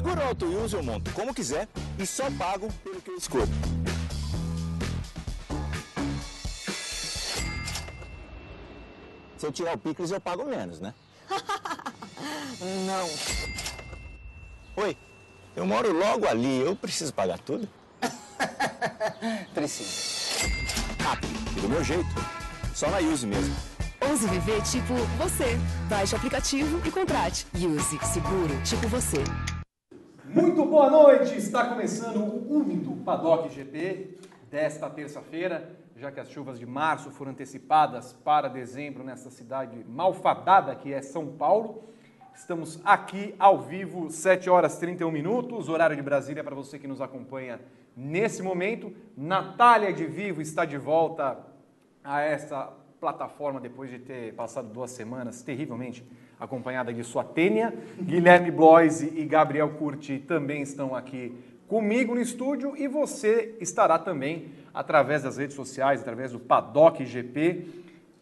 [0.00, 1.68] Seguro auto use eu monto como quiser
[1.98, 3.46] e só pago pelo que eu escolho.
[9.36, 10.94] Se eu tirar o picles, eu pago menos, né?
[12.86, 13.10] Não.
[14.82, 14.96] Oi,
[15.54, 17.68] eu moro logo ali, eu preciso pagar tudo?
[19.52, 20.48] Precisa.
[20.98, 22.08] Rápido, do meu jeito.
[22.74, 23.54] Só na Use mesmo.
[24.00, 25.58] Ouse viver tipo você.
[25.90, 27.46] Baixe o aplicativo e contrate.
[27.54, 29.22] Use seguro tipo você.
[30.32, 31.36] Muito boa noite!
[31.36, 34.16] Está começando o úmido Paddock GP
[34.48, 40.72] desta terça-feira, já que as chuvas de março foram antecipadas para dezembro nessa cidade malfadada
[40.76, 41.82] que é São Paulo.
[42.32, 47.00] Estamos aqui ao vivo, 7 horas 31 minutos, horário de Brasília para você que nos
[47.00, 47.60] acompanha
[47.96, 48.94] nesse momento.
[49.16, 51.38] Natália de Vivo está de volta
[52.04, 56.06] a essa plataforma depois de ter passado duas semanas terrivelmente
[56.40, 57.72] acompanhada de sua Tênia.
[58.00, 61.36] Guilherme Bloise e Gabriel Curti também estão aqui
[61.68, 67.66] comigo no estúdio e você estará também através das redes sociais, através do Paddock GP,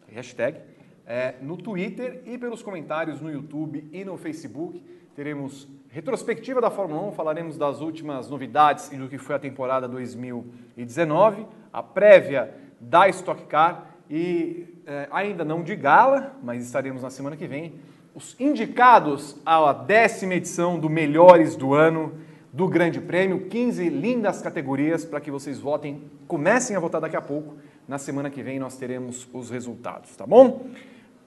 [0.08, 0.58] hashtag,
[1.06, 4.82] é, no Twitter e pelos comentários no YouTube e no Facebook.
[5.14, 9.88] Teremos retrospectiva da Fórmula 1, falaremos das últimas novidades e do que foi a temporada
[9.88, 17.10] 2019, a prévia da Stock Car e é, ainda não de gala, mas estaremos na
[17.10, 17.74] semana que vem,
[18.18, 22.14] os indicados à décima edição do Melhores do Ano
[22.52, 27.20] do Grande Prêmio, 15 lindas categorias para que vocês votem, comecem a votar daqui a
[27.20, 27.54] pouco.
[27.86, 30.66] Na semana que vem nós teremos os resultados, tá bom?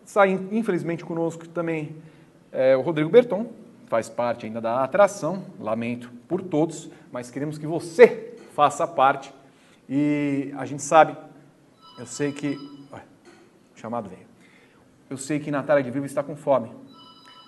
[0.05, 1.95] Está infelizmente conosco também
[2.51, 3.47] é, o Rodrigo Berton,
[3.87, 9.33] faz parte ainda da atração, lamento por todos, mas queremos que você faça parte.
[9.87, 11.15] E a gente sabe,
[11.97, 12.57] eu sei que.
[13.73, 14.29] O chamado veio.
[15.11, 16.71] Eu sei que Natália de Vivo está com fome.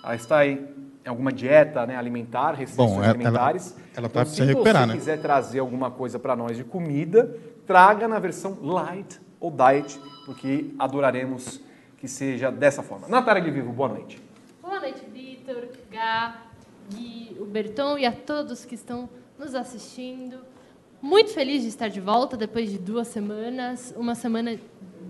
[0.03, 0.67] Ela está aí
[1.05, 3.71] em alguma dieta né, alimentar, restrições Bom, ela- alimentares.
[3.71, 4.93] ela então, tá pra se se recuperar, você né?
[4.95, 10.71] quiser trazer alguma coisa para nós de comida, traga na versão light ou diet, porque
[10.77, 11.61] adoraremos
[11.97, 13.07] que seja dessa forma.
[13.07, 14.21] Natália de Vivo, boa noite.
[14.61, 16.35] Boa noite, Vitor, Gá,
[16.93, 19.09] Gui, o Berton e a todos que estão
[19.39, 20.39] nos assistindo.
[21.01, 24.57] Muito feliz de estar de volta depois de duas semanas, uma semana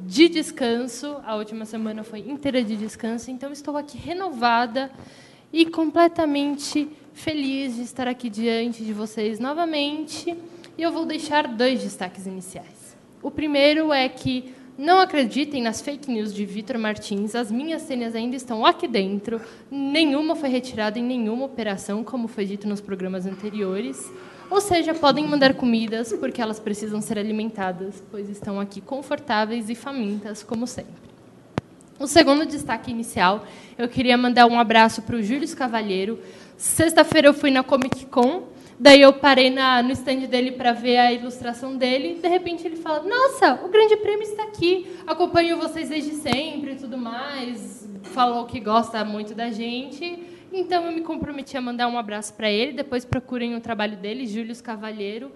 [0.05, 1.17] de descanso.
[1.25, 4.91] A última semana foi inteira de descanso, então estou aqui renovada
[5.51, 10.35] e completamente feliz de estar aqui diante de vocês novamente.
[10.77, 12.97] E eu vou deixar dois destaques iniciais.
[13.21, 17.35] O primeiro é que não acreditem nas fake news de Vitor Martins.
[17.35, 19.39] As minhas senhas ainda estão aqui dentro.
[19.69, 24.11] Nenhuma foi retirada em nenhuma operação, como foi dito nos programas anteriores.
[24.53, 29.73] Ou seja, podem mandar comidas porque elas precisam ser alimentadas, pois estão aqui confortáveis e
[29.73, 30.93] famintas, como sempre.
[31.99, 36.19] O segundo destaque inicial, eu queria mandar um abraço para o Júlio Cavalheiro.
[36.55, 38.43] Sexta-feira eu fui na Comic Con,
[38.79, 42.19] daí eu parei na, no stand dele para ver a ilustração dele.
[42.21, 46.75] De repente ele fala: Nossa, o Grande Prêmio está aqui, acompanho vocês desde sempre e
[46.75, 47.89] tudo mais.
[48.03, 50.32] Falou que gosta muito da gente.
[50.55, 52.73] Então eu me comprometi a mandar um abraço para ele.
[52.73, 55.31] Depois procurem o trabalho dele, Júlio Cavalheiro.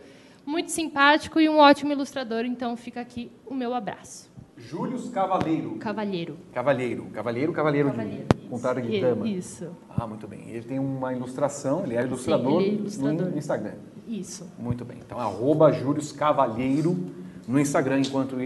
[0.45, 4.29] Muito simpático e um ótimo ilustrador, então fica aqui o meu abraço.
[4.55, 5.71] Júlio Cavaleiro.
[5.75, 6.37] Cavalheiro.
[6.53, 7.05] Cavalheiro.
[7.13, 9.27] Cavaleiro, cavaleiro, Cavalheiro, de contrário de dama.
[9.27, 10.49] Isso, Ah, muito bem.
[10.49, 13.27] Ele tem uma ilustração, ele é ilustrador, ele é ilustrador.
[13.29, 13.73] no Instagram.
[14.07, 14.47] isso.
[14.57, 14.97] Muito bem.
[15.05, 16.95] Então, arroba Júlio Cavalheiro
[17.47, 18.37] no Instagram, enquanto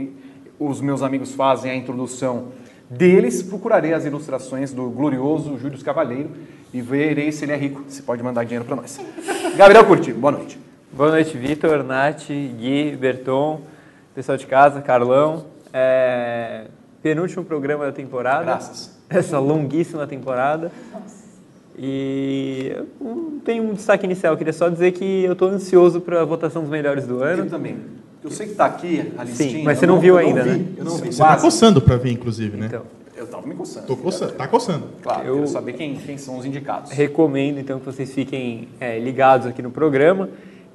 [0.60, 2.52] os meus amigos fazem a introdução
[2.90, 6.32] deles, procurarei as ilustrações do glorioso Júlio Cavalheiro
[6.74, 9.00] e verei se ele é rico, se pode mandar dinheiro para nós.
[9.56, 10.60] Gabriel Curti, boa noite.
[10.92, 13.62] Boa noite, Vitor, Nath, Gui, Berton,
[14.14, 15.46] pessoal de casa, Carlão.
[15.74, 16.66] É,
[17.02, 18.44] penúltimo programa da temporada.
[18.44, 19.00] Graças.
[19.10, 20.72] Essa longuíssima temporada.
[21.78, 26.02] E eu não tenho um destaque inicial, eu queria só dizer que eu estou ansioso
[26.02, 27.50] para a votação dos melhores do Eu ano.
[27.50, 27.78] também.
[28.24, 29.64] Eu sei que está aqui a listinha.
[29.64, 30.66] mas eu você não viu eu ainda, vi, né?
[30.78, 31.12] Eu não vi.
[31.12, 31.42] Você tá Quase.
[31.44, 32.68] coçando pra vir, inclusive, né?
[32.68, 32.84] Então,
[33.32, 33.88] Eu tava me coçando.
[33.88, 34.88] Tô coçando, tá coçando.
[35.02, 36.92] Claro, Eu- quero saber quem, quem são os indicados.
[36.92, 40.28] recomendo então que vocês fiquem é, ligados aqui no programa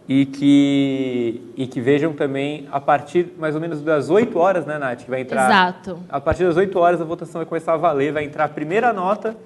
[0.08, 4.79] e que, e que vejam também a partir mais ou menos das 8 horas, né,
[4.79, 5.03] Nath?
[5.05, 5.44] Que vai entrar.
[5.50, 5.99] Exato.
[6.08, 8.91] A partir das 8 horas a votação vai começar a valer, vai entrar a primeira
[8.91, 9.37] nota,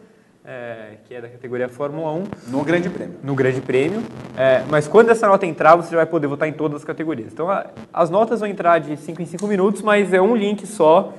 [0.45, 3.17] é, que é da categoria Fórmula 1, No Grande Prêmio.
[3.25, 4.03] no Grande Prêmio.
[4.37, 7.33] É, mas quando essa nota entrar, você já vai poder votar em todas as categorias.
[7.33, 10.65] Então, a- as notas vão entrar de 5 em 5 minutos, mas é um link
[10.65, 11.13] só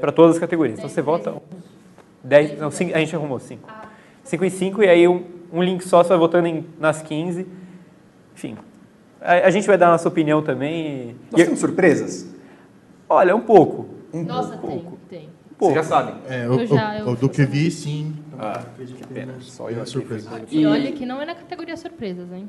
[0.00, 0.78] para todas as categorias.
[0.78, 1.34] Então, você vota...
[2.24, 3.68] 10, não, cinco- a gente arrumou 5.
[4.22, 7.46] 5 em 5, e aí um, um link só, você vai votando em, nas 15.
[8.34, 8.56] Enfim,
[9.20, 10.86] a, a gente vai dar a nossa opinião também.
[11.10, 12.28] e- Nós e- temos surpresas?
[13.08, 13.88] Olha, um pouco.
[14.12, 14.96] Um Nossa, pouco.
[15.10, 15.28] tem, tem.
[15.58, 16.14] Vocês já sabem.
[16.28, 18.14] É, Eu o, já- eu o do que vi, sim.
[18.38, 19.32] Ah, Acredito que pena.
[19.32, 20.30] é Só eu aqui surpresa.
[20.50, 22.48] E olha que não é na categoria surpresas, hein?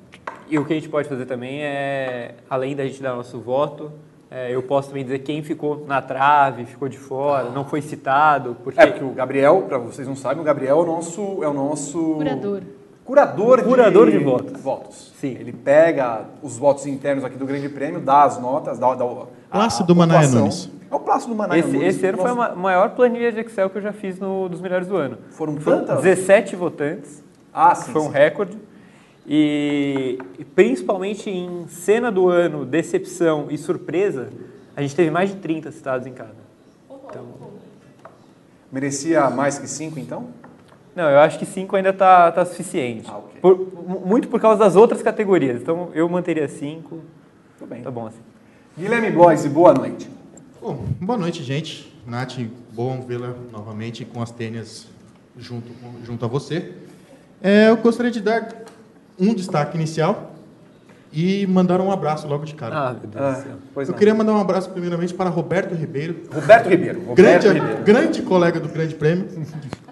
[0.49, 3.91] E o que a gente pode fazer também é, além da gente dar nosso voto,
[4.33, 8.57] é, eu posso também dizer quem ficou na trave, ficou de fora, não foi citado,
[8.63, 8.79] porque...
[8.81, 11.43] É, porque o Gabriel, para vocês não sabem, o Gabriel é o nosso...
[11.43, 12.61] É o nosso Curador.
[13.05, 14.61] Curador de, Curador de votos.
[14.61, 15.13] votos.
[15.19, 15.37] Sim.
[15.39, 19.25] Ele pega os votos internos aqui do Grande Prêmio, dá as notas, dá, dá a-
[19.51, 20.39] Plácido a Manaia pontuação.
[20.41, 20.71] Nunes.
[20.89, 21.95] É o Plácido Manaia Esse, Nunes.
[21.95, 24.87] esse ano foi a maior planilha de Excel que eu já fiz no, dos melhores
[24.87, 25.17] do ano.
[25.31, 26.01] Foram Foram tantas?
[26.03, 27.21] 17 votantes,
[27.53, 27.91] Ah, sim.
[27.91, 28.11] foi um sim.
[28.13, 28.57] recorde.
[29.27, 30.17] E,
[30.53, 34.29] principalmente em cena do ano, decepção e surpresa,
[34.75, 36.35] a gente teve mais de 30 citados em cada.
[37.09, 37.25] Então,
[38.71, 40.27] Merecia mais que cinco, então?
[40.95, 43.07] não, eu acho que 5 ainda está tá suficiente.
[43.09, 43.39] Ah, ok.
[43.41, 45.61] Por- mu- muito por causa das outras categorias.
[45.61, 46.99] Então eu manteria 5.
[47.59, 47.81] Tudo bem.
[47.83, 48.19] Tá bom assim.
[48.77, 50.09] Guilherme Bloise, boa noite.
[50.61, 51.91] Bom, boa noite, gente.
[52.05, 52.37] Nath,
[52.71, 54.87] bom vê-la novamente com as tênias
[55.37, 55.71] junto,
[56.03, 56.73] junto a você.
[57.41, 58.47] É, eu gostaria de dar
[59.19, 60.31] um destaque inicial
[61.11, 62.75] e mandar um abraço logo de cara.
[62.75, 63.55] Ah, meu Deus do Ah, céu.
[63.73, 63.99] pois eu não.
[63.99, 66.99] queria mandar um abraço primeiramente para Roberto Ribeiro, Roberto Ribeiro.
[67.01, 67.83] Roberto grande, Ribeiro.
[67.83, 69.27] grande colega do Grande Prêmio.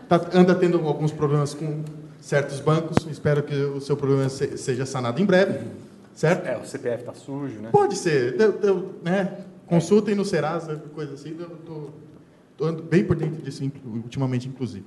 [0.09, 1.83] Tá- anda tendo alguns problemas com
[2.19, 2.97] certos bancos.
[3.09, 5.59] Espero que o seu problema se- seja sanado em breve,
[6.15, 6.47] certo?
[6.47, 7.69] É, o CPF tá sujo, né?
[7.71, 8.35] Pode ser.
[8.41, 9.31] Eu- eu, né,
[9.67, 11.35] consultem no Serasa, coisa assim.
[11.39, 11.89] Eu tô,
[12.57, 14.85] tô ando bem por dentro disso ultimamente, inclusive.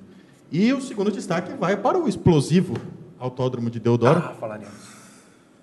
[0.51, 2.75] E o segundo destaque vai para o explosivo
[3.19, 4.71] Autódromo de Deodoro, Ah, falar nisso.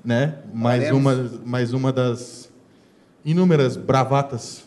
[0.05, 0.39] né?
[0.53, 1.45] Mais uma, falaremos.
[1.45, 2.51] mais uma das
[3.25, 4.65] inúmeras bravatas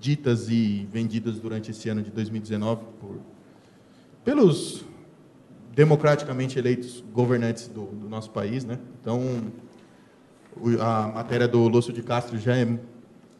[0.00, 3.20] ditas e vendidas durante esse ano de 2019 por,
[4.24, 4.84] pelos
[5.74, 8.78] democraticamente eleitos governantes do, do nosso país, né?
[9.00, 9.22] Então,
[10.80, 12.78] a matéria do Lúcio de Castro já é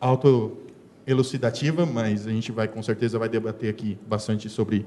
[0.01, 4.87] auto-elucidativa, mas a gente vai, com certeza, vai debater aqui bastante sobre,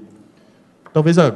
[0.92, 1.32] talvez, a,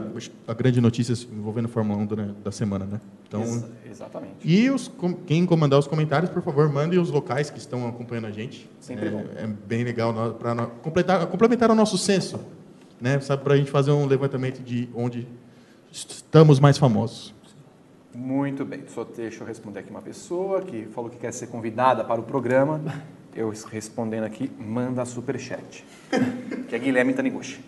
[0.46, 3.00] a grande notícia envolvendo a Fórmula 1 da, da semana, né?
[3.28, 4.34] Então, Ex- exatamente.
[4.44, 4.90] e os,
[5.26, 8.68] quem comandar os comentários, por favor, mandem os locais que estão acompanhando a gente.
[8.80, 9.24] Sempre é, bom.
[9.36, 12.40] é bem legal para completar, complementar o nosso censo,
[13.00, 13.20] né?
[13.20, 15.26] Sabe, para a gente fazer um levantamento de onde
[15.92, 17.34] estamos mais famosos.
[18.14, 18.82] Muito bem.
[18.88, 22.24] Só deixa eu responder aqui uma pessoa que falou que quer ser convidada para o
[22.24, 22.80] programa.
[23.34, 25.84] Eu respondendo aqui, manda superchat.
[26.68, 27.64] que é Guilherme Taniguchi.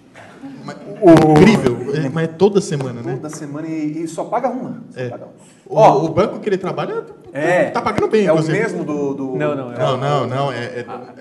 [1.31, 3.15] Incrível, é, mas é toda semana, né?
[3.15, 4.83] Toda semana e, e só paga uma.
[4.91, 5.09] Só É.
[5.09, 5.33] paga uma.
[5.67, 9.15] O, Ó, o banco que ele trabalha é, tá pagando bem, É o mesmo do...
[9.15, 10.65] do- Não, não, é, Não, não, não, é,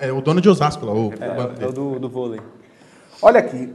[0.00, 2.40] é, é o dono de Osasco lá, o, o banco é, o do, do vôlei.
[3.22, 3.72] Olha aqui,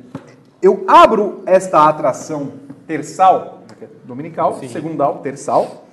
[0.61, 2.51] eu abro esta atração
[2.85, 3.63] terçal,
[4.03, 5.85] dominical, segundal, terçal,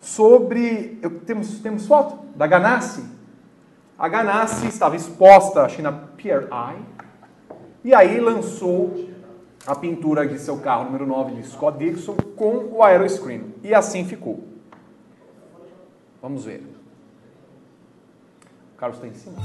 [0.00, 0.98] sobre.
[1.02, 3.13] eu- temos, temos foto da Ganassi.
[4.04, 6.82] A Ganassi estava exposta, acho que na Pier Eye,
[7.82, 9.08] e aí lançou
[9.66, 13.54] a pintura de seu carro número 9 de Scott Dixon com o aeroscreen.
[13.62, 14.44] E assim ficou.
[16.20, 16.66] Vamos ver.
[18.74, 19.36] O Carlos está em cima?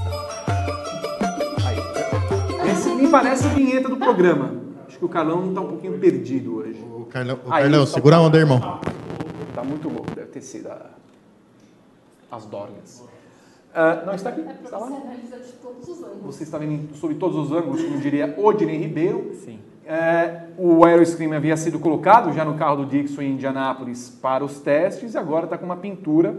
[1.65, 2.69] Aí.
[2.69, 4.55] Esse me parece a vinheta do programa.
[4.85, 6.81] Acho que o Carlão está um pouquinho perdido hoje.
[6.83, 8.59] O Carlão, o Aí, Carlão só- segura a onda, irmão.
[9.55, 10.87] Tá muito louco, deve ter sido a-
[12.29, 13.07] as dorgas.
[13.73, 14.41] Ah, não, está aqui.
[14.41, 14.89] Está lá.
[16.23, 19.33] Você está vendo sobre todos os ângulos, como diria Odinei Ribeiro.
[19.35, 19.59] Sim.
[19.85, 24.59] É, o Aeroscreen havia sido colocado já no carro do Dixon em Indianápolis para os
[24.59, 26.37] testes e agora está com uma pintura,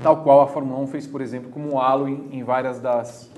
[0.00, 3.28] tal qual a Fórmula 1 fez, por exemplo, como o halo em, em várias das,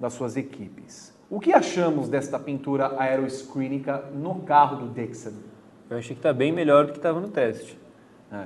[0.00, 1.14] das suas equipes.
[1.30, 5.34] O que achamos desta pintura aeroscreenika no carro do Dixon?
[5.88, 7.78] Eu achei que está bem melhor do que estava no teste.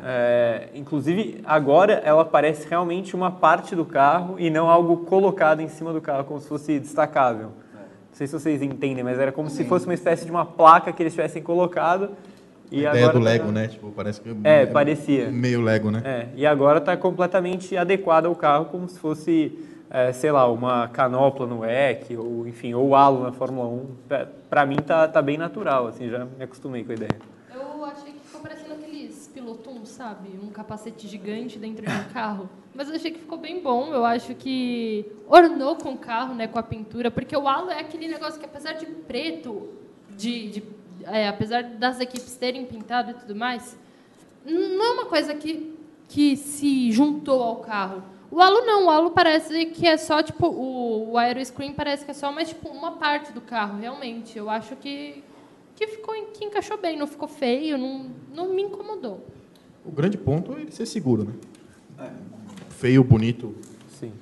[0.05, 5.69] É, inclusive, agora ela parece realmente uma parte do carro e não algo colocado em
[5.69, 7.47] cima do carro, como se fosse destacável.
[7.75, 10.93] Não sei se vocês entendem, mas era como se fosse uma espécie de uma placa
[10.93, 12.11] que eles tivessem colocado.
[12.71, 13.69] E a ideia agora do tá- Lego, né?
[13.69, 15.29] Tipo, parece que É, parecia.
[15.31, 16.03] Meio Lego, né?
[16.05, 19.59] É, e agora está completamente adequado ao carro, como se fosse,
[19.91, 23.87] é, sei lá, uma canopla no EC, ou enfim, ou halo na Fórmula 1.
[24.07, 27.17] Pra- Pra mim tá, tá bem natural, assim, já me acostumei com a ideia.
[27.55, 30.31] Eu achei que ficou parecendo aqueles pilotons, sabe?
[30.43, 32.49] Um capacete gigante dentro de um carro.
[32.75, 33.93] Mas eu achei que ficou bem bom.
[33.93, 36.47] Eu acho que ornou com o carro, né?
[36.47, 37.11] Com a pintura.
[37.11, 39.69] Porque o halo é aquele negócio que, apesar de preto,
[40.17, 40.63] de, de-
[41.05, 43.79] é, apesar das equipes terem pintado e tudo mais,
[44.43, 45.77] não é uma coisa que,
[46.09, 48.03] que se juntou ao carro.
[48.31, 52.11] O halo não, o halo parece que é só, tipo, o, o aeroscreen parece que
[52.11, 54.39] é só mais, tipo, uma parte do carro, realmente.
[54.39, 55.23] Eu acho que,
[55.77, 59.27] que ficou que encaixou bem, não ficou feio, não, não me incomodou.
[59.85, 61.33] O grande ponto é ele ser seguro, né?
[62.71, 63.55] Feio, bonito,
[63.99, 64.13] Sim.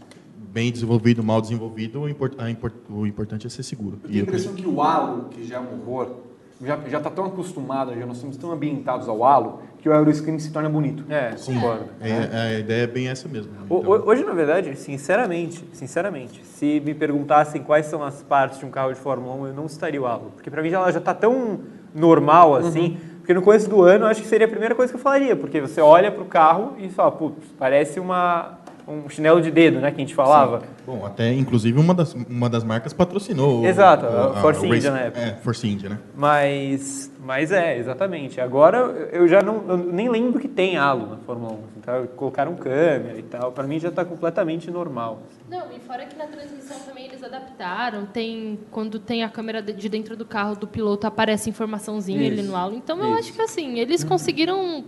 [0.53, 3.99] bem desenvolvido, mal desenvolvido, o, import, a import, o importante é ser seguro.
[4.05, 6.17] Eu tenho a impressão que o halo, que já é um horror,
[6.65, 10.41] já já está tão acostumado, já nós estamos tão ambientados ao halo, que o aeroscreen
[10.41, 11.05] se torna bonito.
[11.09, 11.85] É, concordo.
[12.01, 13.53] É, a ideia é bem essa mesmo.
[13.69, 18.59] O- Então, o- Hoje, na verdade, sinceramente, sinceramente, se me perguntassem quais são as partes
[18.59, 20.33] de um carro de Fórmula 1, eu não estaria o halo.
[20.35, 21.61] Porque pra mim ela já tá tão
[21.95, 22.99] normal assim.
[23.29, 25.37] Porque no começo do ano acho que seria a primeira coisa que eu falaria.
[25.37, 28.59] Porque você olha pro carro e fala, putz, parece uma,
[28.89, 29.91] um chinelo de dedo, né?
[29.91, 30.63] Que a gente falava.
[30.87, 33.61] Bom, até inclusive uma das, uma das marcas patrocinou.
[33.61, 35.21] o- Exato, o- a Force Race- India na época.
[35.21, 35.99] É, Force India, né?
[36.17, 38.41] Mas, mas é, exatamente.
[38.41, 38.79] Agora
[39.13, 41.59] eu já não, eu nem lembro que tem halo na Fórmula 1.
[41.79, 43.53] Então, colocaram câmera e tal.
[43.53, 45.21] Pra mim já tá completamente normal.
[45.51, 48.07] Não, e fora que na transmissão também eles adaptaram.
[48.07, 52.43] Tem quando tem a câmera de de dentro do carro do piloto aparece informaçãozinha ali
[52.43, 52.75] no aula.
[52.75, 53.19] Então eu isso.
[53.21, 54.85] acho que assim eles conseguiram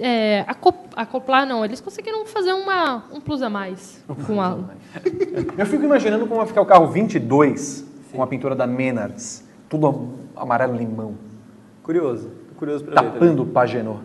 [0.00, 1.64] é, aco- acoplar, não.
[1.64, 4.70] Eles conseguiram fazer uma um plus a mais com o aula.
[5.56, 10.10] Eu fico imaginando como vai ficar o carro 22 com a pintura da Menards, tudo
[10.36, 11.14] amarelo limão,
[11.82, 12.30] Curioso.
[12.56, 14.00] Curioso pra tapando o Pagenot.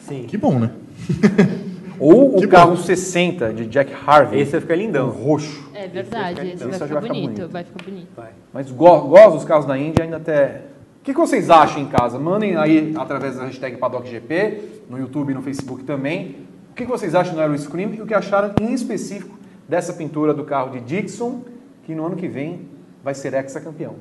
[0.00, 0.24] Sim.
[0.24, 0.70] Que bom, né?
[1.98, 5.08] Ou o Que carro 60 de Jack Harvey, Esse vai ficar um lindão.
[5.10, 5.70] roxo.
[5.74, 7.48] É verdade, esse vai já ficar vai ficar bonito, bonito.
[7.52, 8.08] vai ficar bonito.
[8.16, 8.30] Vai.
[8.52, 10.62] Mas go gosto dos carros da Índia ainda até.
[11.04, 12.18] O que, que vocês acham em casa?
[12.18, 16.46] Mandem aí através da hashtag PaddockGP, no YouTube e no Facebook também.
[16.70, 20.32] O que, que vocês acham do Aeroscreen e o que acharam em específico dessa pintura
[20.32, 21.42] do carro de Dixon,
[21.82, 22.70] que no ano que vem
[23.02, 23.96] vai ser ex-campeão.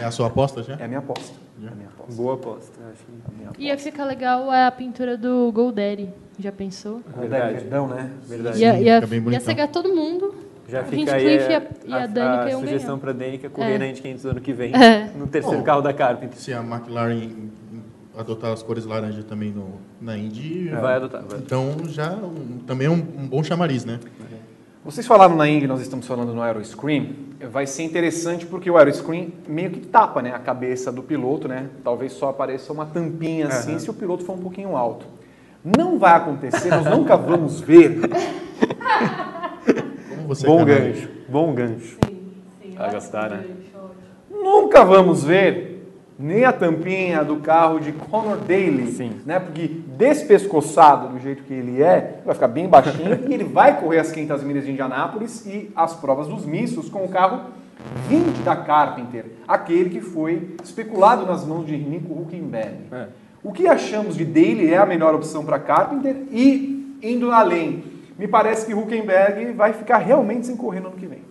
[0.00, 0.76] É a sua aposta já?
[0.76, 1.36] É a minha aposta.
[1.62, 2.14] É a minha aposta.
[2.14, 2.72] Boa aposta.
[2.80, 3.62] eu acho que- A minha aposta.
[3.62, 6.08] Ia ficar legal a pintura do Goldaddy.
[6.38, 7.02] Já pensou?
[7.18, 7.52] Verdade.
[7.58, 8.10] Verdão, né?
[8.26, 8.58] Verdade.
[8.62, 10.34] Ia, ia, fica bem ia cegar todo mundo.
[10.68, 13.48] Já A fica aí Hinchcliffe e a, a- e a iam sugestão para a Danica
[13.48, 13.78] correr É.
[13.78, 15.10] na Indy 500 ano que vem, É.
[15.16, 15.64] no terceiro Bom.
[15.64, 16.38] carro da Carpenter.
[16.38, 17.30] Se a McLaren
[18.16, 21.22] adotar as cores laranja também no, na Indy, Vai adotar.
[21.26, 21.38] Vai.
[21.38, 23.98] então já um- também é um, um bom chamariz, né?
[24.84, 27.14] Vocês falaram na Ing, nós estamos falando no Aeroscreen.
[27.50, 31.66] Vai ser interessante porque o Aeroscreen meio que tapa né, a cabeça do piloto, né?
[31.84, 35.04] Talvez só apareça uma tampinha assim se o piloto for um pouquinho alto.
[35.76, 38.00] Não vai acontecer, nós nunca vamos ver.
[40.28, 40.80] Você Bom canalha.
[40.80, 41.08] gancho.
[41.26, 41.98] Bom gancho.
[42.76, 43.44] Vai gastar, né?
[44.30, 49.12] Nunca vamos ver nem a tampinha do carro de Conor Daly, Sim.
[49.24, 49.40] né?
[49.40, 49.66] Porque
[49.96, 54.12] despescoçado do jeito que ele é, vai ficar bem baixinho e ele vai correr as
[54.12, 57.44] 500 milhas de Indianápolis e as provas dos missos com o carro
[58.08, 62.76] 20 da Carpenter, aquele que foi especulado nas mãos de Nico Huckenberg.
[62.92, 63.06] É.
[63.42, 67.82] O que achamos de Daly é a melhor opção para Carpenter e indo além,
[68.18, 71.22] me parece que Huckenberg vai ficar realmente sem correr no ano que vem.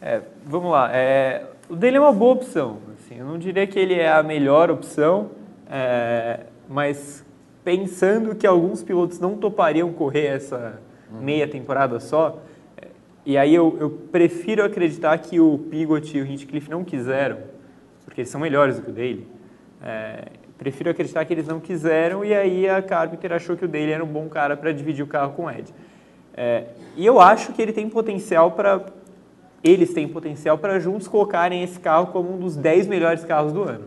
[0.00, 0.90] É, vamos lá.
[0.92, 2.78] É, o dele é uma boa opção.
[2.98, 5.30] Assim, eu não diria que ele é a melhor opção,
[5.70, 7.24] é, mas
[7.62, 10.80] pensando que alguns pilotos não topariam correr essa
[11.20, 12.40] meia temporada só,
[12.76, 12.86] é,
[13.26, 17.38] e aí eu, eu prefiro acreditar que o Pigot e o Hinchcliffe não quiseram,
[18.04, 19.28] porque eles são melhores do que o dele.
[19.84, 20.24] É,
[20.58, 24.02] prefiro acreditar que eles não quiseram e aí a Carpenter achou que o dele era
[24.02, 25.74] um bom cara para dividir o carro com o Ed.
[26.34, 26.64] É,
[26.96, 28.84] e eu acho que ele tem potencial para
[29.62, 33.62] eles têm potencial para juntos colocarem esse carro como um dos 10 melhores carros do
[33.62, 33.84] ano.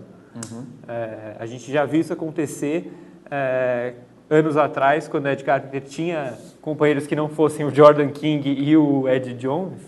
[0.87, 2.93] É, a gente já viu isso acontecer
[3.29, 3.93] é,
[4.29, 8.75] anos atrás, quando o Ed Carpenter tinha companheiros que não fossem o Jordan King e
[8.77, 9.81] o Ed Jones.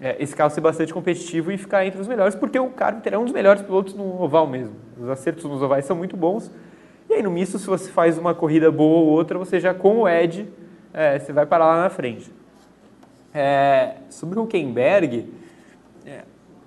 [0.00, 3.18] É, esse carro ser bastante competitivo e ficar entre os melhores, porque o Carpenter é
[3.18, 4.74] um dos melhores pilotos no oval mesmo.
[4.98, 6.50] Os acertos nos ovais são muito bons.
[7.08, 9.98] E aí no misto, se você faz uma corrida boa ou outra, você já com
[9.98, 10.48] o Ed,
[10.92, 12.30] é, você vai parar lá na frente.
[13.32, 15.32] É, sobre o Huckenberg,
[16.04, 16.22] é,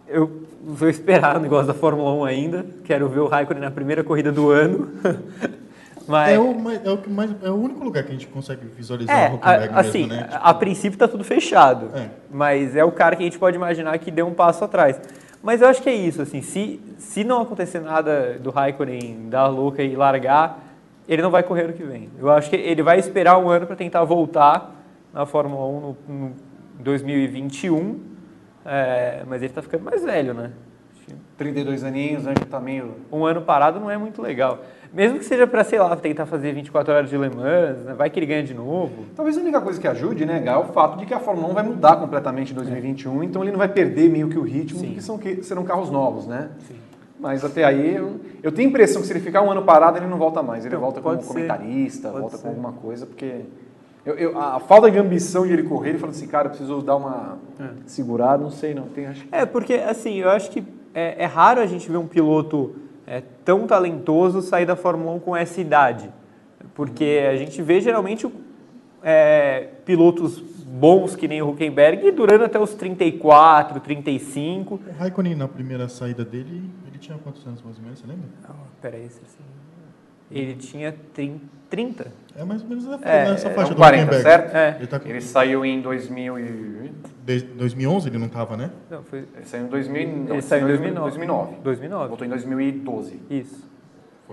[0.07, 2.65] eu vou esperar o negócio da Fórmula 1 ainda.
[2.83, 4.89] Quero ver o Raikkonen na primeira corrida do ano.
[6.07, 8.65] Mas, É o, é, o que mais, é o único lugar que a gente consegue
[8.65, 10.29] visualizar é, o Huckenberg assim, mesmo, né?
[10.31, 11.89] a, a princípio tá tudo fechado.
[11.97, 12.09] É.
[12.29, 14.99] Mas é o cara que a gente pode imaginar que deu um passo atrás.
[15.41, 19.47] Mas eu acho que é isso, assim, se, se não acontecer nada do Raikkonen dar
[19.47, 20.72] louca e largar,
[21.07, 22.09] ele não vai correr ano que vem.
[22.19, 24.73] Eu acho que ele vai esperar um ano para tentar voltar
[25.13, 26.31] na Fórmula 1 no, no
[26.79, 27.99] 2021,
[28.65, 30.51] é, mas ele está ficando mais velho, né?
[30.95, 32.33] Acho que 32 aninhos, né?
[32.39, 32.95] Já tá meio.
[33.11, 34.59] Um ano parado não é muito legal.
[34.93, 37.93] Mesmo que seja para, sei lá, tentar fazer 24 horas de Le Mans, né?
[37.95, 39.05] vai que ele ganha de novo.
[39.15, 41.47] Talvez a única coisa que ajude, né, Gal, é o fato de que a Fórmula
[41.49, 44.79] 1 vai mudar completamente em 2021, então ele não vai perder meio que o ritmo,
[44.79, 44.87] Sim.
[44.87, 46.49] porque são, que- serão carros novos, né?
[47.23, 49.97] Mas até aí, eu, eu tenho a impressão que se ele ficar um ano parado,
[49.97, 50.65] ele não volta mais.
[50.65, 51.25] Ele Então, volta como ser.
[51.27, 52.43] comentarista, Pode volta ser.
[52.43, 53.45] com alguma coisa, porque
[54.05, 56.81] eu- eu- a, falta de ambição de ele correr, ele falou assim, cara, eu preciso
[56.81, 57.37] dar uma
[57.85, 59.33] segurada, não sei não, tem acho que...
[59.33, 62.75] É, porque, assim, eu acho que é, é raro a gente ver um piloto
[63.07, 66.09] é, tão talentoso sair da Fórmula 1 com essa idade.
[66.75, 68.27] Porque a gente vê, geralmente,
[69.01, 74.75] é, pilotos bons que nem o Huckenberg e durando até os 34, 35.
[74.75, 78.25] O Raikkonen, na primeira saída dele, ele tinha quantos anos mais ou menos, você lembra?
[78.47, 79.21] Não, peraí, se-
[80.31, 80.95] ele tinha
[81.69, 82.11] 30.
[82.35, 84.23] É mais ou menos essa, É, nessa é faixa um do 40, Huckenberg.
[84.23, 84.55] certo?
[84.55, 84.75] É.
[84.79, 85.07] Ele tá com...
[85.09, 86.91] Ele saiu em 2000 e...
[87.23, 88.71] de- 2011 ele não tava, né?
[88.89, 91.09] Não, foi, Ele saiu em 2000, não, ele saiu em 2009.
[91.11, 91.55] 2009.
[91.63, 92.07] 2009.
[92.07, 93.19] Voltou em 2012.
[93.29, 93.71] Isso.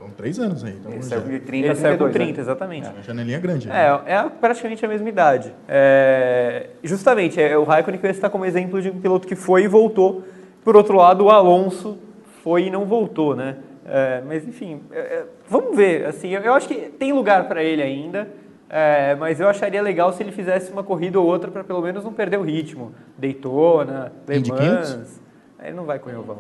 [0.01, 0.77] Foram três anos aí.
[0.81, 2.41] Então Ele saiu de 30 Ele a saiu com 32, 30, né?
[2.41, 2.89] exatamente.
[2.89, 3.69] uma janelinha grande.
[3.69, 4.03] né?
[4.07, 5.53] É, é praticamente a mesma idade.
[5.69, 9.69] É, justamente, é o Raikkonen que citar como exemplo de um piloto que foi e
[9.69, 10.25] voltou.
[10.65, 11.99] Por outro lado, o Alonso
[12.43, 13.59] foi e não voltou, né?
[13.85, 16.07] É, mas enfim, é, é, vamos ver.
[16.07, 18.27] Assim, eu, eu acho que tem lugar para ele ainda,
[18.71, 22.05] é, mas eu acharia legal se ele fizesse uma corrida ou outra para pelo menos
[22.05, 22.95] não perder o ritmo.
[23.19, 25.21] Daytona, Le Mans.
[25.63, 26.39] Ele não vai correr o vão.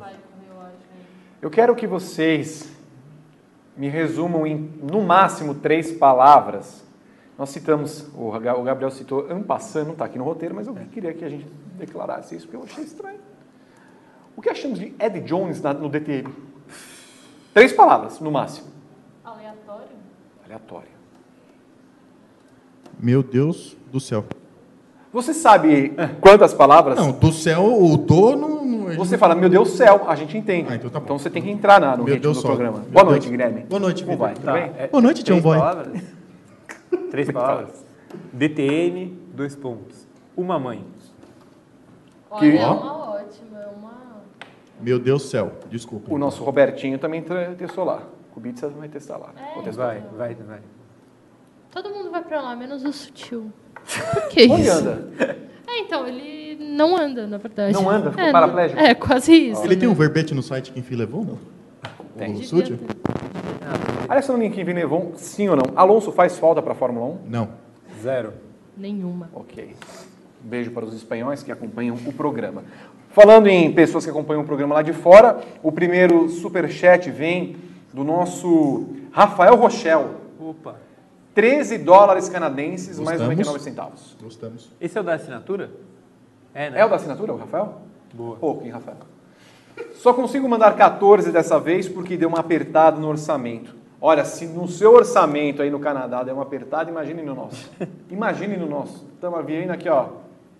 [1.42, 2.79] Eu quero que vocês
[3.80, 6.84] me resumam em, no máximo, três palavras.
[7.38, 10.66] Nós citamos, o Ga- o Gabriel citou, ano passando, não está aqui no roteiro, mas
[10.66, 11.46] eu queria que a gente
[11.78, 13.18] declarasse isso, porque eu achei estranho.
[14.36, 16.28] O que achamos de Ed Jones no DTM?
[17.54, 18.68] Três palavras, no máximo.
[19.24, 19.96] Aleatório?
[20.44, 20.88] Aleatório.
[22.98, 24.26] Meu Deus do céu.
[25.12, 26.96] Você sabe quantas palavras?
[26.96, 28.60] Não, do céu, o do não.
[28.96, 30.68] Você fala, meu Deus do céu, a gente entende.
[30.70, 31.18] Ah, então tá bom.
[31.18, 32.78] você tem que entrar na, no Meu ritmo Deus do programa.
[32.78, 33.10] Meu Boa Deus.
[33.16, 33.60] noite, Guilherme.
[33.68, 34.34] Boa noite, Como vai?
[34.34, 34.72] Tá, bem?
[34.78, 35.58] é- Boa noite, Tião três Boy.
[35.58, 36.02] palavras?
[37.10, 37.84] Três palavras.
[38.32, 40.06] DTN, dois pontos.
[40.36, 40.84] Uma mãe.
[42.30, 43.92] Olha, Que- é uma ótima, é uma...
[44.80, 45.52] Meu Deus do céu.
[45.70, 46.12] Desculpa.
[46.12, 47.24] O nosso Robertinho também
[47.56, 48.02] testou lá.
[48.30, 49.30] O Kubica vai testar lá.
[49.36, 49.70] É.
[49.70, 50.58] Vai, vai, vai.
[51.70, 53.52] Todo mundo vai pra lá, menos o sutil.
[54.12, 54.72] Por que Onde isso?
[54.72, 55.08] anda?
[55.66, 57.72] É, então, ele não anda, na verdade.
[57.72, 58.10] Não anda?
[58.10, 58.80] Ficou é, paraplégico?
[58.80, 59.64] É, quase isso.
[59.64, 59.94] Ele tem né?
[59.94, 61.38] um verbete no site que enfim levou, não?
[62.18, 62.34] Tem.
[62.34, 62.78] O Sutil?
[64.08, 65.64] Aliás, falando em Kevin Levon, sim ou não?
[65.76, 67.18] Alonso faz falta para a Fórmula 1?
[67.28, 67.48] Não.
[68.02, 68.32] Zero.
[68.76, 69.30] Nenhuma.
[69.32, 69.74] Ok.
[70.44, 72.64] Um beijo para os espanhóis que acompanham o programa.
[73.10, 77.56] Falando em pessoas que acompanham o programa lá de fora, o primeiro superchat vem
[77.92, 80.10] do nosso Rafael Rochel.
[80.40, 80.76] Opa.
[81.34, 83.36] 13 dólares canadenses, mais Gostamos.
[83.46, 84.16] 99 centavos.
[84.22, 84.70] Gostamos.
[84.80, 85.70] Esse é o da assinatura?
[86.52, 86.80] É, né?
[86.80, 87.74] É o da assinatura, o Rafael?
[88.12, 88.36] Boa.
[88.36, 88.96] Pouco, hein, Rafael?
[89.94, 93.74] Só consigo mandar 14 dessa vez porque deu uma apertada no orçamento.
[94.00, 97.70] Olha, se no seu orçamento aí no Canadá deu uma apertada, imagine no nosso.
[98.10, 99.06] Imagine no nosso.
[99.14, 100.06] Estamos vindo aqui, ó.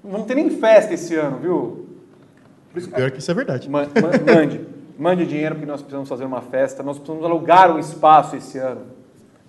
[0.05, 1.87] Não vamos ter nem festa esse ano, viu?
[2.71, 3.69] Por isso, Pior que isso é verdade.
[3.69, 4.67] Ma- ma- Mande.
[4.99, 6.83] Mande dinheiro porque nós precisamos fazer uma festa.
[6.83, 8.83] Nós precisamos alugar um espaço esse ano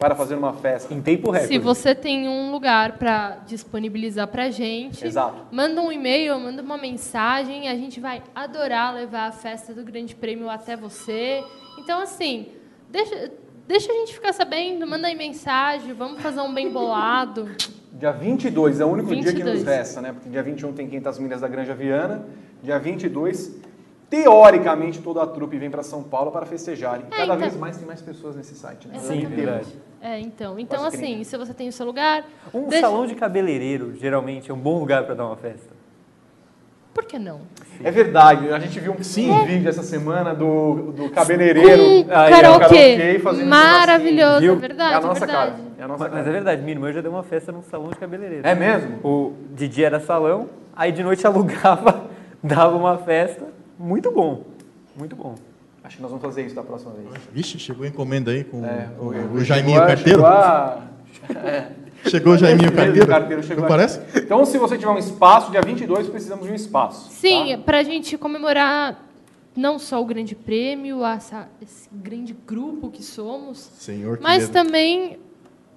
[0.02, 0.92] para fazer uma festa.
[0.92, 1.54] Em tempo recorde.
[1.54, 5.46] Se você tem um lugar para disponibilizar pra gente, Exato.
[5.52, 10.16] manda um e-mail, manda uma mensagem, a gente vai adorar levar a festa do Grande
[10.16, 11.44] Prêmio até você.
[11.78, 12.48] Então, assim,
[12.90, 13.32] deixa,
[13.68, 17.48] deixa a gente ficar sabendo, manda aí mensagem, vamos fazer um bem bolado.
[17.94, 19.64] Dia 22 é o único dia que nos 22.
[19.66, 20.14] resta, né?
[20.14, 22.26] Porque dia 21 tem 500 milhas da Granja Viana.
[22.64, 23.56] Dia 22,
[24.12, 27.00] teoricamente, toda a trupe vem para São Paulo para festejar.
[27.00, 27.38] E É, cada então.
[27.38, 29.00] vez mais tem mais pessoas nesse site, né?
[29.00, 29.69] Sim, verdade.
[30.02, 31.24] É, então, então Quase assim, 30.
[31.24, 34.78] se você tem o seu lugar, Um deixa- salão de cabeleireiro, geralmente, é um bom
[34.80, 35.71] lugar para dar uma festa.
[36.93, 37.39] por que não?
[37.82, 39.45] É verdade, a gente viu um, Sim.
[39.45, 41.82] vídeo essa semana do, do cabeleireiro.
[41.82, 45.52] Um é, karaokê karaokê fazendo maravilhoso, é verdade, é a é nossa verdade.
[45.52, 45.63] cara.
[45.80, 46.34] É a nossa Mas, mas é cara.
[46.34, 48.45] verdade, minha irmã já deu uma festa num salão de cabeleireiro.
[48.45, 49.00] É mesmo?
[49.06, 52.08] O de dia era salão, aí de noite alugava,
[52.43, 53.45] dava uma festa.
[53.82, 54.44] Muito bom.
[54.96, 55.36] Muito bom.
[55.84, 57.08] Acho que nós vamos fazer isso da próxima vez.
[57.34, 60.20] Vixe, chegou a encomenda aí com É, o, o, chegou Jaiminho a- Carteiro.
[60.20, 60.82] chegou a-
[62.08, 63.08] Chegou o Jaiminho Esse Carteiro.
[63.08, 64.00] carteiro chegou Não parece?
[64.15, 67.12] Então, se você tiver um espaço, dia 22, precisamos de um espaço.
[67.12, 67.63] Sim, tá?
[67.63, 69.08] pra gente comemorar
[69.56, 74.54] não só o Grande Prêmio, essa- esse grande grupo que somos, Senhor, que mas medo.
[74.54, 75.20] também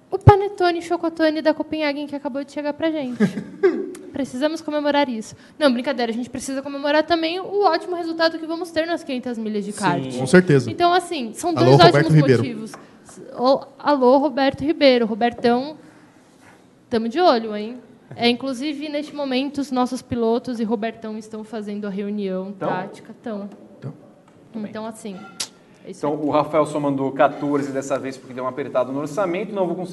[0.09, 3.19] o Panetone Chocotone da Copenhagen que acabou de chegar pra gente.
[4.15, 5.35] Precisamos comemorar isso.
[5.59, 9.37] Não, brincadeira, a gente precisa comemorar também o ótimo resultado que vamos ter nas 500
[9.37, 10.17] milhas de kart.
[10.17, 10.71] Com certeza.
[10.71, 12.41] Então, assim, são Alô, dois Roberto ótimos Ribeiro.
[12.41, 12.71] motivos.
[13.77, 15.05] Alô, Roberto Ribeiro.
[15.05, 15.75] Robertão,
[16.85, 17.77] estamos de olho, hein?
[18.15, 22.69] É, inclusive, neste momento, os nossos pilotos e Robertão estão fazendo a reunião Tão?
[22.69, 23.11] tática.
[23.11, 23.49] Estão.
[23.79, 23.93] Então,
[24.55, 25.17] Então, assim,
[25.87, 26.19] Então, aí.
[26.19, 29.53] o Rafael só mandou 14 dessa vez porque deu um apertado no orçamento.
[29.53, 29.87] Não vou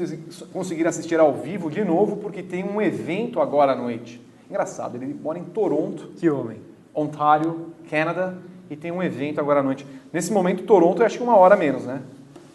[0.53, 4.21] conseguir assistir ao vivo de novo porque tem um evento agora à noite.
[4.49, 6.59] Engraçado, ele mora em Toronto, Que homem.
[6.95, 8.35] Ontário, Canadá,
[8.71, 9.87] e tem um evento agora à noite.
[10.13, 12.03] Nesse momento, Toronto, eu acho que uma hora menos, né?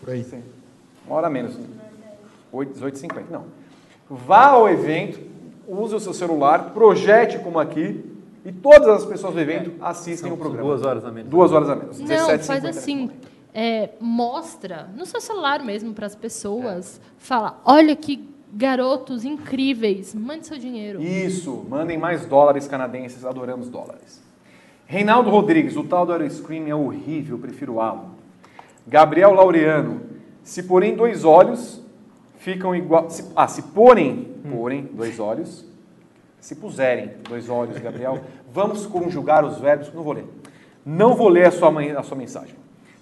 [0.08, 0.24] por aí.
[0.24, 0.42] Sim.
[1.06, 1.58] Uma hora menos.
[2.52, 3.24] 8, 18h50.
[3.30, 3.44] Não.
[4.10, 5.20] Vá ao evento,
[5.68, 8.06] use o seu celular, projete como aqui,
[8.48, 10.68] e todas as pessoas do evento assistem São- o programa.
[10.68, 11.30] duas horas a menos.
[11.30, 12.00] Duas horas a menos.
[12.00, 13.12] Não, 17h50 faz assim.
[13.54, 17.02] é, mostra no seu celular mesmo para as pessoas.
[17.18, 20.16] Fala, olha que garotos incríveis.
[20.16, 21.02] Mande seu dinheiro.
[21.02, 24.22] Isso, mandem mais dólares canadenses, adoramos dólares.
[24.86, 28.12] Reinaldo Rodrigues, o tal do Aeroscream é horrível, prefiro halo.
[28.88, 30.02] Gabriel Laureano,
[30.44, 31.82] se porem dois olhos,
[32.38, 33.10] ficam igual.
[33.10, 35.66] se- ah, se porem, porem, dois olhos.
[36.40, 38.22] Se puserem, dois olhos, Gabriel.
[38.54, 39.92] Vamos conjugar os verbos.
[39.94, 40.26] Não vou ler.
[40.86, 42.56] Não vou ler a sua, a sua mensagem.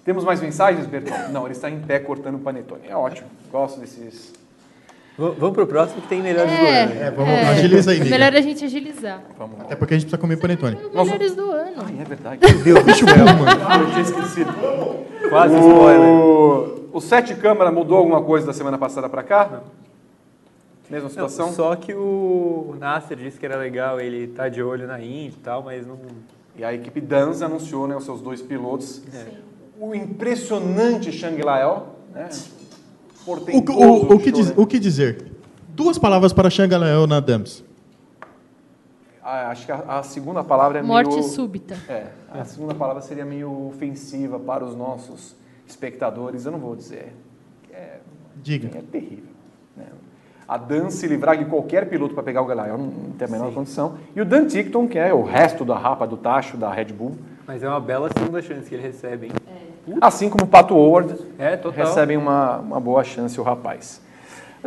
[0.04, 1.30] Temos mais mensagens, Bertão?
[1.30, 2.82] Não, ele está em pé cortando panetone.
[2.88, 3.28] É ótimo.
[3.50, 4.32] Gosto desses.
[5.18, 6.92] V- Vamos pro próximo que tem melhores do É, ano.
[7.00, 9.22] É, vamos, agiliza aí, é melhor a gente agilizar.
[9.38, 9.64] Vamos lá.
[9.64, 10.76] Até porque a gente precisa comer panetone.
[10.94, 11.82] Melhores do ano.
[11.84, 12.40] Ai, é verdade.
[12.62, 13.82] Deus, bicho bom, mano.
[13.82, 14.52] Eu tinha esquecido.
[15.28, 16.08] Quase spoiler.
[16.08, 19.60] O, o Sete Câmara mudou alguma coisa da semana passada para cá?
[20.88, 21.52] Mesma Não, situação?
[21.52, 25.40] só que o Nasser disse que era legal ele tá de olho na Indy e
[25.42, 25.98] tal, mas não.
[26.54, 29.02] E a equipe Danz anunciou né, os seus dois pilotos.
[29.78, 32.28] O impressionante Shangri-La, né?
[33.26, 34.54] O, o, o, que diz- né?
[34.56, 35.32] o que dizer?
[35.68, 37.64] Duas palavras para Xangalael na Dams.
[39.22, 41.22] Ah, acho que a, a segunda palavra é Morte meio...
[41.24, 41.76] súbita.
[41.88, 45.34] É, a segunda palavra seria meio ofensiva para os nossos
[45.66, 46.46] espectadores.
[46.46, 47.12] Eu não vou dizer.
[47.72, 47.98] É,
[48.36, 48.70] Diga.
[48.78, 49.35] é terrível.
[50.48, 53.30] A Dan se livrar de qualquer piloto para pegar o Galael não, não tem a
[53.30, 53.96] menor condição.
[54.14, 57.16] E o Dan Tickton, que é o resto da rapa do tacho da Red Bull,
[57.46, 59.32] Mas é uma bela segunda chance que ele recebe, hein?
[60.00, 61.86] assim como o Pato Howard, É, total.
[61.86, 64.00] recebem uma, uma boa chance o rapaz.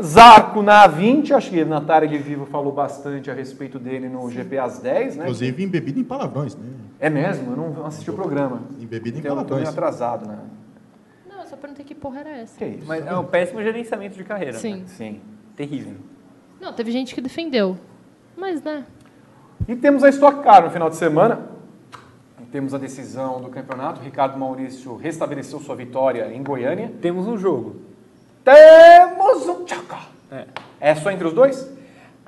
[0.02, 4.58] Zarco na A20, acho que Natália de Vivo falou bastante a respeito dele no GP
[4.58, 5.24] às 10, né?
[5.24, 6.64] Inclusive embebido em palavrões, né?
[7.00, 8.62] É mesmo, eu não assisti o programa.
[8.80, 9.70] Embebido em Eu tô meio palavrões.
[9.70, 10.38] atrasado, né?
[11.30, 12.58] Não, eu só perguntei que porra era essa.
[12.58, 12.88] Que isso?
[12.88, 14.54] Mas é um péssimo gerenciamento de carreira.
[14.58, 14.76] Sim.
[14.78, 14.84] né?
[14.88, 15.22] Sim.
[15.60, 15.96] Terrível.
[16.62, 17.78] Não, teve gente que defendeu.
[18.38, 18.86] Mas, né?
[19.68, 21.50] E temos a Stock Car no final de semana.
[22.50, 24.00] Temos a decisão do campeonato.
[24.00, 26.94] Ricardo Maurício restabeleceu sua vitória em Goiânia.
[27.02, 27.82] Temos um jogo.
[28.42, 29.98] Temos um tchaca.
[30.32, 30.46] É.
[30.80, 31.70] É só entre os dois?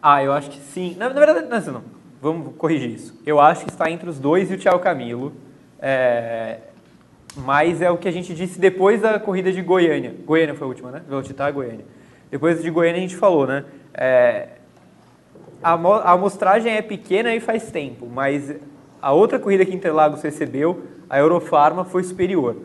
[0.02, 0.98] Ah, eu acho que sim.
[1.00, 1.84] Na, na verdade, não, não, não.
[2.22, 3.18] Vamos corrigir isso.
[3.26, 5.32] Eu acho que está entre os dois e o Thiago Camilo.
[5.80, 6.60] É,
[7.38, 10.14] mas é o que a gente disse depois da corrida de Goiânia.
[10.26, 11.02] Goiânia foi a última, né?
[11.08, 11.86] Velocitar Goiânia.
[12.32, 13.66] Depois de Goiânia a gente falou, né?
[13.94, 14.48] É,
[15.62, 18.56] a, mo- a amostragem é pequena e faz tempo, mas
[19.02, 22.56] a outra corrida que Interlagos recebeu, a Eurofarma, foi superior.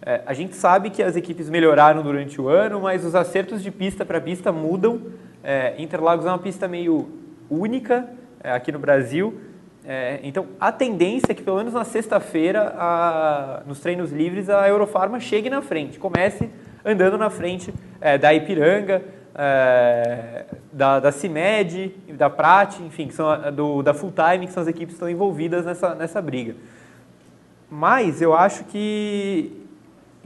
[0.00, 3.70] É, a gente sabe que as equipes melhoraram durante o ano, mas os acertos de
[3.70, 5.02] pista para pista mudam.
[5.44, 7.10] É, Interlagos é uma pista meio
[7.50, 8.08] única
[8.42, 9.38] é, aqui no Brasil.
[9.84, 15.20] É, então, a tendência é que, pelo menos na sexta-feira, nos treinos livres, a Eurofarma
[15.20, 16.48] chegue na frente, comece
[16.84, 19.02] andando na frente é, da Ipiranga,
[19.34, 24.52] é, da, da CIMED, da Prat, enfim, que são a- do, da Full Time, que
[24.52, 26.54] são as equipes que estão envolvidas nessa, nessa briga.
[27.70, 29.52] Mas eu acho que,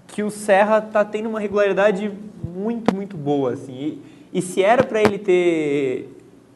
[0.07, 2.11] que o Serra está tendo uma regularidade
[2.43, 3.53] muito, muito boa.
[3.53, 3.73] Assim.
[3.73, 4.03] E,
[4.39, 6.09] e se era para ele ter,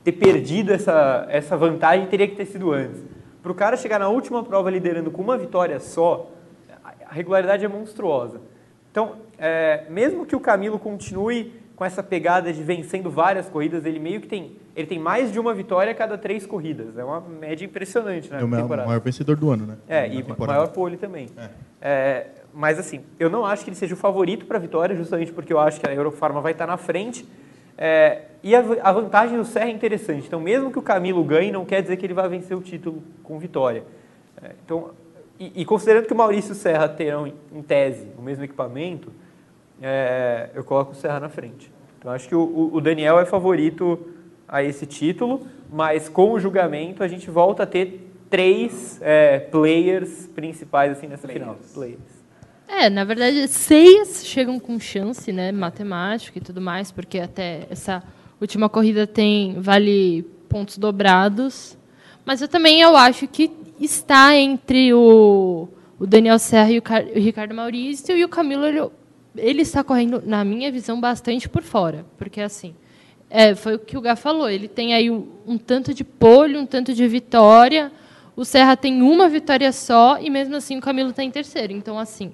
[0.02, 3.02] ter perdido essa, essa vantagem, teria que ter sido antes.
[3.42, 6.30] Para o cara chegar na última prova liderando com uma vitória só,
[6.84, 8.40] a- a regularidade é monstruosa.
[8.90, 14.00] Então, é, mesmo que o Camilo continue com essa pegada de vencendo várias corridas, ele
[14.00, 16.98] meio que tem, ele tem mais de uma vitória a cada três corridas.
[16.98, 19.76] É uma média impressionante na É o maior, vencedor do ano, né?
[19.86, 20.58] É, Na e temporada.
[20.58, 21.28] maior pole também.
[21.80, 25.32] É, mas assim, eu não acho que ele seja o favorito para a vitória, justamente
[25.32, 27.24] porque eu acho que a Eurofarma vai estar na frente.
[27.76, 30.26] É, e a, a vantagem do Serra é interessante.
[30.26, 33.04] Então, mesmo que o Camilo ganhe, não quer dizer que ele vai vencer o título
[33.22, 33.84] com vitória.
[34.42, 34.90] É, então,
[35.38, 39.12] e, e considerando que o Maurício e o Serra terão, em- tese, o mesmo equipamento,
[39.80, 41.70] é, eu coloco o Serra na frente.
[41.98, 43.98] Então, acho que o, o- Daniel é favorito
[44.46, 50.26] a esse título, mas com o julgamento a gente volta a ter três é, players
[50.34, 51.56] principais assim nessa final.
[51.74, 52.00] Players.
[52.66, 58.02] É, na verdade, seis chegam com chance, né, matemática e tudo mais, porque até essa
[58.40, 61.76] última corrida tem vale pontos dobrados.
[62.26, 67.04] Mas eu também eu acho que está entre o, o Daniel Serra e o, Car-
[67.06, 68.80] o Ricardo Maurício e o Camilo ele,
[69.36, 72.74] ele está correndo, na minha visão, bastante por fora, porque assim
[73.30, 74.48] é, foi o que o Gá falou.
[74.48, 77.92] Ele tem aí um, um tanto de pole, um tanto de vitória.
[78.34, 81.72] O Serra tem uma vitória só e mesmo assim o Camilo está em terceiro.
[81.72, 82.32] Então assim,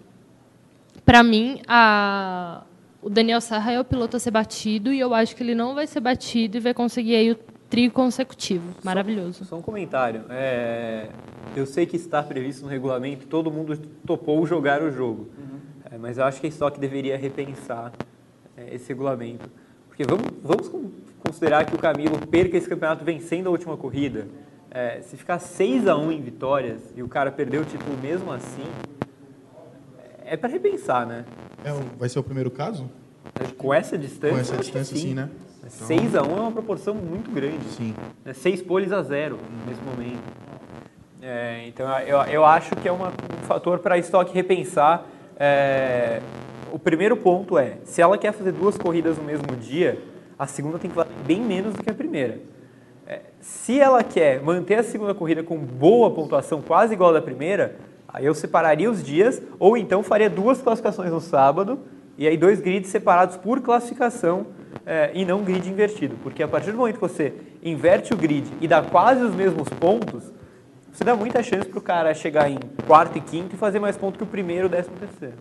[1.04, 2.62] para mim, a-
[3.02, 5.74] o Daniel Serra é o piloto a ser batido e eu acho que ele não
[5.74, 7.38] vai ser batido e vai conseguir aí o
[7.74, 8.72] trio consecutivo.
[8.84, 9.44] Maravilhoso.
[9.44, 10.22] Só um comentário.
[10.30, 11.08] É,
[11.56, 15.28] eu sei que está previsto no regulamento, todo mundo topou jogar o jogo.
[15.90, 17.92] É, mas eu acho que a Stock deveria repensar
[18.56, 19.50] é, esse regulamento.
[19.88, 24.28] Porque vamos, vamos con- considerar que o Camilo perca esse campeonato vencendo a última corrida.
[24.70, 28.30] É, se ficar 6 a 1 em vitórias e o cara perder o título mesmo
[28.32, 28.64] assim,
[30.24, 31.24] é para repensar, né?
[31.64, 32.88] É o- vai ser o primeiro caso?
[33.58, 35.08] Com essa distância, Com essa que distância, sim.
[35.08, 35.28] sim, né?
[35.74, 37.64] 6 a 1 é uma proporção muito grande.
[37.70, 37.94] Sim.
[38.24, 38.32] Né?
[38.32, 40.22] Seis poles a zero nesse momento.
[41.20, 45.06] É, então, eu, eu acho que é uma, um fator para a Stock repensar.
[45.36, 46.20] É,
[46.72, 50.00] o primeiro ponto é, se ela quer fazer duas corridas no mesmo dia,
[50.38, 52.40] a segunda tem que valer bem menos do que a primeira.
[53.06, 57.22] É, se ela quer manter a segunda corrida com boa pontuação, quase igual à da
[57.22, 57.76] primeira,
[58.08, 61.80] aí eu separaria os dias, ou então faria duas classificações no sábado,
[62.16, 64.46] e aí dois grids separados por classificação,
[64.86, 66.16] é, e não grid invertido.
[66.22, 67.32] Porque a partir do momento que você
[67.62, 70.32] inverte o grid e dá quase os mesmos pontos,
[70.92, 73.96] você dá muita chance para o cara chegar em quarto e quinto e fazer mais
[73.96, 75.36] pontos que o primeiro e décimo terceiro.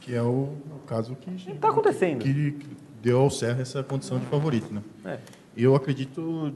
[0.00, 2.20] Que é o, o caso que, Está acontecendo.
[2.20, 2.56] que
[3.02, 4.82] deu ao Serra essa condição de favorito, né?
[5.04, 5.18] É.
[5.56, 6.54] Eu acredito,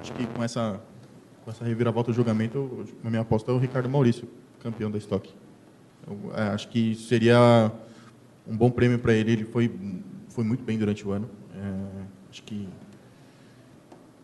[0.00, 0.80] acho que com essa,
[1.44, 4.26] com essa reviravolta do julgamento, a minha aposta é o Ricardo Maurício,
[4.60, 5.30] campeão da Stock.
[6.06, 7.70] Eu, é, acho que seria
[8.46, 9.32] um bom prêmio para ele.
[9.32, 9.70] Ele foi,
[10.34, 11.30] foi muito bem durante o ano.
[11.54, 12.68] É, acho que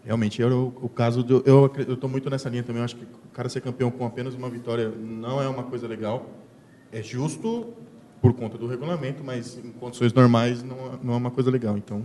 [0.04, 1.22] realmente era o, o caso.
[1.22, 2.82] Do, eu estou muito nessa linha também.
[2.82, 6.28] Acho que o cara ser campeão com apenas uma vitória não é uma coisa legal.
[6.92, 7.72] É justo
[8.20, 11.78] por conta do regulamento, mas em condições normais não, não é uma coisa legal.
[11.78, 12.04] Então,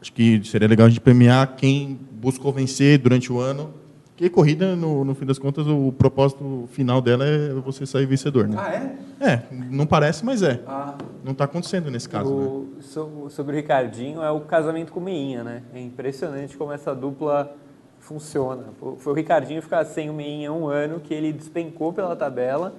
[0.00, 3.74] acho que seria legal a gente premiar quem buscou vencer durante o ano.
[4.18, 8.48] Porque corrida, no, no fim das contas, o propósito final dela é você sair vencedor,
[8.48, 8.56] né?
[8.58, 8.96] Ah, é?
[9.34, 10.60] É, não parece, mas é.
[10.66, 12.46] Ah, Não está acontecendo nesse caso, né?
[12.46, 15.62] O- so- sobre o Ricardinho é o casamento com o Meinha, né?
[15.72, 17.54] É impressionante como essa dupla
[18.00, 18.64] funciona.
[18.80, 22.74] Fo- Foi o Ricardinho ficar sem o Meinha um ano que ele despencou pela tabela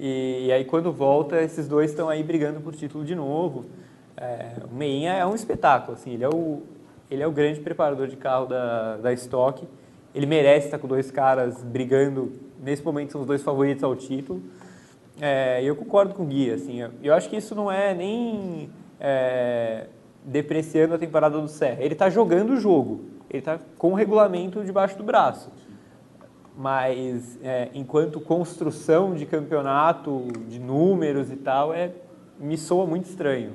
[0.00, 3.66] e, e aí quando volta esses dois estão aí brigando por título de novo.
[4.16, 6.60] É, o Meinha é um espetáculo, assim, ele é o,
[7.08, 9.64] ele é o grande preparador de carro da, da Stock.
[10.14, 14.42] Ele merece estar com dois caras brigando, nesse momento são os dois favoritos ao título.
[15.20, 19.86] É, eu concordo com o Gui, assim, eu, acho que isso não é nem é,
[20.24, 21.82] depreciando a temporada do Serra.
[21.82, 25.50] Ele está jogando o jogo, ele está com o regulamento debaixo do braço.
[26.56, 31.92] Mas é, enquanto construção de campeonato, de números e tal, é,
[32.38, 33.52] me soa muito estranho.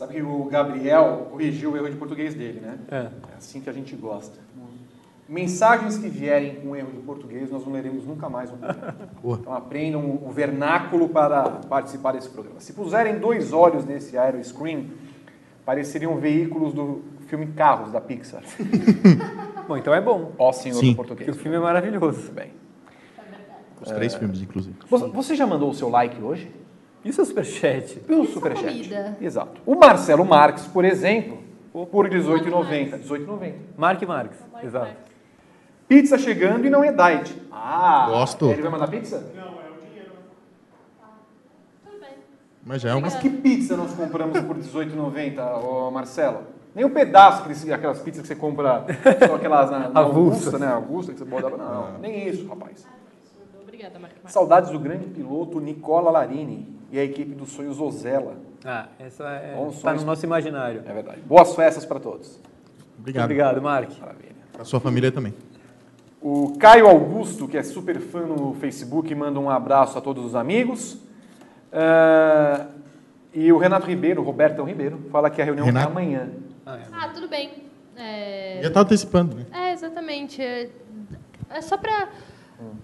[0.00, 2.78] Sabe que o Gabriel corrigiu o erro de português dele, né?
[2.90, 2.96] É.
[2.96, 4.38] É assim que a gente gosta.
[5.28, 8.96] Mensagens que vierem com erro de português, nós não leremos nunca mais programa.
[9.40, 12.58] Então aprendam o vernáculo para participar desse programa.
[12.60, 14.90] Se puserem dois olhos nesse aeroscreen,
[15.64, 18.42] pareceriam veículos do filme Carros, da Pixar.
[19.68, 20.90] Bom, então é bom, Ó senhor Sim.
[20.92, 21.36] do porque português.
[21.36, 22.18] o filme é maravilhoso.
[22.18, 22.50] Muito bem.
[23.80, 24.74] Os três filmes, inclusive.
[24.88, 26.50] Você- Você já mandou o seu like hoje?
[27.04, 28.00] E o seu superchat?
[28.00, 28.66] Pelo Isso é Superchat.
[28.72, 29.16] comida.
[29.20, 29.60] Exato.
[29.64, 31.38] O Marcelo Marques, por exemplo,
[31.72, 32.90] por R$18,90.
[32.90, 33.52] R$18,90.
[33.76, 34.92] Mark Marques, exato.
[35.88, 37.34] Pizza chegando e não é diet.
[37.50, 38.50] Ah, Gosto.
[38.50, 39.24] Ele vai mandar pizza?
[42.64, 43.00] Mas já é uma.
[43.02, 46.42] Mas que pizza nós compramos por R$18,90, ô Marcelo?
[46.74, 48.84] Nem um pedaço, aqueles- aquelas pizzas que você compra,
[49.26, 49.98] só aquelas na, na.
[50.00, 50.68] Augusta, né?
[50.68, 51.50] Augusta, que você bota...
[51.56, 52.86] Não, nem isso, rapaz.
[53.80, 54.16] Obrigada, Marco.
[54.26, 58.36] Saudades do grande piloto Nicola Larini e a equipe do Sonhos Ozella.
[58.62, 60.82] Ah, essa é, Bons tá no nosso imaginário.
[60.84, 61.22] É verdade.
[61.22, 62.38] Boas festas para todos.
[62.98, 63.24] Obrigado.
[63.24, 63.90] Obrigado, Mark.
[63.98, 64.34] Maravilha.
[64.52, 65.32] Para sua família também.
[66.20, 70.34] O Caio Augusto, que é super fã no Facebook, manda um abraço a todos os
[70.34, 70.98] amigos.
[71.72, 72.66] Ah,
[73.32, 76.28] e o Renato Ribeiro, Roberto Ribeiro, fala que a reunião é amanhã.
[76.66, 76.82] Ah, é.
[76.92, 77.64] Ah, tudo bem.
[77.96, 79.46] É, Já tá antecipando, né?
[79.52, 80.42] é, exatamente.
[80.42, 80.68] É,
[81.48, 82.10] é só pra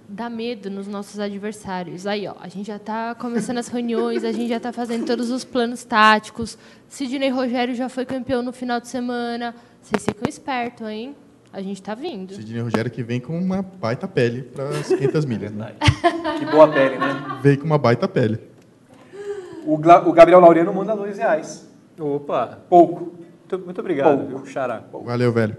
[0.08, 2.06] dar medo nos nossos adversários.
[2.06, 5.30] Aí, ó, a gente já tá começando as reuniões, a gente já tá fazendo todos
[5.30, 6.56] os planos táticos.
[6.88, 9.54] Sidney Rogério já foi campeão no final de semana.
[9.82, 11.14] Vocês ficam espertos, hein?
[11.52, 12.34] A gente tá vindo.
[12.34, 15.72] Sidney Rogério que vem com uma baita pele para as 500 milhas, né?
[16.38, 17.38] Que boa pele, né?
[17.42, 18.38] Veio com uma baita pele.
[19.64, 21.66] O, Gla- o Gabriel Laureano manda dois reais.
[21.98, 23.16] Opa, Pouco.
[23.50, 24.26] muito, muito obrigado, Pouco.
[24.44, 24.82] viu, Xará.
[24.92, 25.56] Valeu, velho.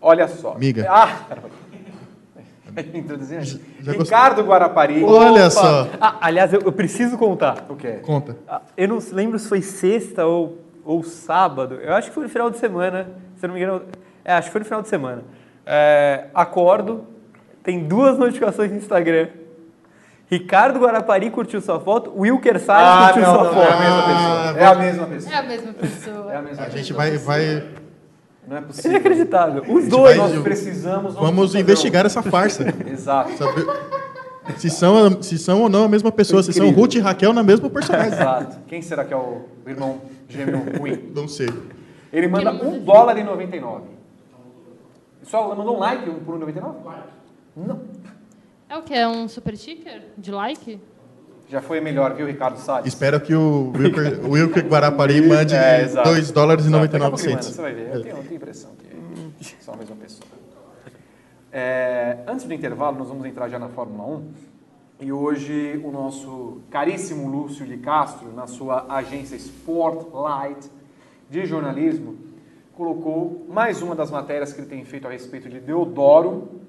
[0.00, 0.56] Olha só.
[0.58, 0.86] Miga.
[0.88, 1.26] Ah,
[3.80, 5.04] Já Ricardo Guarapari.
[5.04, 5.50] Olha Opa!
[5.50, 5.88] só.
[6.00, 7.64] Ah, aliás, eu, eu preciso contar.
[7.68, 8.00] O quê?
[8.02, 8.36] Conta.
[8.48, 11.74] Ah, Eu não lembro se foi sexta ou, ou sábado.
[11.82, 13.08] Eu acho que foi no final de semana.
[13.36, 13.82] Se eu não me engano.
[14.24, 15.22] É, acho que foi no final de semana.
[15.66, 17.04] É, acordo,
[17.62, 19.28] tem duas notificações no Instagram.
[20.30, 23.66] Ricardo Guarapari curtiu sua foto, Wilker Salles Ah, curtiu não, sua não, foto.
[23.66, 24.60] é a mesma pessoa.
[24.60, 25.32] É a mesma pessoa.
[25.32, 26.32] É a mesma pessoa.
[26.32, 26.70] É a mesma A pessoa.
[26.78, 27.64] gente vai, vai
[28.50, 28.90] Não é possível.
[28.90, 29.62] Inacreditável.
[29.72, 30.16] Os dois.
[30.16, 31.14] vai- Nós precisamos.
[31.14, 32.64] vamos investigar essa farsa.
[32.90, 33.30] Exato.
[33.36, 33.64] Saber
[34.58, 36.68] se são, se são ou não a mesma pessoa, se são.
[36.70, 38.12] Ruth e Raquel na mesma personagem.
[38.12, 38.58] Exato.
[38.66, 41.10] Quem será que é o irmão gêmeo ruim?
[41.14, 41.48] Não sei.
[42.12, 43.84] Ele manda um dólar e 99.
[45.22, 46.74] Só mandou um like um por 1,99?
[47.56, 47.80] Não.
[48.68, 48.94] É o que?
[48.94, 50.80] É um super sticker de like?
[51.50, 52.86] Já foi melhor, viu, Ricardo Salles?
[52.86, 56.08] Espero que o Wilker, o Wilker Guarapari mande É, exato.
[56.08, 56.84] 2 dólares e Exato.
[56.84, 57.56] 99 Daqui a pouco ele manda, centos.
[57.56, 60.28] Você vai ver, eu tenho, eu tenho impressão que é só a mesma pessoa.
[61.52, 64.28] É, antes do intervalo, nós vamos entrar já na Fórmula 1.
[65.00, 70.70] E hoje o nosso caríssimo Lúcio de Castro, na sua agência Sportlight
[71.28, 72.16] de jornalismo,
[72.76, 76.60] colocou mais uma das matérias que ele tem feito a respeito de Deodoro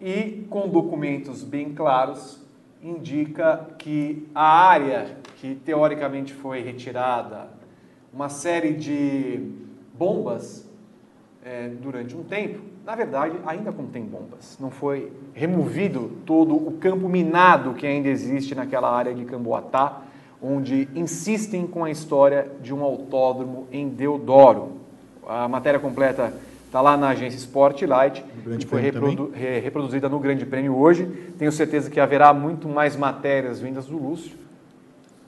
[0.00, 2.47] e com documentos bem claros
[2.82, 7.48] indica que a área que teoricamente foi retirada,
[8.12, 9.52] uma série de
[9.96, 10.68] bombas
[11.44, 14.56] é, durante um tempo, na verdade ainda contém bombas.
[14.60, 20.02] Não foi removido todo o campo minado que ainda existe naquela área de Camboatá,
[20.42, 24.72] onde insistem com a história de um autódromo em Deodoro.
[25.26, 26.32] A matéria completa
[26.68, 31.06] está lá na agência Sportlight Grande e foi reprodu- re- reproduzida no Grande Prêmio hoje.
[31.38, 34.36] Tenho certeza que haverá muito mais matérias vindas do Lúcio,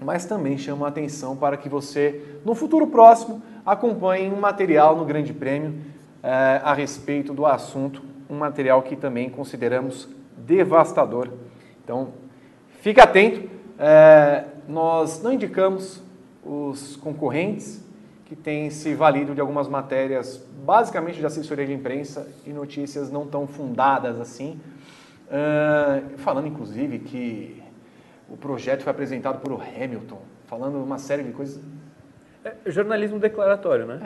[0.00, 5.04] mas também chama a atenção para que você, no futuro próximo, acompanhe um material no
[5.04, 5.74] Grande Prêmio
[6.22, 11.28] eh, a respeito do assunto, um material que também consideramos devastador.
[11.82, 12.08] Então,
[12.80, 13.48] fique atento,
[13.78, 16.02] eh, nós não indicamos
[16.44, 17.82] os concorrentes
[18.30, 23.26] que têm se valido de algumas matérias, basicamente de assessoria de imprensa e notícias não
[23.26, 24.60] tão fundadas assim,
[25.28, 27.60] Ah, falando inclusive que
[28.28, 31.60] o projeto foi apresentado por o Hamilton, falando uma série de coisas.
[32.44, 34.00] É jornalismo declaratório, né?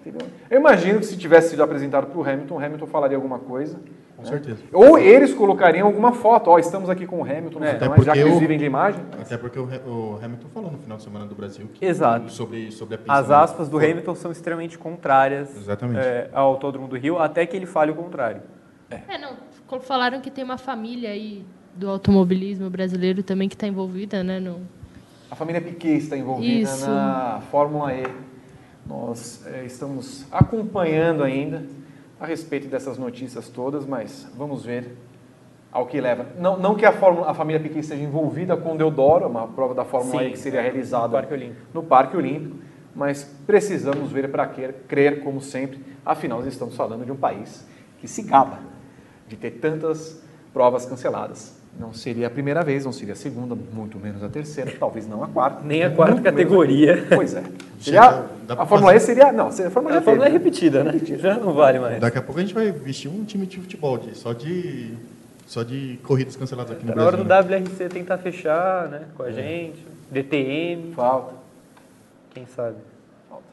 [0.00, 0.28] entendeu?
[0.50, 3.80] Eu imagino que se tivesse sido apresentado por Hamilton, o Hamilton falaria alguma coisa.
[4.20, 4.30] Com né?
[4.30, 4.62] certeza.
[4.72, 8.18] Ou eles colocariam alguma foto, ó, estamos aqui com o Hamilton, É, então, já que
[8.18, 9.00] eles vivem de imagem.
[9.20, 12.30] Até porque o, o Hamilton falou no final de semana do Brasil que- Exato.
[12.30, 13.12] sobre, sobre a pista.
[13.12, 16.00] As aspas do Foi- Hamilton são extremamente contrárias Exatamente.
[16.00, 18.42] é, ao Autódromo do Rio, até que ele fale o contrário.
[18.90, 19.34] É, não.
[19.80, 24.40] Falaram que tem uma família aí do automobilismo brasileiro também que está envolvida, né?
[24.40, 24.60] No...
[25.30, 26.86] A família Piquet está envolvida Isso.
[26.90, 28.04] na Fórmula E.
[28.84, 31.62] Nós eh, estamos acompanhando ainda
[32.20, 34.94] a respeito dessas notícias todas, mas vamos ver
[35.72, 36.26] ao que leva.
[36.38, 39.74] Não, não que a, Fórmula, a família Piquet esteja envolvida com o Deodoro, uma prova
[39.74, 41.60] da Fórmula Sim, E que seria é, realizada no Parque Olímpico.
[41.72, 42.56] no Parque Olímpico,
[42.94, 47.66] mas precisamos ver para crer, crer como sempre, afinal nós estamos falando de um país
[48.00, 48.58] que se gaba
[49.26, 51.59] de ter tantas provas canceladas.
[51.78, 55.22] Não seria a primeira vez, não seria a segunda, muito menos a terceira, talvez não
[55.24, 55.62] a quarta.
[55.64, 57.06] Nem a quarta categoria.
[57.10, 57.42] a- Pois é.
[57.80, 59.32] Seria, a Fórmula E seria.
[59.32, 60.36] Não, a Fórmula já A fórmula é né?
[60.36, 60.92] repetida, né?
[61.18, 62.00] Já não vale mais.
[62.00, 64.92] Daqui a pouco a gente vai vestir um time de futebol de, só, de,
[65.46, 67.46] só de corridas canceladas aqui no Tá na hora Brasil.
[67.46, 67.58] do né?
[67.60, 71.32] WRC tentar fechar né, com a gente, DTM, Falta.
[72.34, 72.76] quem sabe.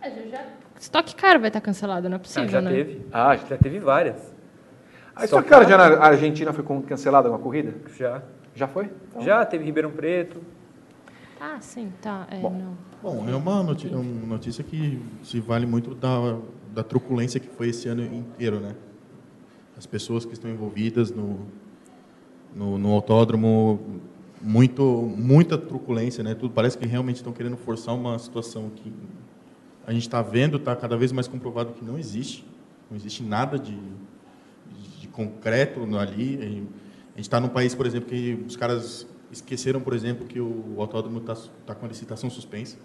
[0.02, 0.44] É, já, já...
[0.80, 2.72] Stock Car vai estar cancelado, não é Ah, possível, já né?
[2.72, 3.02] teve.
[3.14, 4.16] Ah, já teve várias.
[5.24, 7.76] A sua cara já na Argentina foi cancelada uma corrida?
[7.98, 8.22] Já.
[8.56, 8.90] Já foi?
[9.20, 10.42] Já teve Ribeirão Preto.
[11.40, 12.28] Ah, sim, tá.
[12.32, 12.52] É, Bom.
[12.58, 12.78] não.
[13.02, 16.38] Bom, é uma noti- uma notícia que se vale muito da,
[16.74, 18.76] da truculência que foi esse ano inteiro, né?
[19.78, 21.42] As pessoas que estão envolvidas no,
[22.56, 23.80] no, no autódromo,
[24.42, 24.84] muito,
[25.16, 26.34] muita truculência, né?
[26.34, 28.92] Tudo parece que realmente estão querendo forçar uma situação que
[29.86, 32.44] a gente está vendo, está cada vez mais comprovado que não existe.
[32.90, 33.78] Não existe nada de
[35.18, 36.38] concreto ali.
[36.42, 36.68] A gente
[37.18, 41.36] está num país, por exemplo, que os caras esqueceram, por exemplo, que o autódromo está
[41.66, 42.78] tá com a licitação suspensa.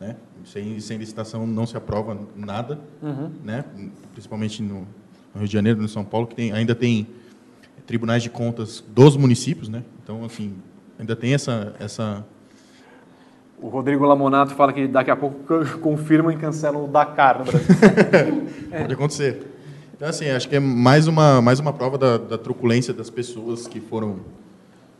[0.00, 0.16] Né?
[0.44, 2.80] Sem, sem licitação não se aprova nada,
[3.44, 3.64] né?
[4.12, 4.86] principalmente no,
[5.34, 7.06] no Rio de Janeiro, no São Paulo, que tem, ainda tem
[7.86, 9.68] tribunais de contas dos municípios.
[9.68, 9.82] Né?
[10.02, 10.56] Então, assim,
[10.98, 12.24] ainda tem essa, essa,
[13.60, 15.44] O Rodrigo Lamonato fala que daqui a pouco
[15.80, 17.76] confirmam e cancelam o Dakar no Brasil.
[18.70, 19.57] Pode acontecer.
[19.98, 23.66] Então, assim, acho que é mais uma, mais uma prova da, da truculência das pessoas
[23.66, 24.20] que foram,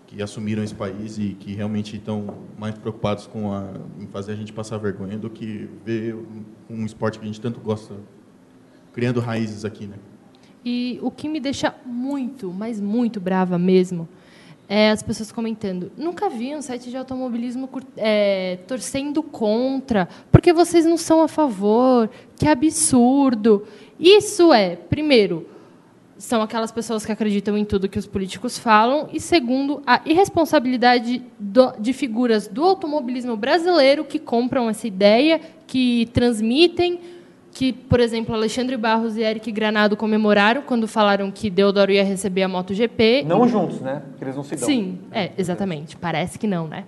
[0.08, 4.34] que assumiram esse país e que realmente estão mais preocupados com a, em fazer a
[4.34, 6.16] gente passar vergonha do que ver
[6.68, 7.94] um, esporte que a gente tanto gosta
[8.92, 9.94] criando raízes aqui, né?
[10.64, 14.08] E o que me deixa muito, mas muito brava mesmo,
[14.68, 15.92] é as pessoas comentando.
[15.96, 22.10] Nunca vi um site de automobilismo é, torcendo contra, porque vocês não são a favor,
[22.36, 23.64] que absurdo.
[23.98, 25.46] Isso é, primeiro,
[26.16, 31.22] são aquelas pessoas que acreditam em tudo que os políticos falam, e segundo, a irresponsabilidade
[31.38, 37.00] do- de figuras do automobilismo brasileiro que compram essa ideia, que transmitem,
[37.52, 42.42] que, por exemplo, Alexandre Barros e Eric Granado comemoraram quando falaram que Deodoro ia receber
[42.42, 43.24] a MotoGP.
[43.26, 44.02] Não juntos, né?
[44.10, 44.66] Porque eles não se dão.
[44.66, 45.96] Sim, é, exatamente.
[45.96, 46.84] Parece que não, né?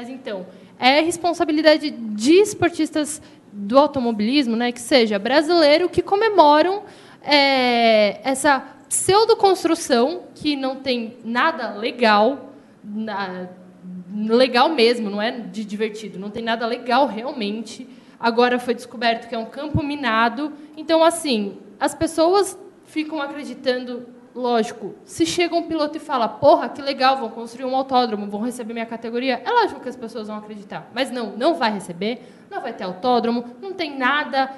[0.00, 0.46] Mas então,
[0.78, 3.20] é responsabilidade de esportistas
[3.52, 6.84] do automobilismo, né, que seja brasileiro, que comemoram
[7.22, 13.46] é, essa pseudoconstrução que não tem nada legal na-
[14.10, 17.86] legal mesmo, não é de divertido, não tem nada legal realmente.
[18.18, 24.94] Agora foi descoberto que é um campo minado, então assim, as pessoas ficam acreditando, lógico,
[25.04, 28.72] se chega um piloto e fala, porra, que legal, vão construir um autódromo, vão receber
[28.72, 30.90] minha categoria, é lógico que as pessoas vão acreditar.
[30.94, 34.50] Mas não, não vai receber, não vai ter autódromo, não tem nada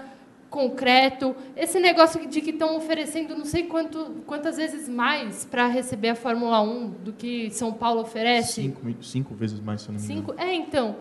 [0.51, 1.35] concreto.
[1.57, 6.15] Esse negócio de que estão oferecendo não sei quanto, quantas vezes mais para receber a
[6.15, 8.63] Fórmula 1 do que São Paulo oferece.
[8.63, 10.27] Cinco, cinco vezes mais, se eu não me engano.
[10.29, 10.41] Cinco?
[10.41, 10.97] É, então.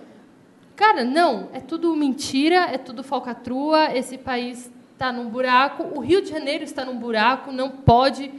[0.73, 6.21] Cara, não, é tudo mentira, é tudo falcatrua, esse país está num buraco, o Rio
[6.21, 8.31] de Janeiro está num buraco, não pode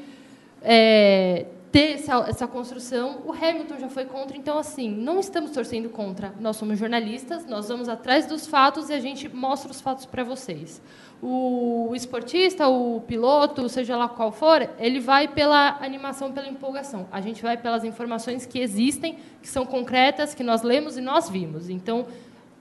[0.63, 3.23] é, ter essa, essa, construção.
[3.25, 6.35] O Hamilton já foi contra, então, assim, não estamos torcendo contra.
[6.39, 10.23] Nós somos jornalistas, nós vamos atrás dos fatos e a gente mostra os fatos para
[10.23, 10.83] vocês.
[11.23, 17.07] O, esportista, o piloto, seja lá qual for, ele vai pela animação, pela empolgação.
[17.11, 21.31] A gente vai pelas informações que existem, que são concretas, que nós lemos e nós
[21.31, 21.71] vimos.
[21.71, 22.07] Então,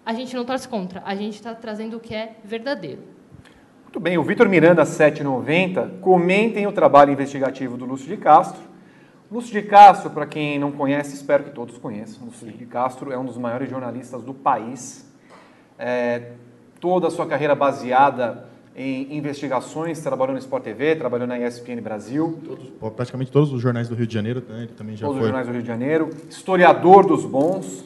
[0.05, 3.20] a gente não torce contra, a gente está trazendo o que é verdadeiro.
[3.91, 8.61] Muito bem, o Vitor Miranda 790 comentem o trabalho investigativo do Lúcio de Castro.
[9.29, 12.23] Lúcio de Castro, para quem não conhece, espero que todos conheçam.
[12.23, 15.13] Lúcio de Castro é um dos maiores jornalistas do país.
[15.77, 16.31] É,
[16.79, 22.39] toda a sua carreira baseada em investigações, trabalhou no Sport TV, trabalhou na ESPN Brasil.
[22.45, 24.59] Todos, praticamente todos os jornais do Rio de Janeiro, né?
[24.59, 25.27] ele também já todos foi.
[25.27, 26.09] os jornais do Rio de Janeiro.
[26.29, 27.83] Historiador dos bons,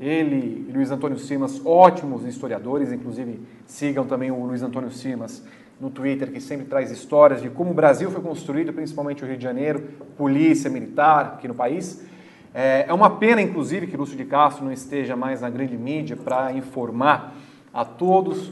[0.00, 5.44] ele e Luiz Antônio Simas, ótimos historiadores, inclusive sigam também o Luiz Antônio Simas
[5.78, 9.36] no Twitter, que sempre traz histórias de como o Brasil foi construído, principalmente o Rio
[9.36, 9.82] de Janeiro,
[10.16, 12.02] polícia militar aqui no país.
[12.54, 16.16] É, é uma pena, inclusive, que Lúcio de Castro não esteja mais na grande mídia
[16.16, 17.34] para informar
[17.72, 18.50] a todos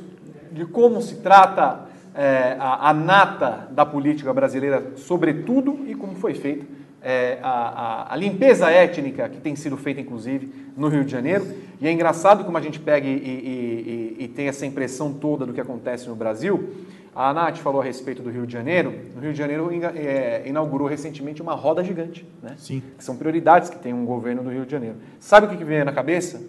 [0.52, 6.34] de como se trata é, a, a nata da política brasileira, sobretudo, e como foi
[6.34, 11.12] feita é, a, a, a, limpeza étnica que tem sido feita, inclusive, no Rio de
[11.12, 11.46] Janeiro.
[11.80, 15.46] E é engraçado como a gente pega e, e, e, e, tem essa impressão toda
[15.46, 16.86] do que acontece no Brasil.
[17.14, 18.92] A Nath falou a respeito do Rio de Janeiro.
[19.14, 22.54] No Rio de Janeiro é, inaugurou recentemente uma roda gigante, né?
[22.56, 22.82] Sim.
[22.96, 24.96] que são prioridades que tem um governo do Rio de Janeiro.
[25.18, 26.40] Sabe o que, que vem na cabeça?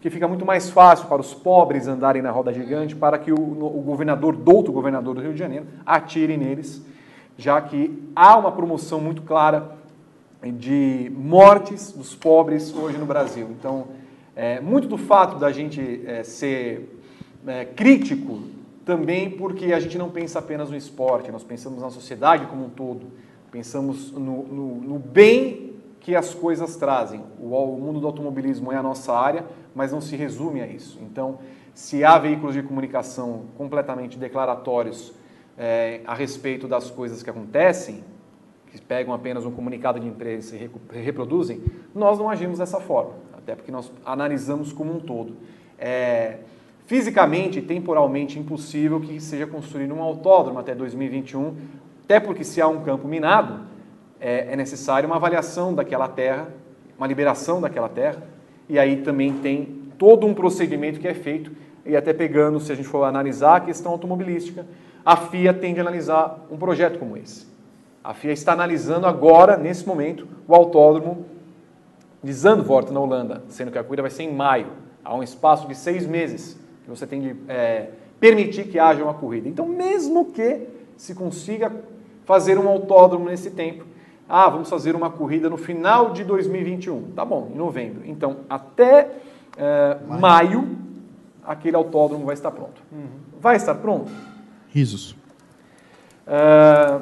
[0.00, 3.36] Que fica muito mais fácil para os pobres andarem na roda gigante para que o,
[3.36, 6.84] o governador, douto governador do Rio de Janeiro, atire neles,
[7.36, 9.77] já que há uma promoção muito clara
[10.42, 13.48] de mortes dos pobres hoje no Brasil.
[13.50, 13.88] Então,
[14.36, 17.00] é, muito do fato da gente é, ser
[17.46, 18.40] é, crítico
[18.84, 22.70] também porque a gente não pensa apenas no esporte, nós pensamos na sociedade como um
[22.70, 23.08] todo,
[23.50, 27.22] pensamos no, no, no bem que as coisas trazem.
[27.38, 30.98] O, o mundo do automobilismo é a nossa área, mas não se resume a isso.
[31.02, 31.38] Então,
[31.74, 35.12] se há veículos de comunicação completamente declaratórios
[35.56, 38.02] é, a respeito das coisas que acontecem,
[38.70, 41.62] que pegam apenas um comunicado de imprensa e reproduzem,
[41.94, 45.36] nós não agimos dessa forma, até porque nós analisamos como um todo.
[45.78, 46.38] É
[46.88, 51.54] fisicamente e temporalmente impossível que seja construído um autódromo até 2021,
[52.04, 53.66] até porque se há um campo minado,
[54.18, 56.48] é, é necessário uma avaliação daquela terra,
[56.96, 58.22] uma liberação daquela terra,
[58.70, 61.52] e aí também tem todo um procedimento que é feito,
[61.84, 64.66] e até pegando, se a gente for analisar a questão automobilística,
[65.04, 67.46] a FIA tem de analisar um projeto como esse.
[68.02, 71.26] A FIA está analisando agora, nesse momento, o autódromo
[72.22, 74.68] de Zandvoort, na Holanda, sendo que a corrida vai ser em maio.
[75.04, 79.14] Há um espaço de seis meses que você tem de é, permitir que haja uma
[79.14, 79.48] corrida.
[79.48, 81.72] Então, mesmo que se consiga
[82.24, 83.84] fazer um autódromo nesse tempo,
[84.28, 87.12] ah, vamos fazer uma corrida no final de 2021.
[87.12, 88.02] Tá bom, em novembro.
[88.04, 89.10] Então, até
[89.56, 90.20] é, maio.
[90.20, 90.78] maio,
[91.44, 92.82] aquele autódromo vai estar pronto.
[92.92, 93.06] Uhum.
[93.40, 94.10] Vai estar pronto?
[94.68, 95.12] Risos.
[96.26, 97.00] Uh,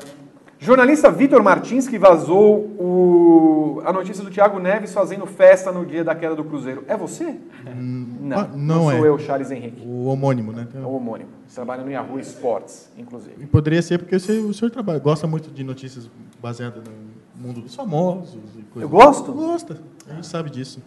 [0.58, 6.02] Jornalista Vitor Martins que vazou o, a notícia do Thiago Neves fazendo festa no dia
[6.02, 6.84] da queda do Cruzeiro.
[6.88, 7.36] É você?
[7.66, 9.08] Hum, não, ah, não, não sou é.
[9.08, 9.82] eu, Charles Henrique.
[9.86, 10.66] O homônimo, né?
[10.74, 11.30] É o homônimo.
[11.46, 13.36] Você trabalha no Yahoo Sports, inclusive.
[13.38, 17.46] E poderia ser porque o senhor, o senhor trabalha, gosta muito de notícias baseadas no
[17.46, 18.38] mundo dos famosos.
[18.74, 19.32] Eu gosto?
[19.32, 19.78] Gosta.
[20.08, 20.82] A gente sabe disso.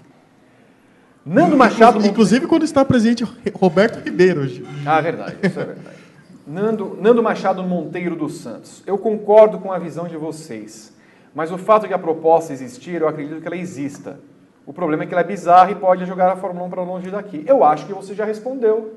[1.26, 2.04] Nando Machado.
[2.06, 4.42] Inclusive quando está presente Roberto Ribeiro.
[4.86, 5.38] Ah, verdade.
[5.44, 5.99] Isso é verdade.
[6.50, 8.82] Nando, Nando Machado Monteiro dos Santos.
[8.88, 10.92] Eu concordo com a visão de vocês,
[11.34, 14.20] mas o fato de a proposta existir, eu acredito que ela exista.
[14.66, 17.12] O problema é que ela é bizarra e pode jogar a Fórmula 1 para longe
[17.12, 17.44] daqui.
[17.46, 18.96] Eu acho que você já respondeu.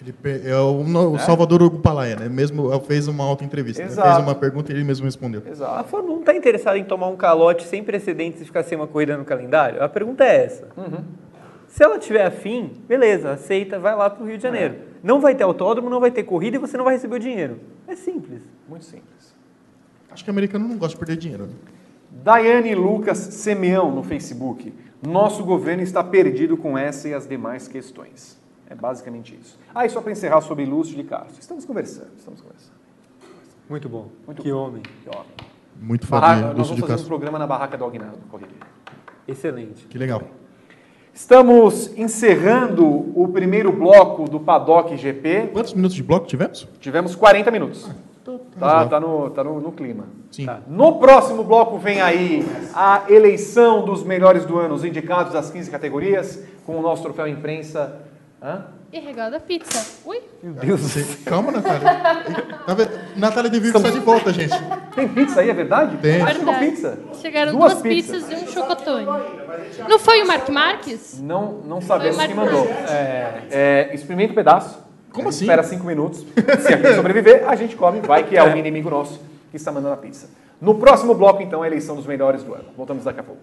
[0.00, 0.80] Ele é o,
[1.12, 2.28] o Salvador Hugo Palaia, né?
[2.28, 3.82] Mesmo fez uma auto-entrevista.
[3.82, 3.88] Né?
[3.88, 5.42] Fez uma pergunta e ele mesmo respondeu.
[5.46, 5.74] Exato.
[5.74, 8.86] A Fórmula 1 está interessada em tomar um calote sem precedentes e ficar sem uma
[8.86, 9.82] corrida no calendário?
[9.82, 10.68] A pergunta é essa.
[10.76, 11.04] Uhum.
[11.68, 14.74] Se ela tiver afim, beleza, aceita, vai lá para o Rio de Janeiro.
[14.74, 14.78] É.
[15.02, 17.60] Não vai ter autódromo, não vai ter corrida e você não vai receber o dinheiro.
[17.86, 18.42] É simples.
[18.68, 19.34] Muito simples.
[20.10, 21.46] Acho que o americano não gosta de perder dinheiro.
[21.46, 21.54] Né?
[22.10, 24.72] Daiane Lucas Semeão no Facebook.
[25.06, 28.40] Nosso governo está perdido com essa e as demais questões.
[28.68, 29.58] É basicamente isso.
[29.74, 31.38] Ah, e só para encerrar sobre Lúcio de Castro.
[31.38, 32.74] Estamos conversando, estamos conversando.
[33.68, 34.08] Muito bom.
[34.26, 34.58] Muito que bom.
[34.58, 34.82] homem.
[34.82, 35.56] Que ótimo.
[35.80, 38.18] Muito foda, nós vamos de fazer um programa na Barraca do Aguinaldo.
[38.30, 38.54] Corrida.
[39.28, 39.86] Excelente.
[39.86, 40.22] Que legal.
[41.16, 42.86] Estamos encerrando
[43.18, 45.48] o primeiro bloco do Paddock GP.
[45.50, 46.68] Quantos minutos de bloco tivemos?
[46.78, 47.90] Tivemos 40 minutos.
[48.22, 48.88] Tá, razoável.
[48.90, 50.04] tá, no, tá no, no clima.
[50.30, 50.44] Sim.
[50.44, 50.60] Tá.
[50.68, 52.44] No próximo bloco vem aí
[52.74, 57.26] a eleição dos melhores do ano, os indicados das 15 categorias, com o nosso troféu
[57.26, 57.98] imprensa.
[58.42, 58.66] Hã?
[58.92, 59.84] E regada pizza.
[60.04, 61.04] Ui, Meu Deus do céu.
[61.24, 63.02] Calma, Natália.
[63.16, 64.54] Natália de Vivo está de volta, gente.
[64.94, 65.96] Tem pizza aí, é verdade?
[65.96, 66.14] Tem.
[66.24, 66.66] Chegou Verdade.
[66.66, 66.98] pizza.
[67.20, 68.22] chegaram Duas duas, pizzas.
[68.24, 68.42] pizzas.
[68.42, 69.06] e um chocotone.
[69.88, 71.20] Não foi o Mark Marques?
[71.20, 72.66] Não, não sabemos quem mandou.
[72.88, 74.78] É, é, experimenta um pedaço.
[75.10, 75.44] Como assim?
[75.44, 76.24] Espera cinco minutos.
[76.60, 78.00] Se alguém sobreviver, a gente come.
[78.00, 79.20] Vai que é algum inimigo nosso
[79.50, 80.28] que está mandando a pizza.
[80.60, 82.64] No próximo bloco, então, a eleição dos melhores do ano.
[82.76, 83.42] Voltamos daqui a pouco.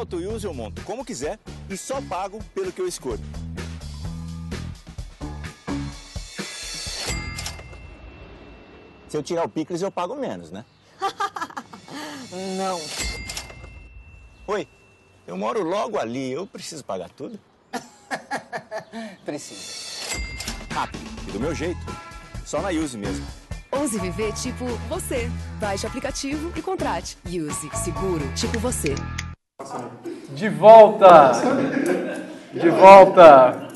[0.00, 1.38] Auto use eu monto como quiser
[1.68, 3.20] e só pago pelo que eu escolho.
[9.06, 10.64] Se eu tirar o picles, eu pago menos, né?
[12.56, 12.80] Não.
[14.46, 14.66] Oi,
[15.26, 17.38] eu moro logo ali, eu preciso pagar tudo?
[19.26, 20.18] Precisa.
[20.70, 21.80] Rápido e do meu jeito.
[22.46, 23.26] Só na Use mesmo.
[23.70, 25.30] Ouse viver tipo você.
[25.60, 27.18] Baixe o aplicativo e contrate.
[27.26, 28.94] Use Seguro tipo você.
[30.34, 31.32] De volta!
[32.52, 33.68] De volta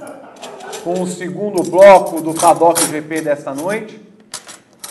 [0.83, 4.01] com o segundo bloco do Paddock GP desta noite.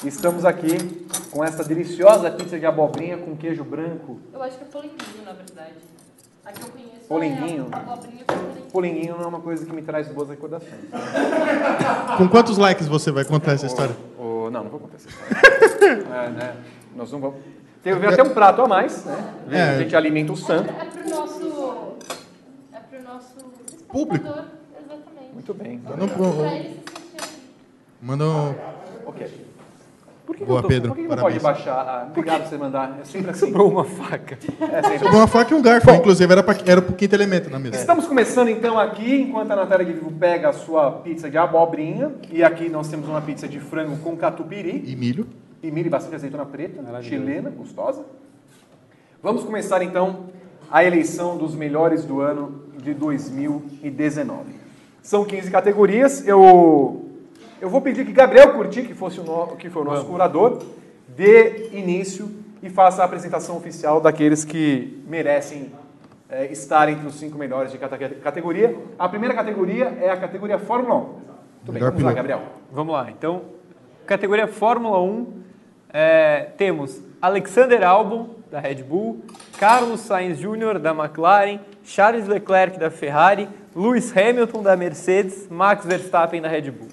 [0.03, 4.19] Estamos aqui com essa deliciosa pizza de abobrinha com queijo branco.
[4.33, 5.73] Eu acho que é polenguinho, na verdade.
[6.45, 7.67] A que eu conheço Polenguinho?
[7.71, 8.65] é abobrinha com polenguinho.
[8.71, 10.73] Polenguinho não é uma coisa que me traz boas recordações.
[12.17, 13.95] Com quantos likes você vai contar essa história?
[14.19, 15.63] O- não, não vou contar essa história.
[16.13, 16.55] É, né?
[16.95, 17.37] Nós não vamos.
[17.83, 19.33] Teve até um prato a mais, né?
[19.51, 19.61] É.
[19.61, 20.69] A gente alimenta o santo.
[20.69, 21.97] É pro nosso.
[22.73, 23.35] É pro nosso.
[23.89, 24.25] Público.
[24.25, 25.33] Exatamente.
[25.33, 25.81] Muito bem.
[25.85, 26.13] Ele se
[27.19, 27.39] sentir.
[28.01, 28.55] Manda um...
[29.05, 29.27] Ok.
[30.25, 30.89] Por que Boa, tô- Pedro.
[30.89, 31.73] Por que que não pode baixar?
[31.85, 32.97] Ah, obrigado por você mandar.
[33.01, 33.47] É sempre assim.
[33.47, 34.37] Sobrou uma faca.
[34.61, 37.49] É sempre Sobrou uma faca e um garfo, inclusive era, pra, era pro quinto elemento
[37.49, 37.75] na mesa.
[37.75, 42.13] Estamos começando então aqui, enquanto a Natália de Vivo pega a sua pizza de abobrinha.
[42.31, 45.27] E aqui nós temos uma pizza de frango com catupiry E milho.
[45.63, 48.05] E milho e bastante azeitona preta, chilena, gostosa.
[49.21, 50.25] Vamos começar então
[50.69, 54.53] a eleição dos melhores do ano de 2019.
[55.01, 56.27] São 15 categorias.
[56.27, 57.05] Eu,
[57.61, 60.61] eu vou pedir que Gabriel Curti, que, fosse o no- que foi o nosso curador,
[61.07, 62.29] dê início
[62.61, 65.71] e faça a apresentação oficial daqueles que merecem
[66.29, 68.77] eh, estar entre os cinco melhores de cada categoria.
[68.99, 70.99] A primeira categoria é a categoria Fórmula 1.
[70.99, 72.13] Muito bem, vamos lá.
[72.13, 72.41] Gabriel.
[72.71, 73.09] Vamos lá.
[73.11, 73.41] Então,
[74.05, 75.43] categoria Fórmula 1,
[75.93, 79.23] é, temos Alexander Albon, da Red Bull,
[79.59, 86.41] Carlos Sainz Jr., da McLaren, Charles Leclerc, da Ferrari, Lewis Hamilton, da Mercedes, Max Verstappen,
[86.41, 86.89] da Red Bull.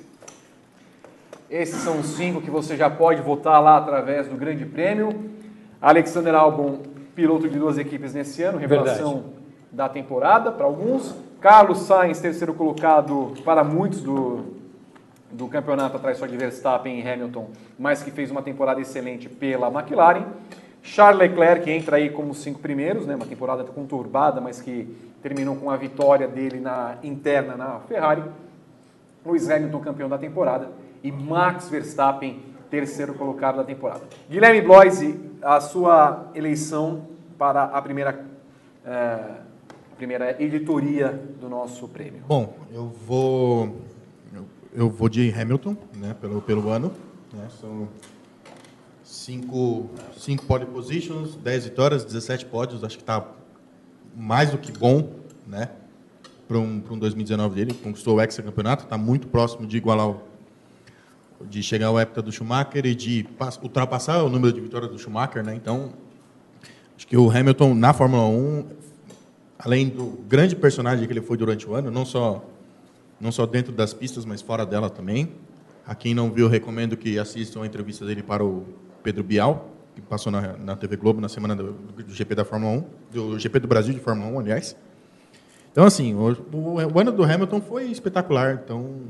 [1.50, 5.30] Esses são os cinco que você já pode votar lá através do Grande Prêmio.
[5.80, 6.80] Alexander Albon,
[7.14, 9.24] piloto de duas equipes nesse ano, revelação
[9.72, 11.14] da temporada para alguns.
[11.40, 14.59] Carlos Sainz, terceiro colocado para muitos do,
[15.30, 19.68] do campeonato, atrás só de Verstappen e Hamilton, mas que fez uma temporada excelente pela
[19.68, 20.26] McLaren.
[20.82, 25.56] Charles Leclerc entra aí como os cinco primeiros, né, uma temporada conturbada, mas que terminou
[25.56, 28.22] com a vitória dele na interna na Ferrari.
[29.24, 30.70] Lewis Hamilton campeão da temporada
[31.02, 34.02] e Max Verstappen terceiro colocado da temporada.
[34.30, 37.02] Guilherme Bloise, a sua eleição
[37.36, 38.24] para a primeira,
[38.86, 41.08] a primeira editoria
[41.40, 42.22] do nosso prêmio.
[42.26, 43.76] Bom, eu vou.
[44.72, 46.14] Eu, vou de Hamilton, né?
[46.20, 46.92] Pelo, pelo ano.
[47.32, 47.88] Né, são
[49.04, 52.84] cinco, cinco pole positions, 10 vitórias, 17 pódios.
[52.84, 53.26] Acho que está
[54.16, 55.12] mais do que bom,
[55.46, 55.70] né?
[56.46, 57.74] Para um, um 2019 dele.
[57.74, 60.20] Conquistou o hexacampeonato, está muito próximo de igualar o,
[61.48, 64.98] de chegar ao hepta do Schumacher e de pas- ultrapassar o número de vitórias do
[64.98, 65.54] Schumacher, né?
[65.54, 65.92] Então,
[66.96, 68.80] acho que o Hamilton na Fórmula 1
[69.58, 72.42] além do grande personagem que ele foi durante o ano, não só
[73.20, 75.32] não só dentro das pistas, mas fora dela também.
[75.86, 78.64] A quem não viu, recomendo que assistam a entrevista dele para o
[79.02, 82.78] Pedro Bial, que passou na, na TV Globo na semana do, do GP da Fórmula
[82.78, 84.76] 1, do GP do Brasil de Fórmula 1, aliás.
[85.72, 88.60] Então, assim, o, o, o ano do Hamilton foi espetacular.
[88.64, 89.00] Então,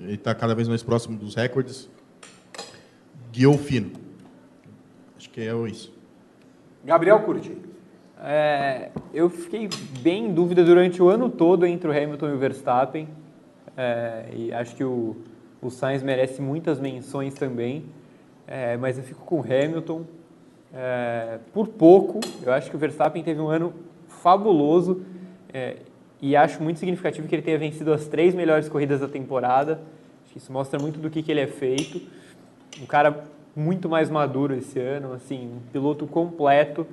[0.00, 1.88] ele está cada vez mais próximo dos recordes.
[3.32, 3.92] Guiou fino.
[5.16, 5.92] Acho que é isso.
[6.84, 7.56] Gabriel Curti.
[8.22, 9.68] É, eu fiquei
[10.00, 13.08] bem em dúvida durante o ano todo entre o Hamilton e o Verstappen.
[13.76, 15.16] É, e acho que o,
[15.60, 17.84] o Sainz merece muitas menções também.
[18.46, 20.04] É, mas eu fico com o Hamilton.
[20.72, 23.72] É, por pouco, eu acho que o Verstappen teve um ano
[24.08, 25.02] fabuloso.
[25.52, 25.76] é,
[26.22, 29.80] e acho muito significativo que ele tenha vencido as três melhores corridas da temporada.
[30.24, 32.00] Acho que isso mostra muito do que, que ele é feito.
[32.80, 33.24] Um cara
[33.56, 36.86] muito mais maduro esse ano, assim, um piloto completo.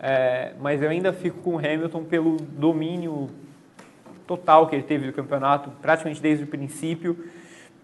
[0.00, 3.28] É, mas eu ainda fico com o Hamilton pelo domínio
[4.28, 7.24] total que ele teve do campeonato, praticamente desde o princípio,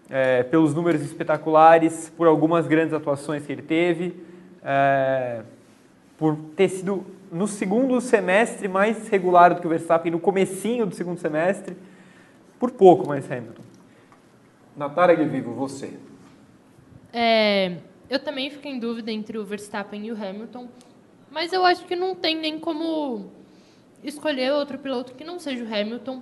[0.07, 4.23] é, pelos números espetaculares, por algumas grandes atuações que ele teve,
[4.63, 5.41] é,
[6.17, 10.93] por ter sido no segundo semestre mais regular do que o Verstappen, no comecinho do
[10.93, 11.75] segundo semestre,
[12.59, 13.63] por pouco mais Hamilton.
[14.77, 15.93] Natália de Vivo, você.
[17.11, 17.77] É,
[18.07, 20.67] eu também fico em dúvida entre o Verstappen e o Hamilton,
[21.31, 23.31] mas eu acho que não tem nem como
[24.03, 26.21] escolher outro piloto que não seja o Hamilton,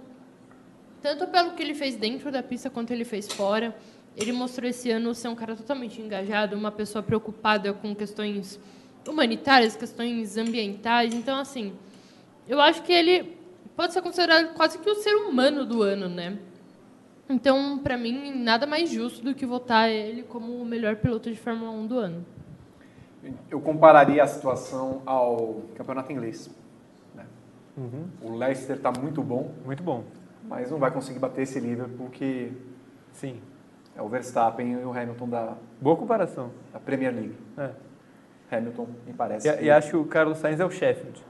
[1.04, 3.76] tanto pelo que ele fez dentro da pista quanto ele fez fora.
[4.16, 8.58] Ele mostrou esse ano ser um cara totalmente engajado, uma pessoa preocupada com questões
[9.08, 11.14] humanitárias, questões ambientais.
[11.14, 11.74] Então, assim,
[12.48, 13.38] eu acho que ele
[13.76, 16.38] pode ser considerado quase que o ser humano do ano, né?
[17.30, 21.38] Então, para mim, nada mais justo do que votar ele como o melhor piloto de
[21.38, 22.26] Fórmula 1 do ano.
[23.50, 26.50] Eu compararia a situação ao campeonato inglês.
[27.16, 27.26] né?
[28.22, 30.04] O Leicester está muito bom, Muito bom.
[30.48, 32.52] Mas não vai conseguir bater esse Liverpool que
[33.12, 33.40] Sim.
[33.96, 36.52] é o Verstappen e o Hamilton da, Boa comparação.
[36.72, 37.36] da Premier League.
[37.58, 37.70] É.
[38.56, 39.48] Hamilton, me parece.
[39.48, 41.24] E, que- e acho que o Carlos Sainz é o Sheffield.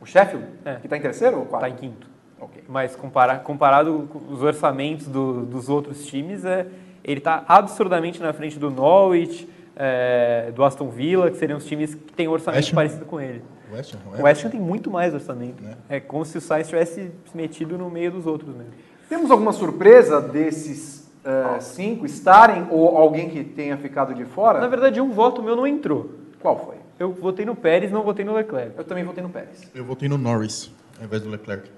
[0.00, 0.76] O Sheffield, É.
[0.76, 1.64] que está em terceiro ou quarto?
[1.66, 2.06] Está em quinto.
[2.40, 2.64] Ok.
[2.68, 6.66] Mas compara, comparado com os orçamentos do- dos outros times, é,
[7.04, 11.94] ele está absurdamente na frente do Norwich, é, do Aston Villa, que seriam os times
[11.94, 12.74] que têm orçamento West Ham.
[12.74, 13.42] parecido com ele.
[13.72, 15.62] West Ham, O West Ham tem muito mais orçamento.
[15.62, 15.76] Né?
[15.88, 18.72] É como se o Sainz tivesse se metido no meio dos outros mesmo.
[19.08, 24.60] Temos alguma surpresa desses eh, cinco estarem ou alguém que tenha ficado de fora?
[24.60, 26.10] Na verdade, um voto meu não entrou.
[26.40, 26.76] Qual foi?
[26.98, 28.72] Eu votei no Pérez, não votei no Leclerc.
[28.76, 29.70] Eu também votei no Pérez.
[29.74, 31.70] Eu votei no Norris, ao invés do Leclerc.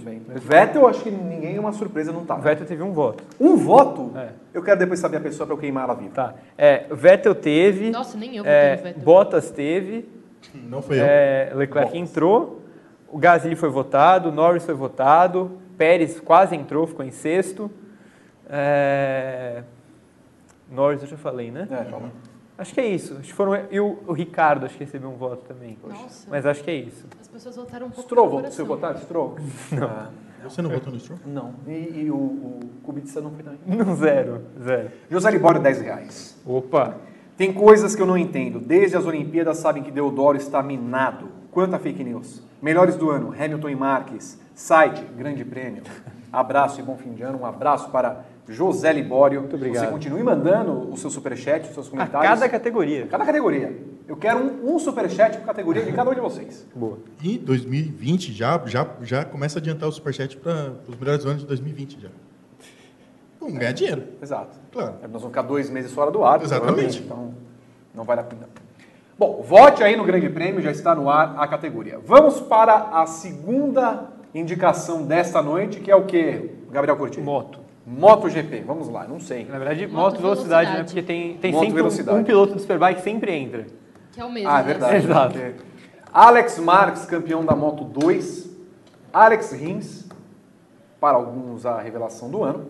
[0.00, 0.36] Muito bem.
[0.36, 2.36] O Vettel, acho que ninguém é uma surpresa, não tá.
[2.36, 3.22] O Vettel teve um voto.
[3.38, 4.12] Um voto?
[4.16, 4.30] É.
[4.52, 6.14] Eu quero depois saber a pessoa para eu queimar ela viva.
[6.14, 6.34] Tá.
[6.58, 7.90] É, o Vettel teve.
[7.90, 9.02] Nossa, nem eu é, Vettel.
[9.02, 10.08] Bottas teve.
[10.54, 11.04] Não foi eu.
[11.04, 12.10] É, Leclerc Bottas.
[12.10, 12.60] entrou.
[13.08, 14.30] O Gasly foi votado.
[14.30, 15.58] O Norris foi votado.
[15.78, 17.70] Pérez quase entrou, ficou em sexto.
[18.48, 19.62] É,
[20.70, 21.68] Norris eu já falei, né?
[21.70, 22.10] É, fala.
[22.56, 23.14] Acho que é isso.
[23.14, 23.58] Acho que foram...
[23.70, 25.76] E o, o Ricardo acho que recebeu um voto também.
[25.84, 26.28] Nossa.
[26.30, 27.06] Mas acho que é isso.
[27.34, 28.92] As pessoas votaram um pouco Stroll, pelo votou- você coração.
[28.92, 29.02] votar?
[29.02, 29.36] Stroll?
[29.72, 30.24] Não.
[30.48, 31.18] Você não votou no Stroll?
[31.26, 31.54] não.
[31.66, 33.58] E, e o, o Kubica não foi também.
[33.66, 34.42] No zero.
[34.62, 34.90] Zero.
[35.10, 36.38] José Libório, 10 reais.
[36.46, 36.96] Opa.
[37.36, 38.60] Tem coisas que eu não entendo.
[38.60, 41.28] Desde as Olimpíadas sabem que Deodoro está minado.
[41.50, 42.40] Quanta fake news.
[42.62, 44.38] Melhores do ano, Hamilton e Marques.
[44.54, 45.82] Site, grande prêmio.
[46.32, 47.38] Abraço e bom fim de ano.
[47.40, 49.40] Um abraço para José Libório.
[49.40, 49.86] Muito obrigado.
[49.86, 52.28] Você continue mandando o seu superchat, os seus A comentários.
[52.30, 53.06] cada categoria.
[53.06, 53.76] Cada categoria.
[54.06, 56.66] Eu quero um, um superchat por categoria de cada um de vocês.
[56.74, 56.98] Boa.
[57.22, 61.46] E 2020 já, já, já começa a adiantar o superchat para os melhores anos de
[61.46, 62.08] 2020 já.
[63.40, 64.58] Vamos ganhar dinheiro, Exato.
[64.72, 64.94] claro.
[65.02, 66.42] Nós vamos ficar dois meses fora do ar.
[66.42, 66.98] Exatamente.
[67.02, 67.34] Então,
[67.94, 68.48] não vale a pena.
[69.18, 71.98] Bom, vote aí no Grande Prêmio, já está no ar a categoria.
[72.04, 77.20] Vamos para a segunda indicação desta noite, que é o quê, Gabriel Curti?
[77.20, 77.60] Moto.
[77.86, 79.44] MotoGP, vamos lá, não sei.
[79.44, 80.76] Na verdade, Moto moto, velocidade, né?
[80.76, 80.84] velocidade.
[80.86, 82.18] Porque tem, tem Moto sempre um- velocidade.
[82.18, 83.66] um, piloto do Superbike que sempre entra.
[84.14, 84.48] Que é o mesmo.
[84.48, 84.68] Ah, é né?
[84.68, 84.96] verdade.
[84.96, 85.38] Exato.
[85.38, 85.54] porque
[86.12, 88.48] Alex Marques, campeão da Moto 2.
[89.12, 90.04] Alex Rins,
[91.00, 92.66] para alguns a revelação do ano.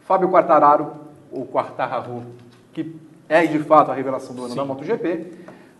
[0.00, 0.92] Fábio Quartararo,
[1.30, 2.24] ou Quartararo,
[2.72, 2.94] que
[3.28, 5.32] é de fato a revelação do ano da MotoGP.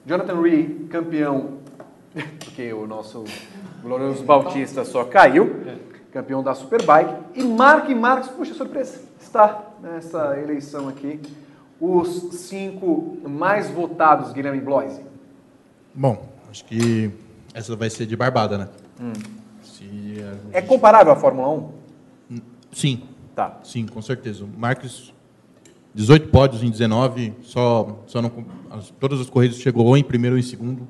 [0.06, 1.58] Jonathan Ree, campeão,
[2.38, 3.24] porque o nosso
[3.82, 5.62] glorioso Bautista só caiu,
[6.12, 7.14] campeão da Superbike.
[7.34, 11.20] E Mark Marques, puxa, surpresa, está nessa eleição aqui.
[11.80, 15.00] Os cinco mais votados, Guilherme Bloise.
[15.94, 17.10] Bom, acho que
[17.52, 18.68] essa vai ser de barbada, né?
[19.62, 19.84] Se
[20.52, 21.48] a É gente- comparável à Fórmula
[22.30, 22.38] 1?
[22.72, 23.02] Sim,
[23.34, 23.58] Tá.
[23.62, 24.44] sim, com certeza.
[24.44, 25.12] O Marques,
[25.94, 28.30] 18 pódios em 19, só, só não,
[28.70, 30.86] as- todas as corridas chegou ou em primeiro ou em segundo.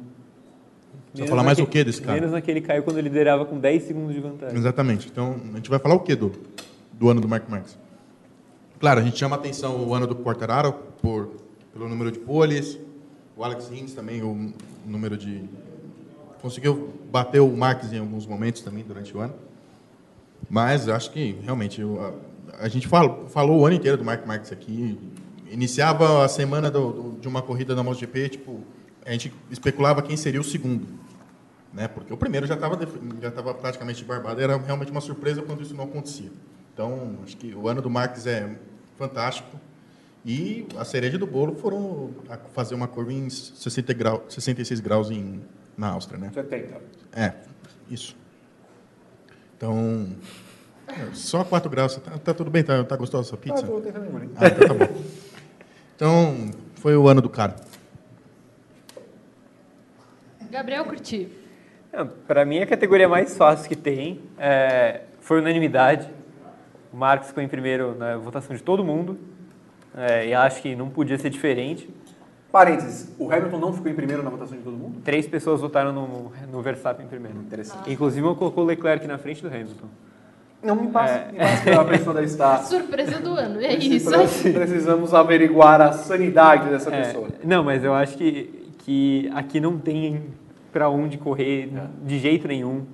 [1.13, 2.15] Precisa falar mais o que desse cara?
[2.15, 4.57] Menos naquele caiu quando ele liderava com 10 segundos de vantagem.
[4.59, 5.07] Exatamente.
[5.09, 6.33] Então, a gente vai falar o que do,
[6.93, 7.79] do ano do Mark Marques?
[8.85, 11.31] Claro, a gente chama atenção o ano do Quartararo por,
[11.73, 12.79] pelo número de poles,
[13.35, 14.53] o Alex Rins também, o
[14.85, 15.49] número de...
[16.43, 19.33] Conseguiu bater o Marques em alguns momentos também durante o ano.
[20.51, 24.53] Mas acho que, realmente, a, a gente fala- falou o ano inteiro do Mark Marques
[24.53, 25.01] aqui,
[25.51, 28.61] iniciava a semana do- do- de uma corrida da MotoGP, tipo,
[29.07, 30.87] a gente especulava quem seria o segundo.
[31.73, 31.89] Né?
[31.89, 32.79] Porque o primeiro já estava
[33.23, 34.43] já tava praticamente barbado.
[34.43, 36.31] Era realmente uma surpresa quando isso não acontecia.
[36.75, 38.59] Então, acho que o ano do Marques é
[38.97, 39.59] fantástico.
[40.25, 45.11] E a cereja do bolo foram a fazer uma curva em 60 grau, 66 graus
[45.11, 45.43] em,
[45.77, 46.19] na Áustria.
[46.19, 46.31] Né?
[46.33, 46.81] 70.
[47.15, 47.33] É,
[47.91, 48.17] isso.
[49.57, 50.09] Então,
[51.13, 51.97] só 4 graus.
[51.97, 52.63] Tá, tá tudo bem?
[52.65, 53.67] Tá, tá gostosa a sua Ah, pizza?
[53.67, 54.31] tô tentando engolir.
[54.37, 55.03] Ah, então tá bom.
[55.95, 57.57] Então, foi o ano do cara.
[60.51, 61.29] Gabriel Curti.
[62.27, 66.09] Para mim, a categoria mais fácil que tem é, foi unanimidade.
[66.95, 69.19] O Marcos ficou em primeiro na votação de todo mundo.
[69.97, 71.91] é, e acho que não podia ser diferente.
[72.53, 75.01] Parênteses, o Hamilton não ficou em primeiro na votação de todo mundo?
[75.05, 77.37] Três pessoas votaram no, no Verstappen em primeiro.
[77.39, 77.93] Interessante.
[77.93, 79.89] Inclusive, eu colocou o Leclerc na frente do Hamilton.
[80.63, 81.33] Não, me passa, É.
[81.33, 82.59] me passa que a pessoa deve estar.
[82.59, 83.61] Surpresa do ano.
[83.61, 84.09] É isso.
[84.09, 87.29] Precisamos- Precisamos averiguar a sanidade dessa É, pessoa.
[87.43, 90.23] não, mas eu acho que, que aqui não tem
[90.73, 91.71] para onde correr
[92.05, 92.85] de jeito nenhum.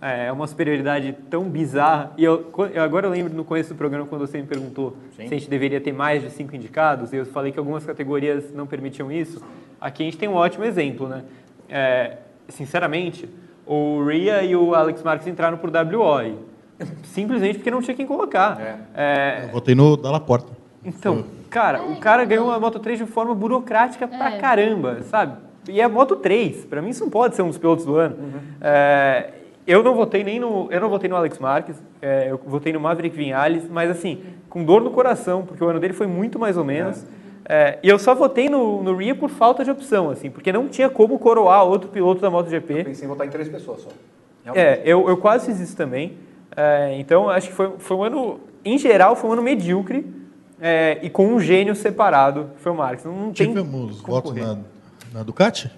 [0.00, 2.12] É uma superioridade tão bizarra.
[2.18, 5.22] E eu, eu- agora eu lembro no começo do programa quando você me perguntou se
[5.22, 7.12] a gente deveria ter mais de cinco indicados.
[7.12, 9.42] E eu falei que algumas categorias não permitiam isso.
[9.80, 11.22] Aqui a gente tem um ótimo exemplo, né?
[11.68, 12.18] É,
[12.48, 13.28] sinceramente,
[13.66, 16.22] o Ria e o Alex Marques entraram por WO.
[16.22, 16.36] e
[17.04, 18.58] Simplesmente porque não tinha quem colocar.
[18.94, 20.52] É, Eu votei no Dalla Porta.
[20.84, 24.38] então, cara, o cara ganhou uma Moto 3 de forma burocrática pra É.
[24.38, 25.38] caramba, sabe?
[25.68, 28.16] E é Moto 3, pra mim isso não pode ser um dos pilotos do ano.
[28.60, 29.30] É,
[29.66, 32.80] eu não votei nem no, eu não votei no Alex Marques, é, eu votei no
[32.80, 36.56] Maverick Vinhales, mas assim, com dor no coração, porque o ano dele foi muito mais
[36.56, 37.04] ou menos.
[37.48, 40.68] É, e eu só votei no, no Ria por falta de opção, assim, porque não
[40.68, 42.84] tinha como coroar outro piloto da MotoGP.
[42.84, 43.88] Pensei em votar em três pessoas só.
[44.44, 44.66] Realmente.
[44.66, 46.16] É, eu, eu quase fiz isso também.
[46.56, 50.06] É, então, acho que foi, foi um ano, em geral, foi um ano medíocre
[50.60, 53.04] é, e com um gênio separado, que foi o Marques.
[53.04, 54.58] Não, não tem Tivemos votos na,
[55.12, 55.70] na Ducati?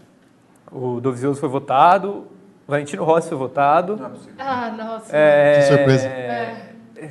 [0.70, 2.26] O Dovizioso foi votado,
[2.68, 3.96] Valentino Rossi foi votado.
[3.96, 4.34] Não é possível.
[4.38, 5.16] Ah, nossa.
[5.16, 6.08] É, Que surpresa.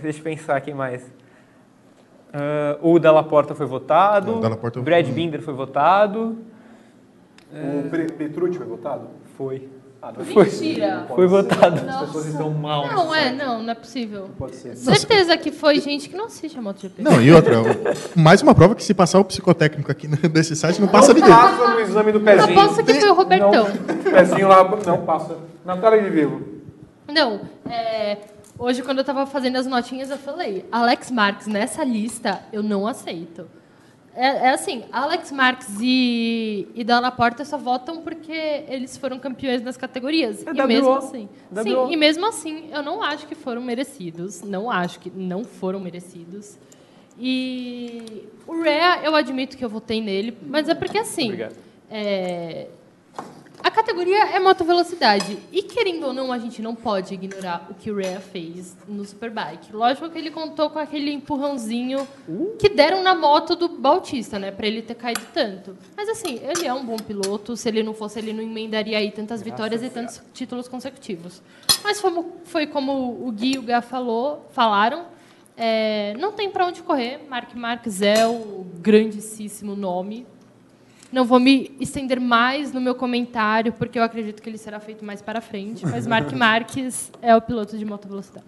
[0.03, 1.11] Deixa eu pensar quem mais.
[2.31, 6.37] Ah, o Dalla Porta foi votado, Não, o Dalla Porta- Brad Binder foi votado.
[7.51, 9.07] O Petrucci foi votado?
[9.37, 9.69] Foi.
[9.99, 11.05] Ah, não Mentira.
[11.07, 11.89] pode Foi votado.
[11.89, 12.87] As pessoas estão mal.
[12.87, 14.29] Não, nesse é, não, não é possível.
[14.37, 14.75] Pode ser.
[14.75, 17.01] Certeza que foi gente que não assiste a MotoGP.
[17.01, 17.55] Não, e outra,
[18.15, 21.29] mais uma prova que se passar o psicotécnico aqui desse site não passa ninguém.
[21.29, 22.59] Passa no exame do pezinho.
[22.59, 23.51] Aposto que foi o Robertão.
[23.51, 25.37] Não, pezinho lá, não passa.
[25.65, 26.41] Na tela de vivo.
[27.07, 28.17] Não, é,
[28.59, 32.85] hoje quando eu tava fazendo as notinhas eu falei, Alex Marques nessa lista eu não
[32.85, 33.47] aceito.
[34.17, 39.61] É, é assim, Alex Marques e, e Dalla Porta só votam porque eles foram campeões
[39.61, 40.43] nas categorias.
[40.45, 40.67] É e WO.
[40.67, 41.29] mesmo assim.
[41.51, 41.63] WO.
[41.63, 44.41] Sim, e mesmo assim, eu não acho que foram merecidos.
[44.41, 46.57] Não acho que não foram merecidos.
[47.19, 51.25] E o Rhea, eu admito que eu votei nele, mas é porque assim.
[51.25, 51.55] Obrigado.
[51.87, 52.69] é,
[53.67, 55.37] a categoria é moto velocidade.
[55.51, 59.03] E querendo ou não, a gente não pode ignorar o que o Rhea fez no
[59.03, 59.73] Superbike.
[59.73, 62.07] Lógico que ele contou com aquele empurrãozinho
[62.57, 64.51] que deram na moto do Bautista, né?
[64.51, 65.77] Pra ele ter caído tanto.
[65.97, 67.57] Mas assim, ele é um bom piloto.
[67.57, 71.41] Se ele não fosse, ele não emendaria aí tantas vitórias e tantos títulos consecutivos.
[71.83, 75.07] Mas foi, foi como o Gui e o Gá falou, falaram.
[75.57, 77.19] é, não tem pra onde correr.
[77.27, 80.25] Mark Marques é o grandíssimo nome
[81.11, 85.05] não vou me estender mais no meu comentário, porque eu acredito que ele será feito
[85.05, 85.85] mais para frente.
[85.85, 88.45] Mas Mark Marques é o piloto de moto velocidade.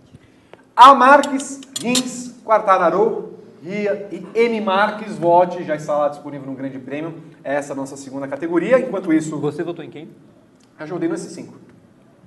[0.76, 3.34] A Marques, Rins, Quartararo
[3.64, 7.16] e, e M Marques, vote, já está lá disponível no Grande Prêmio.
[7.44, 8.80] Essa é a nossa segunda categoria.
[8.80, 10.10] Enquanto isso, Você votou em quem?
[10.78, 11.56] ajudei nesses cinco.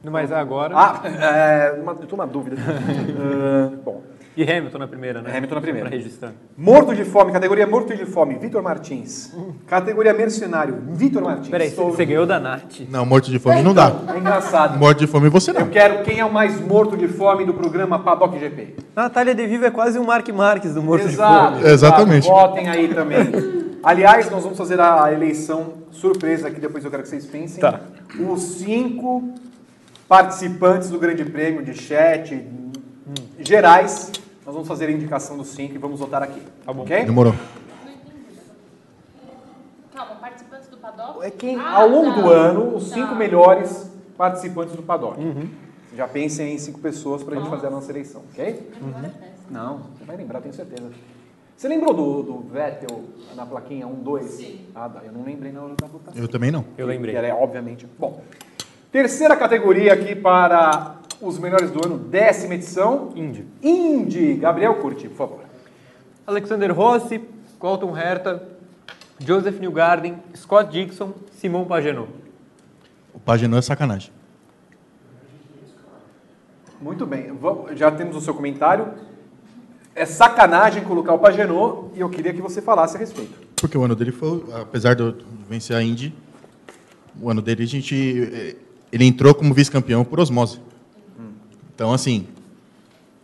[0.05, 0.75] No mais agora.
[0.77, 2.57] Ah, é, uma, eu estou uma dúvida.
[2.63, 4.03] Ah, bom,
[4.35, 5.31] E Hamilton na primeira, né?
[5.37, 5.89] Hamilton na primeira.
[5.91, 6.33] Registrar.
[6.57, 9.31] Morto de Fome, categoria Morto de Fome, Vitor Martins.
[9.67, 11.49] Categoria Mercenário, Vitor Martins.
[11.51, 12.81] Peraí, Estou- você ganhou da Nath.
[12.89, 13.93] Não, morto de fome não dá.
[14.15, 14.79] É engraçado.
[14.79, 15.69] Morto de fome você Eu não.
[15.69, 18.77] quero quem é o mais morto de fome do programa Paddock GP.
[18.97, 21.73] Natália De Vivo é quase um Mark Marques do Morto Exato, de Fome.
[21.73, 22.27] Exatamente.
[22.27, 23.19] Votem aí também.
[23.83, 27.61] Aliás, nós vamos fazer a eleição surpresa aqui, depois eu quero que vocês pensem.
[27.61, 27.81] Tá.
[28.19, 29.29] Os cinco
[30.09, 32.71] participantes do Grande Prêmio de chat hum,
[33.41, 34.11] gerais.
[34.45, 36.43] Nós vamos fazer a indicação dos cinco e vamos votar aqui.
[36.65, 36.83] Tá bom.
[36.83, 37.05] Ok?
[37.05, 37.35] Demorou.
[39.95, 41.25] Calma, participantes do paddock?
[41.25, 42.21] É quem, Ah, ao longo tá.
[42.21, 42.95] do ano, os Tá.
[42.95, 45.19] cinco melhores participantes do Paddock.
[45.21, 45.49] Uhum.
[45.95, 48.73] Já pensem em cinco pessoas pra gente fazer a nossa eleição, ok?
[48.81, 49.11] Uhum.
[49.51, 50.91] Não, você vai lembrar, tenho certeza.
[51.57, 53.05] Você lembrou do, do Vettel
[53.37, 54.25] na plaquinha 1, 2?
[54.31, 54.67] Sim.
[54.75, 54.91] Ah.
[55.05, 56.21] Eu não lembrei na hora da votação.
[56.21, 56.65] Eu também não.
[56.79, 57.15] Eu lembrei.
[57.15, 57.87] E ela é, obviamente.
[57.99, 58.21] Bom,
[58.91, 63.13] terceira categoria aqui para os melhores do ano, décima edição.
[63.15, 63.47] Indy.
[63.63, 64.35] Indy.
[64.35, 65.41] Gabriel Curti, por favor.
[66.27, 67.21] Alexander Rossi,
[67.59, 68.43] Colton Herta,
[69.21, 72.11] Joseph Newgarden, Scott Dixon, Simon Pagenaud.
[73.15, 74.11] O Pagenot é sacanagem.
[76.81, 77.33] Muito bem,
[77.77, 78.89] já temos o seu comentário.
[79.95, 83.39] É sacanagem colocar o Pagenot e eu queria que você falasse a respeito.
[83.57, 85.15] Porque o ano dele foi, apesar de eu
[85.49, 86.13] vencer a Indy,
[87.21, 88.29] o ano dele a gente.
[88.33, 88.57] eh,
[88.91, 90.59] Ele entrou como vice-campeão por osmose.
[91.75, 92.27] Então, assim,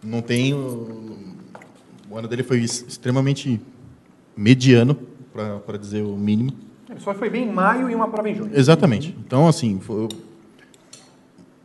[0.02, 0.54] não tem.
[0.54, 3.60] O, ano dele foi ex- extremamente
[4.36, 4.96] mediano,
[5.66, 6.52] para dizer o mínimo.
[6.88, 8.50] Ele só foi bem em maio e uma prova em junho.
[8.54, 9.14] Exatamente.
[9.24, 10.08] Então, assim, foi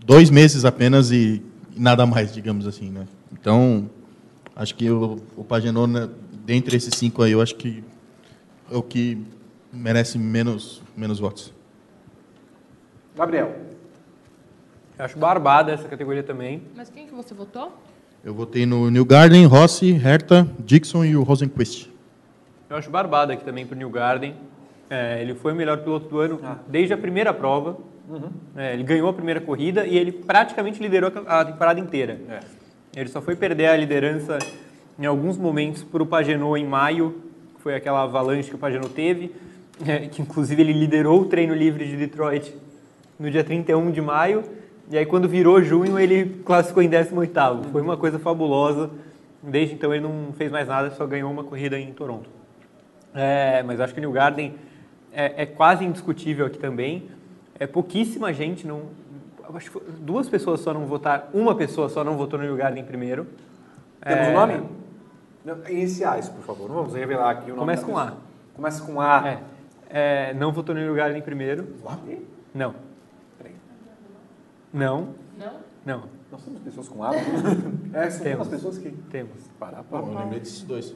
[0.05, 1.41] dois meses apenas e,
[1.75, 3.07] nada mais, digamos assim, né?
[3.31, 3.89] Então,
[4.55, 6.09] acho que o, o Pagenot, né,
[6.45, 7.83] dentre esses cinco aí, eu acho que
[8.69, 9.17] é o que
[9.71, 11.53] merece menos, menos votos.
[13.15, 13.55] Gabriel,
[14.97, 16.61] Eu acho barbada essa categoria também.
[16.75, 17.75] Mas quem que você votou?
[18.23, 21.89] Eu votei no New Garden, Rossi, Herta, Dixon e o Rosenquist.
[22.69, 24.35] Eu acho barbada aqui também pro New Garden.
[24.89, 27.77] É, ele foi o melhor piloto do ano desde a primeira prova.
[28.55, 32.19] É, ele ganhou a primeira corrida e ele praticamente liderou a temporada inteira.
[32.95, 34.37] Ele só foi perder a liderança
[34.99, 37.19] em alguns momentos para o Pagenot em maio,
[37.55, 39.33] que foi aquela avalanche que o Pagenot teve,
[39.83, 42.53] é, que inclusive ele liderou o treino livre de Detroit
[43.19, 44.43] no dia 31 de maio.
[44.93, 47.71] E aí quando virou junho ele classificou em 18º.
[47.71, 48.91] Foi uma coisa fabulosa.
[49.41, 52.29] Desde então ele não fez mais nada, só ganhou uma corrida em Toronto.
[53.11, 54.53] É, mas acho que o New Garden
[55.11, 57.09] é, é quase indiscutível aqui também.
[57.59, 58.83] É pouquíssima gente não.
[59.55, 62.83] Acho que duas pessoas só não votaram, uma pessoa só não votou no New Garden
[62.83, 63.25] primeiro.
[63.99, 64.61] temos o É, nome?
[65.43, 66.69] Não, Iniciais, por favor.
[66.69, 67.59] Não vamos revelar aqui o nome.
[67.61, 68.13] Começa com pessoa.
[68.55, 69.27] Começa com A.
[69.27, 69.39] É,
[69.89, 71.67] é, não votou no New Garden primeiro.
[72.53, 72.92] Não.
[74.73, 75.09] Não.
[75.37, 75.53] Não?
[75.85, 76.03] Não.
[76.31, 77.11] Nós temos pessoas com A?
[77.93, 78.41] é, são Temos.
[78.41, 78.89] as pessoas que.
[79.11, 79.33] Temos.
[79.59, 80.95] Pará, Bom, eu lembrei desses dois.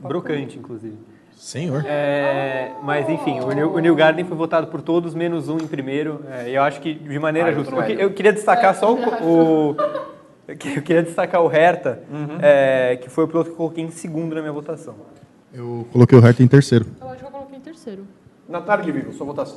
[0.00, 0.96] Brocante, inclusive.
[1.36, 1.82] Senhor.
[1.86, 5.66] É, mas enfim, o New, o New Garden foi votado por todos, menos um em
[5.66, 6.20] primeiro.
[6.30, 7.74] É, e eu acho que de maneira Ah, justa.
[7.90, 8.98] Eu, eu queria destacar só o.
[9.72, 9.76] o-
[10.46, 12.02] eu que- eu queria destacar o Herta,
[12.40, 14.94] é, que foi o piloto que eu coloquei em segundo na minha votação.
[15.52, 16.86] Eu coloquei o Herta em terceiro.
[17.00, 18.06] Eu acho que eu coloquei em terceiro.
[18.48, 19.56] Natália de Vivo, sua votação.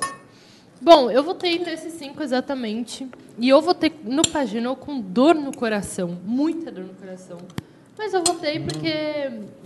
[0.85, 3.09] Bom, eu votei nesses cinco exatamente.
[3.39, 6.15] E eu votei no Paginot com dor no coração.
[6.23, 7.39] Muita dor no coração.
[7.97, 8.93] Mas eu votei porque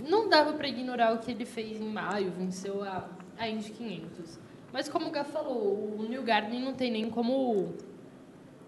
[0.07, 3.05] não dava para ignorar o que ele fez em maio, venceu a,
[3.37, 4.39] a Indy 500.
[4.71, 7.73] Mas como o Gá falou, o New Garden não tem nem como,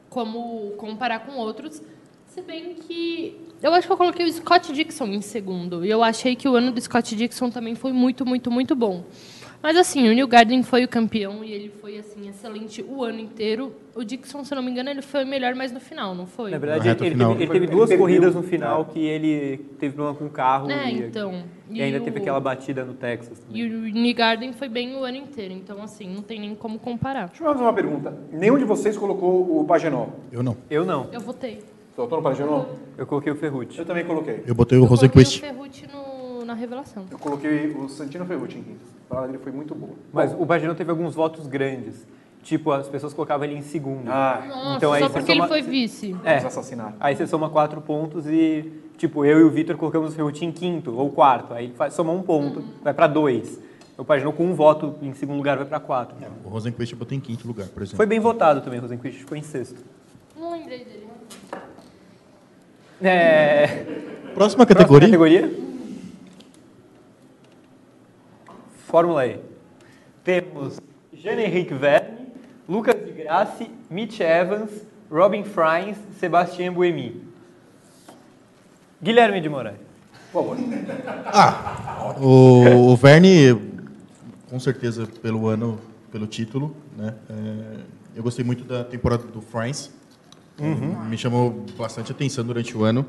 [0.10, 1.82] como comparar com outros.
[2.28, 5.86] Se bem que eu acho que eu coloquei o Scott Dixon em segundo.
[5.86, 9.06] E eu achei que o ano do Scott Dixon também foi muito, muito, muito bom.
[9.64, 13.20] Mas assim, o New Garden foi o campeão e ele foi assim excelente o ano
[13.20, 13.72] inteiro.
[13.96, 16.26] O Dixon, se eu não me engano, ele foi o melhor mais no final, não
[16.26, 16.50] foi?
[16.50, 17.32] Na verdade, ele, final.
[17.34, 20.30] teve, ele teve ele duas perdeu, corridas no final que ele teve problema com o
[20.30, 21.44] carro É, e, então.
[21.70, 23.38] e ainda o- teve aquela batida no Texas.
[23.40, 23.62] também.
[23.62, 26.80] E o New Garden foi bem o ano inteiro, então assim, não tem nem como
[26.80, 27.28] comparar.
[27.28, 28.18] Deixa eu fazer uma pergunta.
[28.32, 30.10] Nenhum de vocês colocou o Pagenot.
[30.32, 30.58] Eu não.
[30.72, 31.08] Eu não.
[31.12, 31.60] Eu votei.
[31.94, 32.68] Você votou no Pagenot?
[32.98, 33.78] Eu coloquei o Ferrucci.
[33.78, 34.42] Eu também coloquei.
[34.48, 35.26] Eu botei o eu coloquei o.
[35.28, 37.06] Ferrucci no, na revelação.
[37.12, 39.01] Eu coloquei o Santino Ferrucci em quinto.
[39.12, 39.92] A parada dele foi muito boa.
[40.14, 42.08] Mas Bom, o Paginot teve alguns votos grandes.
[42.44, 44.10] Tipo, as pessoas colocavam ele em segundo.
[44.10, 46.16] Ah, Nossa, Então, aí só você porque ele soma- foi vice.
[46.24, 46.38] É.
[46.38, 46.96] assassinar.
[46.98, 50.52] Aí você soma quatro pontos e, tipo, eu e o Vitor colocamos o Ferrucci em
[50.52, 51.54] quinto ou quarto.
[51.54, 53.60] Aí soma um ponto, vai pra dois.
[53.98, 56.16] O Paginot com um voto em segundo lugar vai pra quatro.
[56.46, 57.98] O Rosenquist botei em quinto lugar, por exemplo.
[57.98, 59.84] Foi bem votado também, o Rosenquist ficou em sexto.
[60.40, 61.08] Não lembrei dele.
[63.02, 63.68] É...
[64.34, 65.08] Próxima Próxima categoria.
[65.10, 65.62] categoria.
[68.92, 69.40] Fórmula E.
[70.22, 70.82] Temos
[71.14, 72.28] Jean-Henrique Verne,
[72.68, 74.70] Lucas de Grassi, Mitch Evans,
[75.10, 77.24] Robin Fries, Sebastien Buemi.
[79.02, 79.78] Guilherme de Moraes.
[80.34, 80.58] Por favor.
[82.22, 83.56] O, o Verne,
[84.50, 85.80] com certeza, pelo ano,
[86.12, 87.16] pelo título, né?
[87.30, 87.80] É,
[88.18, 89.90] eu gostei muito da temporada do France.
[91.10, 93.06] Me chamou bastante atenção durante o ano.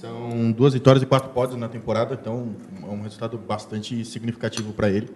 [0.00, 4.88] São duas vitórias e quatro pódios na temporada, então é um resultado bastante significativo para
[4.88, 5.10] ele.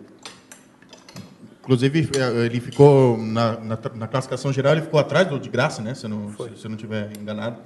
[1.63, 5.81] Inclusive, eh, ele ficou na, na, na classificação geral, ele ficou atrás do de graça,
[5.81, 5.95] né?
[5.95, 7.57] Se eu não, se, se eu não tiver enganado.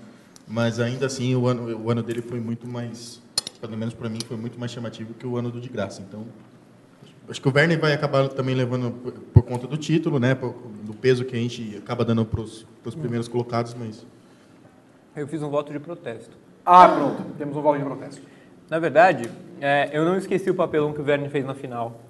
[0.47, 3.21] Mas ainda assim, o ano, o ano dele foi muito mais,
[3.61, 6.01] pelo menos para mim, foi muito mais chamativo que o ano do de graça.
[6.01, 6.25] Então,
[7.29, 10.37] acho que o Werner vai acabar também levando por, por conta do título, né?
[10.37, 10.55] Por-
[10.85, 14.07] do peso que a gente acaba dando para os primeiros colocados, mas
[15.17, 16.47] Eu fiz um voto de protesto.
[16.71, 17.23] Ah, pronto.
[17.39, 18.21] Temos um voto de protesto.
[18.69, 22.01] Na verdade, é, eu não esqueci o papelão que o Verne fez na final.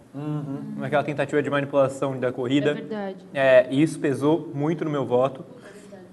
[0.76, 2.74] Naquela tentativa de manipulação da É corrida.
[2.74, 3.18] verdade.
[3.32, 5.44] É, e isso pesou muito no meu voto.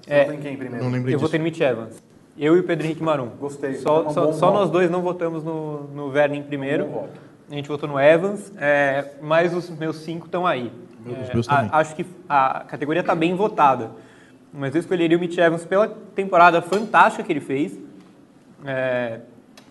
[0.01, 0.83] Você É, em quem primeiro?
[0.85, 1.25] não lembrei eu disso.
[1.27, 2.03] votei no Mitch Evans.
[2.37, 3.29] Eu e o Pedro Henrique Marum.
[3.39, 3.75] Gostei.
[3.75, 6.83] Só, É só, só nós dois não votamos no, no Verne em primeiro.
[6.85, 7.19] Um bom voto.
[7.49, 10.71] a gente votou no Evans, é, mas os meus cinco estão aí.
[11.07, 11.69] É, meus a- também.
[11.73, 13.89] acho que a categoria está bem votada,
[14.53, 17.79] mas eu escolheria o Mitch Evans pela temporada fantástica que ele fez,
[18.65, 19.19] é,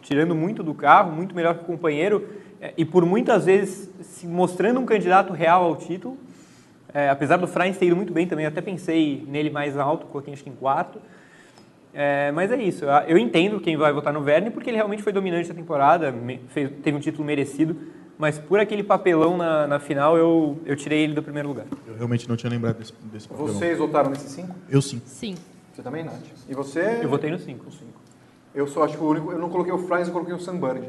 [0.03, 2.29] tirando muito do carro, muito melhor que o companheiro,
[2.61, 6.17] é, e por muitas vezes se mostrando um candidato real ao título.
[6.93, 10.07] É, apesar do Frains ter ido muito bem também, eu até pensei nele mais alto,
[10.07, 11.01] coloquei acho que em quarto.
[11.93, 15.13] É, mas é isso, eu- entendo quem vai votar no Verne, porque ele realmente foi
[15.13, 16.13] dominante na temporada,
[16.49, 17.77] fez- teve um título merecido,
[18.19, 21.67] mas por aquele papelão na, na final, eu, eu tirei ele do primeiro lugar.
[21.87, 23.53] Eu realmente não tinha lembrado desse, desse papelão.
[23.53, 24.55] Vocês votaram nesses cinco?
[24.69, 25.01] Eu sim.
[25.05, 25.35] Sim.
[25.73, 26.15] Você também, Nath?
[26.49, 27.01] E você?
[27.03, 27.65] Eu votei no 5.
[28.55, 29.33] Eu só acho que o único.
[29.33, 30.89] Eu não coloquei o Franz, eu coloquei o Sunbird.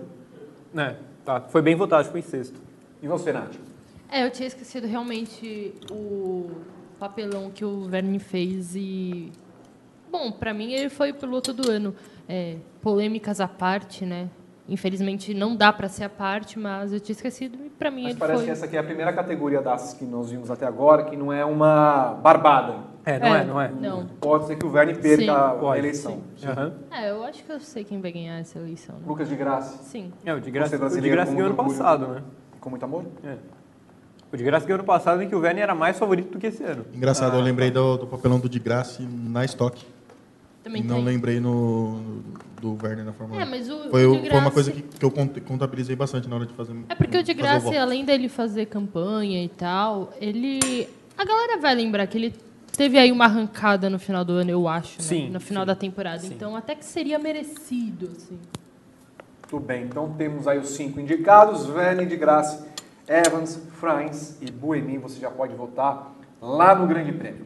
[0.76, 2.60] É, tá, foi bem votado, acho que foi em sexto.
[3.02, 3.56] E você, Nath?
[4.12, 6.50] É, eu tinha esquecido realmente o
[7.00, 9.32] papelão que o Verne fez e...
[10.12, 11.96] Bom, pra mim ele foi o piloto do ano.
[12.28, 14.30] É, polêmicas à parte, né?
[14.68, 18.12] Infelizmente não dá pra ser à parte, mas eu tinha esquecido e pra mim Mas
[18.12, 18.46] ele parece foi...
[18.46, 21.32] que essa aqui é a primeira categoria das que nós vimos até agora, que não
[21.32, 22.78] é uma barbada.
[23.06, 23.70] É, não é, não é.
[23.70, 24.08] Não.
[24.20, 25.30] Pode ser que o Verne perca Sim.
[25.30, 26.22] a Pode, eleição.
[26.44, 26.74] Aham.
[26.92, 29.02] É, eu acho que eu sei quem vai ganhar essa eleição, né?
[29.06, 30.12] Lucas de Graça, Sim.
[30.26, 32.24] É, o de graça, Você o de graça com ganhou ano passado, né?
[32.60, 33.06] com muito amor?
[33.24, 33.36] É.
[34.34, 36.48] O de graça ganhou ano passado em que o Verne era mais favorito do que
[36.48, 36.84] esse ano.
[36.92, 39.86] Engraçado, eu lembrei do, do papelão do de graça na estoque.
[40.66, 41.06] Também não tem.
[41.06, 42.24] lembrei no,
[42.60, 43.44] do Werner na Fórmula 1.
[43.44, 46.38] É, mas o, Foi, o foi uma coisa que, que eu cont- contabilizei bastante na
[46.38, 46.76] hora de fazer.
[46.90, 50.90] É porque o de graça, além dele fazer campanha e tal, ele.
[51.16, 52.34] A galera vai lembrar que ele
[52.76, 54.98] teve aí uma arrancada no final do ano, eu acho.
[54.98, 55.04] né?
[55.08, 56.20] Sim, No final sim, da temporada.
[56.22, 56.34] sim.
[56.34, 58.40] Então até que seria merecido, assim.
[59.48, 62.68] Tudo bem, então temos aí os cinco indicados: Verne de Graça,
[63.08, 64.98] Evans, Franz e Buemi.
[64.98, 66.12] Você já pode votar
[66.42, 67.46] lá no Grande Prêmio.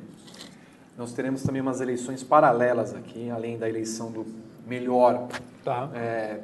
[1.00, 4.26] Nós teremos também umas eleições paralelas aqui, além da eleição do
[4.68, 5.30] melhor
[5.64, 5.90] Tá.
[5.96, 6.40] é,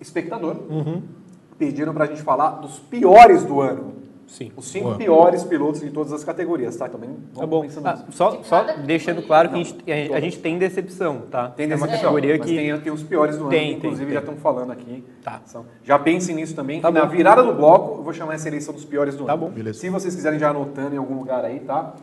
[0.00, 0.58] espectador.
[0.70, 1.02] Uhum.
[1.58, 3.96] Pediram para a gente falar dos piores do ano.
[4.28, 4.52] Sim.
[4.56, 4.96] Os cinco Boa.
[4.96, 6.88] piores pilotos de todas as categorias, tá?
[6.88, 7.62] Também vamos Tá bom.
[7.62, 8.04] pensando Ah, nisso.
[8.12, 11.48] só De só deixando claro que a gente, a gente- a gente tem decepção, tá?
[11.48, 12.56] Tem é uma decepção, categoria mas que...
[12.56, 14.14] tem, tem os piores do ano, Tem, que tem, inclusive tem.
[14.14, 15.02] já estão falando aqui.
[15.24, 15.40] Tá.
[15.46, 18.72] São- Já pensem nisso também, Tá na virada do bloco eu vou chamar essa eleição
[18.72, 19.46] dos piores do Tá ano.
[19.46, 19.50] bom.
[19.50, 19.80] Beleza.
[19.80, 21.94] Se vocês quiserem já anotando em algum lugar aí, tá?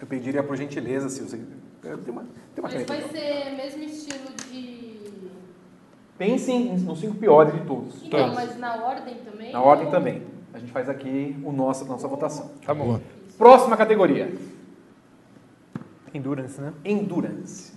[0.00, 1.40] Eu pediria por gentileza, se você...
[1.84, 2.24] Tem uma,
[2.54, 3.08] tem uma aqui, ó.
[3.12, 4.94] ser mesmo estilo de.
[6.16, 8.02] Pensem nos cinco piores de todos.
[8.02, 9.52] Então, mas na ordem também?
[9.52, 10.22] Na ordem também.
[10.54, 12.52] A gente faz aqui o nosso, a nossa votação.
[12.64, 12.98] Tá bom.
[13.36, 14.32] Próxima categoria.
[16.14, 16.72] Endurance, né?
[16.84, 17.74] Endurance.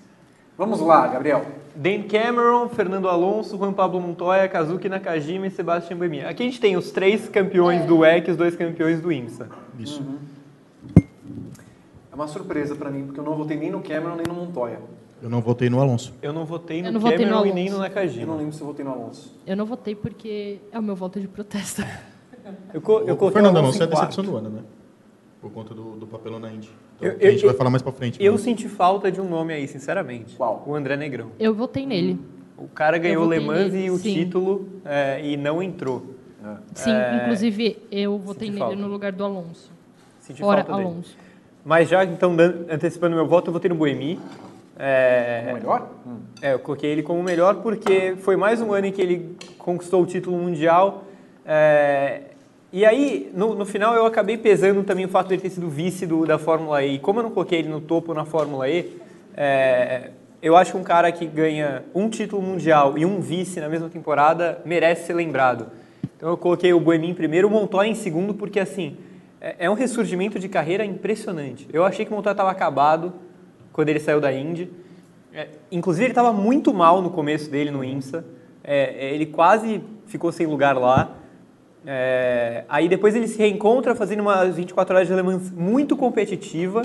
[0.58, 1.46] Vamos lá, Gabriel.
[1.76, 6.24] Dan Cameron, Fernando Alonso, Juan Pablo Montoya, Kazuki Nakajima e Sebastian Buemi.
[6.24, 9.50] Aqui a gente tem os três campeões do WEC e os dois campeões do IMSA.
[9.78, 10.02] Isso.
[10.02, 10.37] É
[12.18, 14.80] uma surpresa pra mim, porque eu não votei nem no Cameron nem no Montoya.
[15.22, 16.14] Eu não votei no Alonso.
[16.22, 17.56] Eu não votei no Eu não votei no Cameron e Alonso.
[17.56, 18.36] nem no Eu não Nakajima.
[18.36, 19.36] lembro se eu votei no Alonso.
[19.46, 21.84] Eu não votei porque é o meu voto de protesto.
[22.74, 24.62] Eu, co- eu o coloquei Fernando Alonso é a decepção do ano, né?
[25.42, 26.70] Por conta do, do papelão na Indy.
[26.96, 28.24] Então, Eu- que a gente eu- vai falar mais pra frente.
[28.24, 30.34] Eu senti falta de um nome aí, sinceramente.
[30.38, 30.64] Qual?
[30.66, 31.32] O André Negrão.
[31.38, 32.18] Eu votei nele.
[32.58, 34.14] O cara ganhou o Le Mans nele, e o sim.
[34.14, 36.06] título é, e não entrou.
[36.74, 36.92] Sim,
[37.22, 38.76] inclusive eu votei nele falta.
[38.78, 39.70] no lugar do Alonso.
[40.22, 40.96] Senti Fora falta dele.
[41.68, 42.34] Mas já então
[42.72, 44.18] antecipando meu voto, eu votei no Buemi.
[44.80, 45.90] É, O melhor?
[46.42, 49.36] É, eu coloquei ele como o melhor porque foi mais um ano em que ele
[49.58, 51.04] conquistou o título mundial.
[51.46, 52.22] É,
[52.72, 55.68] e aí, no, no final, eu acabei pesando também o fato de ele ter sido
[55.68, 56.96] vice do, da Fórmula E.
[56.96, 58.98] E como eu não coloquei ele no topo na Fórmula E,
[59.36, 60.12] é,
[60.42, 63.90] eu acho que um cara que ganha um título mundial e um vice na mesma
[63.90, 65.68] temporada merece ser lembrado.
[66.16, 68.96] Então eu coloquei o Buemi em primeiro, o Montoya em segundo, porque assim,
[69.48, 71.70] é, é um ressurgimento de carreira impressionante.
[71.72, 73.14] Eu achei que o Montoya estava acabado
[73.72, 74.70] quando ele saiu da Indy.
[75.34, 78.26] É, inclusive, ele estava muito mal no começo dele no IMSA.
[78.62, 81.16] É, ele quase ficou sem lugar lá.
[81.86, 86.82] É, aí depois ele se reencontra fazendo uma 24 horas de Le Mans muito competitiva,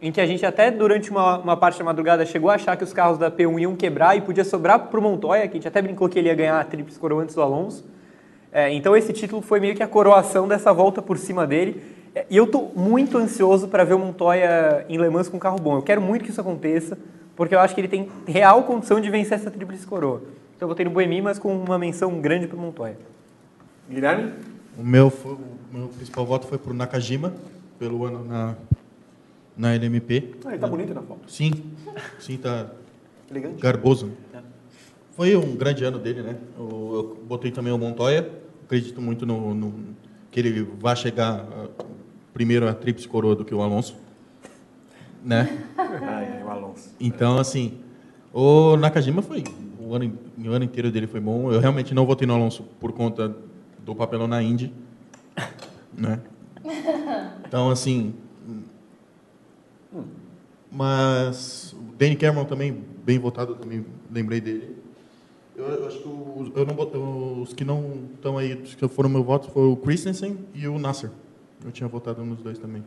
[0.00, 2.84] em que a gente até durante uma, uma parte da madrugada chegou a achar que
[2.84, 5.66] os carros da P1 iam quebrar e podia sobrar para o Montoya, que a gente
[5.66, 7.84] até brincou que ele ia ganhar a Tríplice Coroa antes do Alonso.
[8.54, 11.82] É, então esse título foi meio que a coroação dessa volta por cima dele.
[12.14, 15.40] É, E eu estou muito ansioso para ver o Montoya em Le Mans com um
[15.40, 15.74] carro bom.
[15.76, 16.96] Eu quero muito que isso aconteça,
[17.34, 20.22] porque eu acho que ele tem real condição de vencer essa Tríplice Coroa.
[20.54, 22.96] Então eu votei no Boemi, mas com uma menção grande para o Montoya.
[23.90, 24.32] Guilherme?
[24.78, 27.34] O meu, foi- o meu principal voto foi pro Nakajima,
[27.76, 28.54] pelo ano na,
[29.56, 30.32] na LMP.
[30.44, 31.28] Ah, ele tá bonito na foto.
[31.28, 31.50] Sim,
[32.20, 32.68] sim, tá
[33.28, 33.60] Elegante.
[33.60, 34.12] garboso.
[35.16, 36.36] Foi um grande ano dele, né?
[36.58, 36.64] Eu,
[37.18, 38.28] eu botei também o Montoya.
[38.64, 39.74] Acredito muito no, no-
[40.30, 41.68] que ele vai chegar ah,
[42.32, 43.96] primeiro a tríplice coroa do que o Alonso,
[45.22, 45.48] né?
[46.02, 46.90] Ai, o Alonso.
[46.98, 47.78] Então, assim,
[48.32, 49.44] o Nakajima foi
[49.78, 51.52] o ano, o ano inteiro dele foi bom.
[51.52, 53.36] Eu realmente não votei no Alonso por conta
[53.84, 54.72] dou papelão na Indy,
[55.92, 56.20] né?
[57.46, 58.14] Então, assim...
[60.72, 62.72] Mas o Danny Cameron também,
[63.04, 64.76] bem votado, também lembrei dele.
[65.56, 69.08] Eu, eu acho que os, eu não, os que não estão aí, os que foram
[69.08, 71.10] meu voto, foi o Christensen e o Nasser.
[71.64, 72.82] Eu tinha votado nos dois também.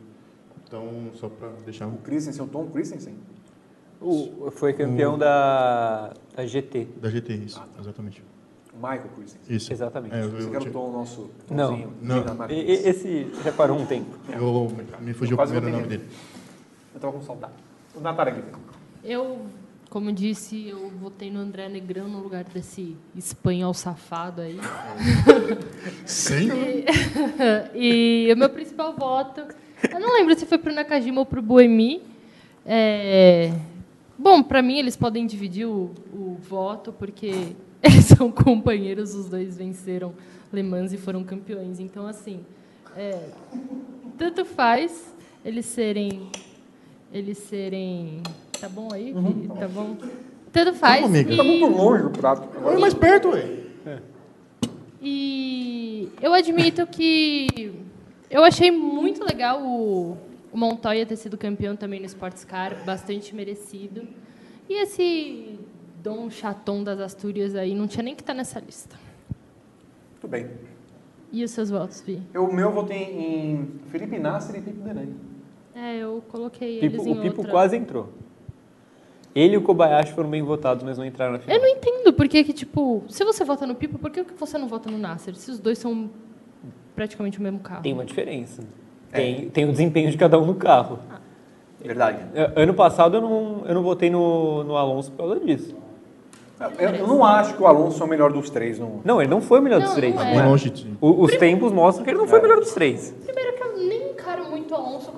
[0.66, 1.86] Então, só para deixar...
[1.86, 3.14] O Christensen, o Tom Christensen.
[4.00, 6.86] O, foi campeão da, da GT.
[7.00, 8.22] Da GT, isso, exatamente.
[8.72, 9.56] O Michael Christensen.
[9.56, 9.72] Isso.
[9.72, 10.14] Exatamente.
[10.14, 12.50] É, eu, Você eu, quer o Tom, nosso Não, Tomzinho não.
[12.50, 14.16] E- esse já parou um tempo.
[14.28, 16.04] eu- me fugiu o primeiro nome dele.
[16.94, 17.54] Eu tava com saudade.
[17.96, 18.62] O Natália Guilherme.
[19.02, 19.40] Eu,
[19.90, 24.58] como disse, eu votei no André Negrão no lugar desse espanhol safado aí.
[26.04, 26.50] Sim?
[27.74, 29.42] e o meu principal voto,
[29.90, 32.02] eu não lembro se foi pro Nakajima ou pro Boemi.
[32.66, 33.52] É,
[34.18, 39.56] bom, para mim eles podem dividir o, o voto porque eles são companheiros, os dois
[39.56, 40.12] venceram
[40.52, 41.80] Le Mans e foram campeões.
[41.80, 42.44] Então assim,
[42.96, 43.30] é,
[44.18, 45.14] tanto faz
[45.44, 46.30] eles serem
[47.12, 48.22] eles serem,
[48.60, 49.14] tá bom aí?
[49.58, 49.96] Tá bom.
[50.52, 51.04] Tanto faz.
[51.04, 51.32] amiga.
[51.32, 52.48] e- Tá muito longe o prato.
[52.64, 53.58] Olha mais perto, ué.
[55.00, 57.72] E eu admito que
[58.30, 60.16] eu achei muito legal o,
[60.52, 64.02] o Montoya ter sido campeão também no Sports Car, bastante merecido.
[64.68, 65.58] E esse
[66.02, 68.96] Dom Chaton das Astúrias aí não tinha nem que estar nessa lista.
[70.12, 70.48] Muito bem.
[71.30, 72.20] E os seus votos, Vi?
[72.34, 75.14] Eu, o meu eu votei em Felipe Nasser e Pipo Denani.
[75.74, 77.52] É, eu coloquei Pipo- eles em o Pipo outra.
[77.52, 78.08] quase entrou.
[79.34, 81.56] Ele e o Kobayashi foram bem votados, mas não entraram na final.
[81.56, 84.58] Eu não entendo porque que, tipo, se você vota no Pipo, por que que você
[84.58, 85.34] não vota no Nasser?
[85.36, 86.10] Se os dois são
[86.96, 87.82] praticamente o mesmo carro.
[87.82, 88.62] Tem uma diferença.
[89.12, 89.16] É.
[89.16, 90.98] Tem, tem o desempenho de cada um no carro.
[91.80, 92.18] Verdade.
[92.34, 95.76] É, Ano passado eu não, eu não votei no, no Alonso por causa disso.
[96.76, 98.80] Eu, eu não acho que o Alonso é o melhor dos três.
[98.80, 99.00] Não.
[99.04, 100.12] Não, ele não foi o melhor Não, dos três.
[100.16, 100.44] não Bem é.
[100.44, 100.88] longe de...
[101.00, 103.14] O- os tempos mostram que ele não foi o melhor dos três.
[103.24, 105.12] Primeiro que eu nem encaro muito o Alonso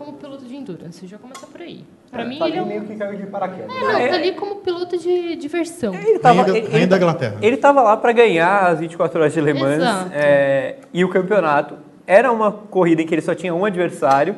[0.61, 1.85] endurance, já começa por aí.
[2.11, 2.67] Pra mim, tá ele é um...
[2.67, 3.71] meio que caiu de paraquedas.
[3.75, 5.95] É, não, tá ali como piloto de diversão.
[5.95, 7.37] Ele tava, ele, ele- da Inglaterra.
[7.41, 9.83] ele tava lá para ganhar as 24 horas de Le Mans
[10.13, 11.77] é, e o campeonato.
[12.07, 14.35] Era uma corrida em que ele só tinha um adversário.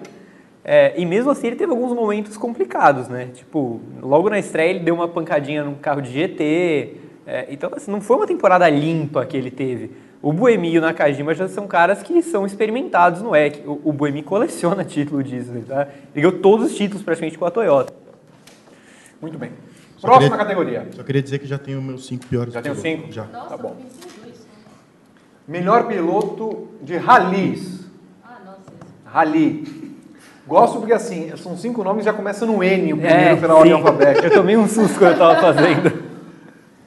[0.65, 3.29] é, e mesmo assim ele teve alguns momentos complicados, né?
[3.33, 6.97] Tipo, logo na estreia ele deu uma pancadinha num carro de GT.
[7.27, 9.91] é, então, assim, não foi uma temporada limpa que ele teve.
[10.23, 13.65] O Buemi e o Nakajima já são caras que são experimentados no EC.
[13.67, 15.89] O, o Buemi coleciona título disso, tá?
[16.15, 17.93] Ele ganhou todos os títulos praticamente com a Toyota.
[19.21, 19.51] Muito bem.
[19.97, 20.89] Só Próxima queria- categoria.
[20.95, 22.55] Só queria dizer que já tenho meus cinco piores.
[22.55, 22.83] Já pilotos.
[22.83, 23.13] cinco?
[23.13, 23.25] Já.
[23.25, 23.77] Tá bom.
[25.47, 27.81] Melhor piloto de rallies.
[28.25, 28.61] Ah, nossa.
[29.05, 29.93] Rally.
[30.47, 33.73] Gosto porque assim, são cinco nomes já começa no N, o primeiro É, pela ordem
[33.73, 34.27] alfabética.
[34.27, 36.03] Eu tomei um susto quando eu tava fazendo.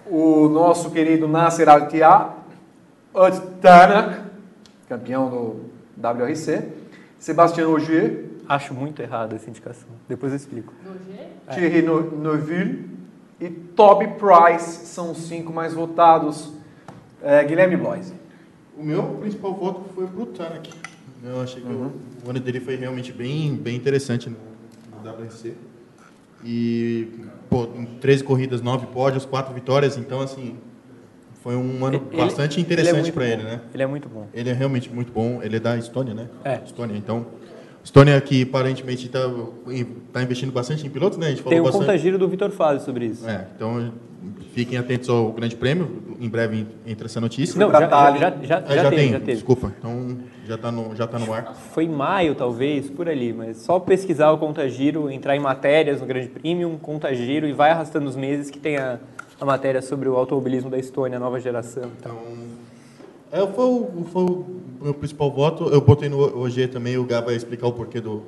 [0.08, 2.28] O nosso querido Nasser Al-Tia,
[3.16, 4.22] Ed Tanak,
[4.90, 5.66] campeão do
[5.98, 6.70] WRC,
[7.20, 9.88] Sebastian Ogier, Acho muito errado essa indicação.
[10.08, 10.72] Depois eu explico.
[11.52, 12.88] Thierry No- Neuville
[13.42, 16.54] e Toby Price são os cinco mais votados.
[17.24, 18.14] É, Guilherme Bloise.
[18.78, 20.70] O meu principal voto foi pro Tanak.
[21.24, 21.92] Eu achei que Uhum.
[22.24, 24.38] o, o ano dele foi realmente bem, bem interessante no,
[25.04, 25.56] no WRC.
[26.44, 27.08] E,
[27.50, 29.98] pô, em 13 corridas, 9 pódios, 4 vitórias.
[29.98, 30.56] Então, assim,
[31.46, 33.60] foi um ano Ele- bastante ele é interessante para ele, né?
[33.72, 34.26] Ele é muito bom.
[34.34, 35.42] Ele é realmente muito bom.
[35.44, 36.28] Ele é da Estônia, né?
[36.44, 36.60] É.
[36.66, 37.24] Estônia, então...
[37.84, 39.20] Estônia que aparentemente está
[40.12, 41.28] tá investindo bastante em pilotos, né?
[41.28, 41.82] A gente falou Tem um bastante.
[41.86, 43.30] contagiro do Vitor Fazio sobre isso.
[43.30, 43.94] É, então
[44.56, 46.02] fiquem atentos ao Grande Prêmio.
[46.20, 47.60] Em breve entra essa notícia.
[47.60, 49.34] Não, já, já, já, É, já, já teve, tem, já teve.
[49.34, 49.72] desculpa.
[49.78, 50.18] Então
[50.48, 51.54] já está no, já tá no ar.
[51.54, 56.08] Foi em maio, talvez, por ali, mas só pesquisar o contagiro, entrar em matérias no
[56.08, 58.98] Grande Prêmio, contagiro, e vai arrastando os meses que tem a,
[59.40, 61.92] a matéria sobre o automobilismo da Estônia, nova geração.
[62.00, 62.18] Então,
[63.32, 64.46] é, foi, o, foi o
[64.82, 65.66] meu principal voto.
[65.70, 68.24] Eu botei no OG também, o Gá vai explicar o porquê do,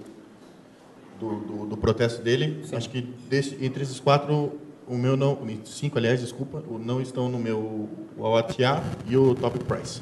[1.19, 2.63] do, do, do protesto dele.
[2.73, 4.53] Acho que desse, entre esses quatro,
[4.87, 5.37] o meu não.
[5.65, 10.01] Cinco, aliás, desculpa, o não estão no meu o Awatia e o Top Price.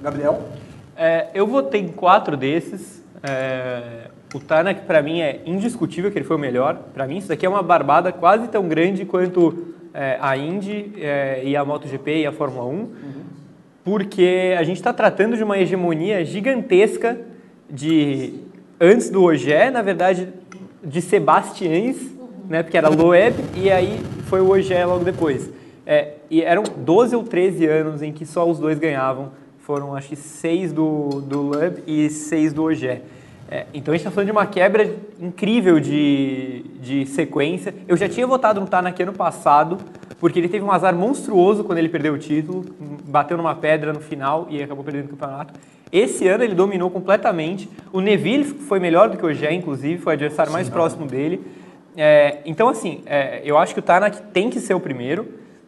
[0.00, 0.42] Gabriel.
[0.96, 3.02] É, eu votei em quatro desses.
[3.22, 6.76] É, o Tanak, para mim, é indiscutível que ele foi o melhor.
[6.94, 11.42] Para mim, isso daqui é uma barbada quase tão grande quanto é, a Indy é,
[11.44, 12.88] e a MotoGP e a Fórmula 1.
[13.84, 17.18] Porque a gente está tratando de uma hegemonia gigantesca
[17.68, 18.34] de,
[18.80, 20.28] antes do Ogé, na verdade,
[20.82, 21.96] de Sebastiães,
[22.48, 25.50] né, porque era Loeb, e aí foi o Ogé logo depois.
[25.86, 29.32] É, e eram 12 ou 13 anos em que só os dois ganhavam.
[29.58, 33.02] Foram, acho que, seis do, do Loeb e seis do Ogé.
[33.50, 37.74] É, então a gente está falando de uma quebra incrível de, de sequência.
[37.88, 39.76] Eu já tinha votado no Tanak ano passado,
[40.20, 42.64] porque ele teve um azar monstruoso quando ele perdeu o título,
[43.08, 45.54] bateu numa pedra no final e acabou perdendo o campeonato.
[45.90, 47.68] Esse ano ele dominou completamente.
[47.92, 51.44] O Neville foi melhor do que o Gé, inclusive, foi o adversário mais próximo dele.
[51.96, 55.26] É, então, assim, é, eu acho que o Tanak tem que ser o primeiro.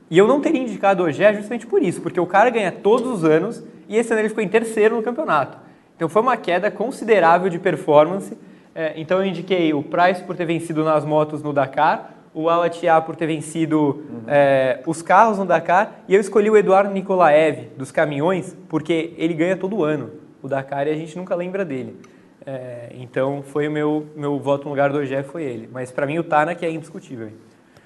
[0.09, 3.11] E eu não teria indicado o Gé justamente por isso, porque o cara ganha todos
[3.11, 5.59] os anos e esse ano ele ficou em terceiro no campeonato.
[6.03, 8.37] Então foi uma queda considerável de performance.
[8.75, 13.01] É, então eu indiquei o Price por ter vencido nas motos no Dakar, o Alatia
[13.01, 14.25] por ter vencido uhum.
[14.27, 19.33] é, os carros no Dakar, e eu escolhi o Eduardo Nikolaev dos caminhões, porque ele
[19.33, 20.11] ganha todo ano
[20.43, 21.97] o Dakar e a gente nunca lembra dele.
[22.45, 25.69] É, então foi o meu, meu voto no lugar do Ogé, foi ele.
[25.71, 27.31] Mas para mim o Tanak é indiscutível.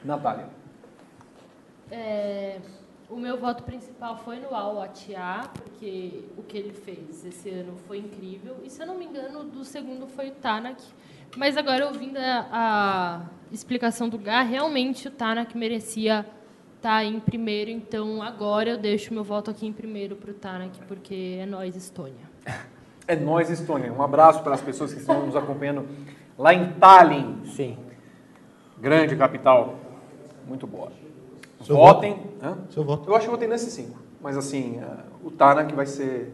[0.03, 0.47] Natália.
[1.91, 2.57] É,
[3.09, 7.77] o meu voto principal foi no Al Atiá, porque o que ele fez esse ano
[7.87, 8.57] foi incrível.
[8.65, 10.83] E se eu não me engano, do segundo foi o Tanak.
[11.37, 13.21] Mas agora, ouvindo a, a
[13.53, 16.27] explicação do Gá, realmente o Tanak merecia
[16.77, 17.71] estar tá em primeiro.
[17.71, 21.77] Então agora eu deixo meu voto aqui em primeiro para o Tanak, porque é nós,
[21.77, 22.27] Estônia.
[23.07, 23.93] É nós, Estônia.
[23.93, 25.87] Um abraço para as pessoas que estão nos acompanhando
[26.37, 27.45] lá em Tallinn.
[27.45, 27.79] Sim.
[28.79, 29.79] Grande capital.
[30.47, 31.06] Muito boa.
[31.67, 32.15] Seu Votem.
[32.41, 32.73] Voto.
[32.73, 33.11] Seu voto.
[33.11, 33.99] Eu acho que eu votei nesses cinco.
[34.23, 34.81] Mas assim,
[35.25, 36.33] o Tanak vai ser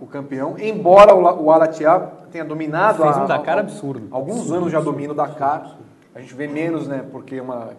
[0.00, 0.56] o campeão.
[0.56, 1.98] Embora o Alatia
[2.30, 3.02] tenha dominado...
[3.02, 4.06] Fez um a, Dakar a, absurdo.
[4.12, 5.76] Alguns absurdo, anos já domina o Dakar.
[6.14, 7.04] A gente vê menos, né?
[7.10, 7.70] Porque é uma,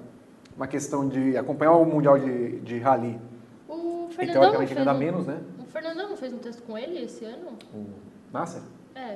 [0.53, 3.17] uma questão de acompanhar o Mundial de, de Rally.
[3.69, 5.37] O E Fernandão, teoricamente fez ainda um, menos, né?
[5.61, 7.51] o Fernandão não fez um texto com ele esse ano?
[7.73, 7.85] O
[8.33, 8.61] Nasser?
[8.95, 9.15] É.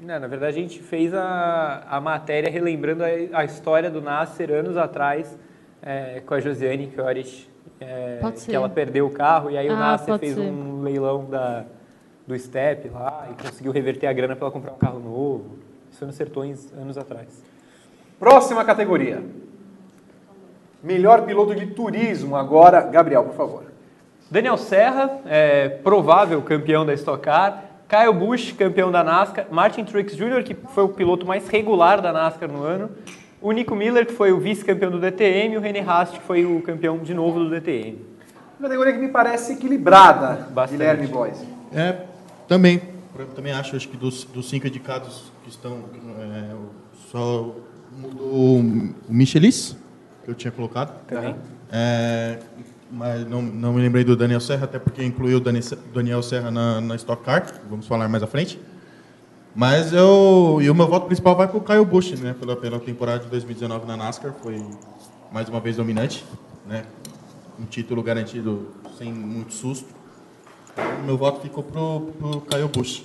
[0.00, 3.08] Não, na verdade, a gente fez a, a matéria relembrando a,
[3.40, 5.36] a história do Nasser anos atrás
[5.82, 7.48] é, com a Josiane Kioris,
[7.80, 10.40] é, Pode que ela perdeu o carro e aí o Ah, Nasser pode fez ser.
[10.42, 11.64] um leilão da,
[12.26, 15.56] do Step lá e conseguiu reverter a grana para ela comprar um carro novo.
[15.90, 17.42] Isso foi nos Sertões anos atrás.
[18.18, 19.22] Próxima categoria.
[20.82, 22.36] Melhor piloto de turismo.
[22.36, 23.64] Agora, Gabriel, por favor.
[24.30, 27.64] Daniel Serra, é, provável campeão da Stock Car.
[27.88, 29.46] Kyle Busch, campeão da NASCAR.
[29.50, 32.90] Martin Truex Jr., que foi o piloto mais regular da NASCAR no ano.
[33.40, 35.54] O Nico Miller, que foi o vice-campeão do DTM.
[35.54, 37.98] E o René Rast, que foi o campeão de novo do DTM.
[38.58, 40.78] Uma categoria que me parece equilibrada, Bastante.
[40.78, 41.42] Guilherme Blois.
[41.72, 42.04] É,
[42.46, 42.82] também.
[43.18, 45.78] Eu também acho, acho que dos, dos cinco indicados que estão.
[46.20, 46.54] É,
[47.10, 47.54] só
[47.92, 49.76] mudou o Michelis,
[50.24, 50.94] que eu tinha colocado.
[51.06, 51.34] Também.
[51.72, 52.38] É,
[52.90, 55.60] mas não, não me lembrei do Daniel Serra, até porque incluiu o Dani-
[55.94, 58.60] Daniel Serra na, na Stock Car, vamos falar mais à frente.
[59.54, 60.58] Mas eu.
[60.60, 62.34] E o meu voto principal vai para o Kyle Busch, né?
[62.38, 64.64] Pela, pela temporada de 2019 na NASCAR, foi
[65.32, 66.24] mais uma vez dominante,
[66.66, 66.84] né?
[67.58, 69.88] Um título garantido sem muito susto.
[71.00, 73.04] O meu voto ficou pro, pro Kyle Busch.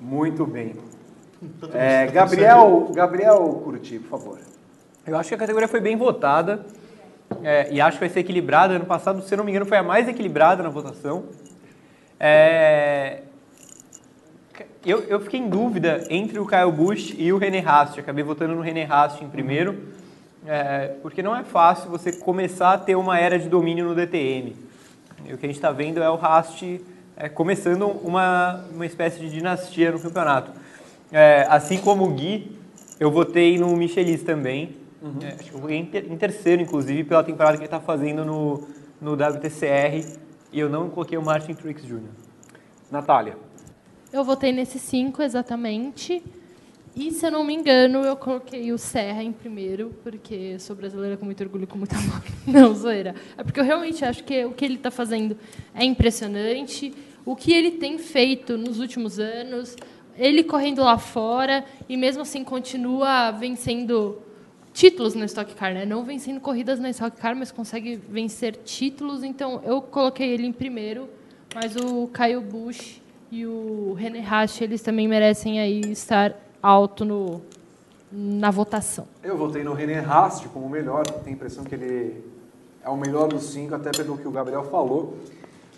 [0.00, 0.74] Muito bem.
[1.74, 4.38] É, Gabriel, Gabriel Curti, por favor.
[5.06, 6.64] Eu acho que a categoria foi bem votada
[7.42, 8.74] é, e acho que vai ser equilibrada.
[8.74, 11.24] Ano passado, se não me engano, foi a mais equilibrada na votação.
[12.18, 13.22] É,
[14.86, 17.98] eu, eu fiquei em dúvida entre o Kyle Busch e o René Rast.
[17.98, 19.76] Acabei votando no René Rast em primeiro,
[20.46, 24.54] é, porque não é fácil você começar a ter uma era de domínio no DTM.
[25.24, 26.62] E o que a gente está vendo é o Rast
[27.16, 30.52] é, começando uma, uma espécie de dinastia no campeonato.
[31.10, 32.56] É, assim como o Gui,
[33.00, 34.76] eu votei no Michelis também.
[35.22, 38.68] É, acho que eu votei em terceiro, inclusive, pela temporada que ele está fazendo no,
[39.00, 40.16] no WTCR.
[40.52, 42.02] E eu não coloquei o Martin Truex Jr.
[42.90, 43.45] Natália.
[44.16, 46.22] Eu votei nesses cinco exatamente.
[46.96, 51.18] E, se eu não me engano, eu coloquei o Serra em primeiro, porque sou brasileira
[51.18, 52.22] com muito orgulho e com muito amor.
[52.46, 53.14] Não, zoeira.
[53.36, 55.36] É porque eu realmente acho que o que ele está fazendo
[55.74, 56.94] é impressionante.
[57.26, 59.76] O que ele tem feito nos últimos anos,
[60.16, 64.22] ele correndo lá fora, e mesmo assim continua vencendo
[64.72, 65.84] títulos na Stock Car, né?
[65.84, 69.22] Não vencendo corridas na Stock Car, mas consegue vencer títulos.
[69.22, 71.06] Então, eu coloquei ele em primeiro,
[71.54, 77.42] mas o Kyle Busch e o René Rasch, eles também merecem aí estar alto no,
[78.12, 79.06] na votação.
[79.22, 81.04] Eu votei no René Rast como o melhor.
[81.06, 82.24] Tenho a impressão que ele
[82.84, 85.16] é o melhor dos cinco, até pelo que o Gabriel falou.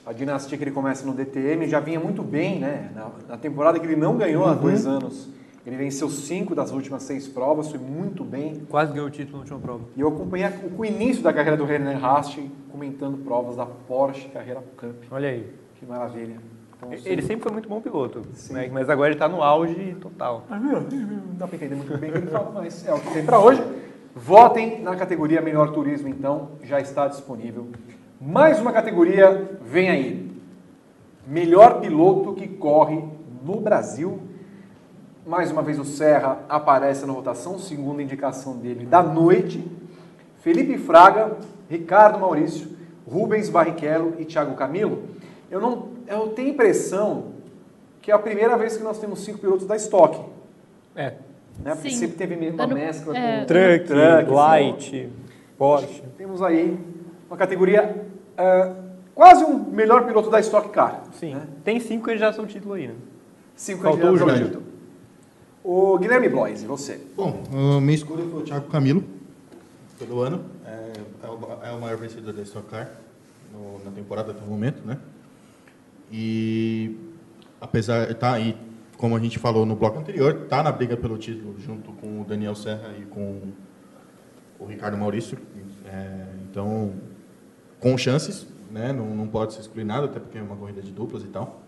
[0.04, 2.90] A dinastia que ele começa no DTM já vinha muito bem, né?
[2.94, 5.28] Na, na temporada que ele não ganhou há dois anos,
[5.66, 8.62] ele venceu cinco das últimas seis provas, foi muito bem.
[8.70, 9.84] Quase ganhou o título na última prova.
[9.96, 12.38] E eu acompanhei o início da carreira do René Rast
[12.70, 14.96] comentando provas da Porsche Carreira Cup.
[15.10, 15.52] Olha aí.
[15.78, 16.38] Que maravilha.
[16.78, 18.70] Então, Ele sempre foi muito bom piloto, né?
[18.72, 20.44] mas agora ele está no auge total.
[20.48, 23.12] Meu, Não dá para entender muito bem o que ele fala, mas é o que
[23.12, 23.60] tem para hoje.
[24.14, 27.68] Votem na categoria Melhor Turismo, então, já está disponível.
[28.20, 30.32] Mais uma categoria vem aí.
[31.26, 33.04] Melhor piloto que corre
[33.44, 34.20] no Brasil.
[35.26, 39.64] Mais uma vez o Serra aparece na votação, segunda indicação dele da noite.
[40.38, 41.36] Felipe Fraga,
[41.68, 42.70] Ricardo Maurício,
[43.06, 45.02] Rubens Barrichello e Thiago Camilo.
[45.50, 47.32] Eu, não, eu tenho a impressão
[48.02, 50.18] que é a primeira vez que nós temos cinco pilotos da Stock.
[50.96, 51.14] É.
[51.62, 51.74] Né?
[51.74, 51.96] Porque Sim.
[51.96, 53.40] sempre teve uma Ano- mescla é.
[53.40, 55.08] com Truck, Truck, Light,
[55.58, 56.02] Porsche.
[56.16, 56.78] Temos aí
[57.28, 58.06] uma categoria
[58.36, 58.74] ah,
[59.14, 61.02] quase um melhor piloto da Stock Car.
[61.12, 61.34] Sim.
[61.34, 61.46] né?
[61.64, 62.94] Tem cinco candidatos ao título aí, né?
[63.56, 64.68] Cinco Faltou candidatos o ao título.
[65.64, 66.98] O Guilherme Blois, e você?
[67.16, 67.42] Bom,
[67.76, 69.02] a minha escolha foi o Thiago Camilo,
[69.98, 70.44] pelo ano.
[70.64, 70.92] É,
[71.24, 72.88] é o, é o maior vencedor da Stock Car
[73.52, 74.96] no- na temporada até o momento, né?
[76.10, 76.96] E
[77.60, 78.56] apesar, tá, e
[78.96, 82.24] como a gente falou no bloco anterior, tá na briga pelo título junto com o
[82.24, 83.40] Daniel Serra e com
[84.58, 85.38] o Ricardo Maurício.
[85.86, 86.94] É, então,
[87.78, 88.92] com chances, né?
[88.92, 91.62] Não, não pode se excluir nada, até porque é uma corrida de duplas e tal.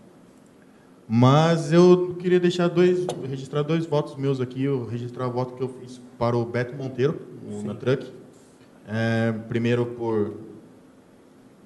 [1.07, 4.63] Mas eu queria deixar dois, registrar dois votos meus aqui.
[4.63, 8.11] Eu registrar o voto que eu fiz para o Beto Monteiro, o, na Truck.
[8.87, 10.37] É, primeiro por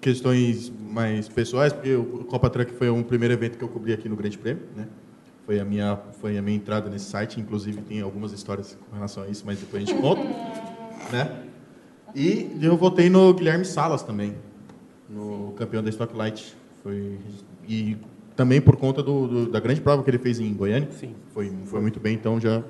[0.06, 4.07] questões mais pessoais, porque o Copa Truck foi um primeiro evento que eu cobri aqui
[4.07, 4.88] no Grande Prêmio, né?
[5.48, 9.23] Foi a minha foi a minha entrada nesse site, inclusive tem algumas histórias com relação
[9.23, 10.22] a isso, mas depois a gente conta,
[11.11, 11.44] né?
[12.14, 14.36] E eu votei no Guilherme Salas também,
[15.10, 16.56] no campeão da Stock Light.
[16.84, 17.18] Foi
[17.68, 17.98] e
[18.36, 20.88] também por conta do, do- da grande prova que ele fez em Goiânia.
[20.91, 21.15] Sim.
[21.34, 22.61] Foi foi muito bem, então já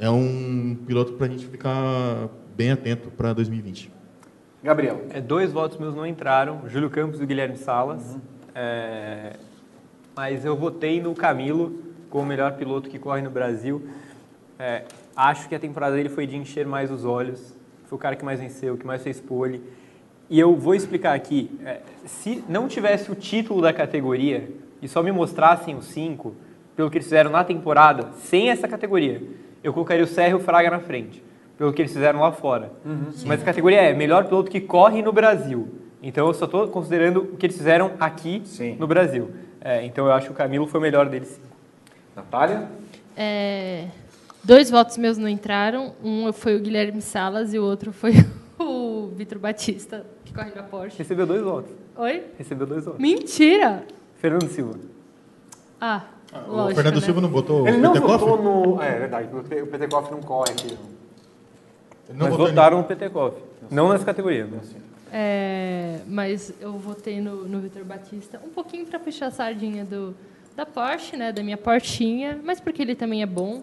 [0.00, 3.99] é um piloto para a gente ficar bem atento para 2020.
[4.62, 5.06] Gabriel.
[5.08, 8.18] É, dois votos meus não entraram, Júlio Campos e Guilherme Salas.
[8.54, 9.32] É,
[10.14, 13.82] mas eu votei no Camilo como o melhor piloto que corre no Brasil.
[14.58, 14.82] É,
[15.16, 17.56] acho que a temporada dele foi de encher mais os olhos.
[17.86, 19.62] Foi o cara que mais venceu, que mais fez pole.
[20.28, 21.50] E eu vou explicar aqui.
[21.64, 24.46] é, se não tivesse o título da categoria
[24.82, 26.34] e só me mostrassem os cinco,
[26.76, 29.22] pelo que eles fizeram na temporada, sem essa categoria,
[29.64, 31.22] eu colocaria o Serra e o Fraga na frente,
[31.60, 32.72] pelo que eles fizeram lá fora.
[33.26, 35.68] Mas a categoria é melhor piloto que corre no Brasil.
[36.02, 38.76] Então eu só estou considerando o que eles fizeram aqui Sim.
[38.78, 39.30] no Brasil.
[39.60, 41.38] É, então eu acho que o Camilo foi o melhor deles.
[42.16, 42.66] Natália?
[43.14, 43.88] É,
[44.42, 45.94] dois votos meus não entraram.
[46.02, 48.12] Um foi o Guilherme Salas e o outro foi
[48.58, 50.96] o Vitor Batista, que corre na Porsche.
[50.96, 51.72] Recebeu dois votos.
[51.94, 52.24] Oi?
[52.38, 52.98] Recebeu dois votos.
[52.98, 53.84] Mentira!
[54.16, 54.78] Fernando Silva.
[55.78, 56.04] Ah,
[56.48, 57.00] o lógico, Fernando né?
[57.02, 58.82] Silva não botou Ele o não votou no...
[58.82, 60.78] É, é verdade, o Petekoff não corre aqui.
[62.14, 63.36] Não Mas votaram no Petekoff.
[63.70, 64.48] Não nessa categoria.
[64.50, 64.74] Mas...
[65.12, 70.14] É, mas eu votei no, no Vitor Batista, um pouquinho para puxar a sardinha do,
[70.56, 73.62] da Porsche, né, da minha Portinha, mas porque ele também é bom.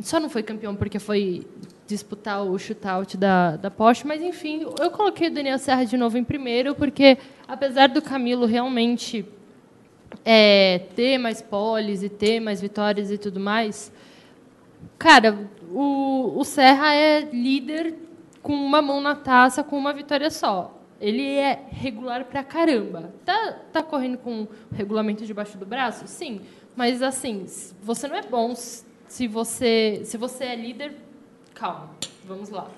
[0.00, 1.46] Só não foi campeão porque foi
[1.86, 6.18] disputar o shootout da, da Porsche, mas enfim, eu coloquei o Daniel Serra de novo
[6.18, 9.24] em primeiro, porque apesar do Camilo realmente
[10.24, 13.92] é, ter mais poles e ter mais vitórias e tudo mais,
[14.98, 17.94] Cara, o, o Serra é líder
[18.42, 20.80] com uma mão na taça, com uma vitória só.
[21.00, 23.12] Ele é regular pra caramba.
[23.24, 26.06] Tá, tá correndo com o regulamento debaixo do braço?
[26.06, 26.40] Sim.
[26.76, 27.46] Mas, assim,
[27.82, 30.94] você não é bom se você, se você é líder...
[31.54, 31.90] Calma,
[32.24, 32.68] vamos lá.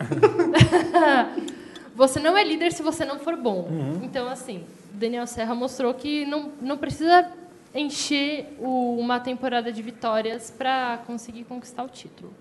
[1.95, 3.69] você não é líder se você não for bom.
[4.03, 7.31] Então, assim, Daniel Serra mostrou que não, não precisa
[7.75, 12.33] encher o- uma temporada de vitórias para conseguir conquistar o título.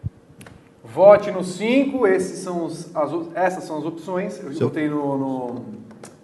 [0.84, 4.40] Vote no 5, esses são os, as, o- essas são as opções.
[4.42, 5.66] Eu Seu- votei no, no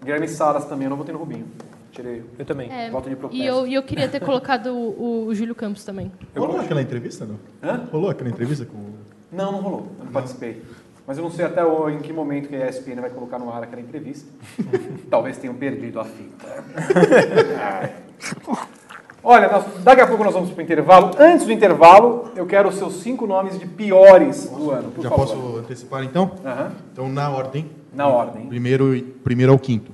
[0.03, 1.47] Guilherme Salas também, eu não votei no Rubinho.
[1.91, 2.23] Tirei.
[2.39, 2.71] Eu também.
[2.71, 3.43] É, Voto de protesto.
[3.43, 6.09] e eu, e eu queria ter colocado o, o Júlio Campos também.
[6.37, 7.37] Rolou aquela entrevista, não?
[7.61, 7.85] Hã?
[7.91, 8.95] Rolou aquela entrevista com o...
[9.31, 10.61] Não, não rolou, eu não participei.
[11.05, 13.51] Mas eu não sei até o- em que momento que a ESPN vai colocar no
[13.51, 14.29] ar aquela entrevista.
[15.09, 16.47] Talvez tenham perdido a fita.
[19.23, 21.11] Olha, nós- daqui a pouco nós vamos para o intervalo.
[21.19, 25.09] Antes do intervalo, eu quero os seus cinco nomes de piores do ano, por Já
[25.09, 25.27] favor.
[25.27, 26.31] posso antecipar, então?
[26.43, 26.71] Aham.
[26.91, 27.69] Então, na ordem.
[27.93, 28.47] Na ordem.
[28.47, 29.91] Primeiro, primeiro ao quinto.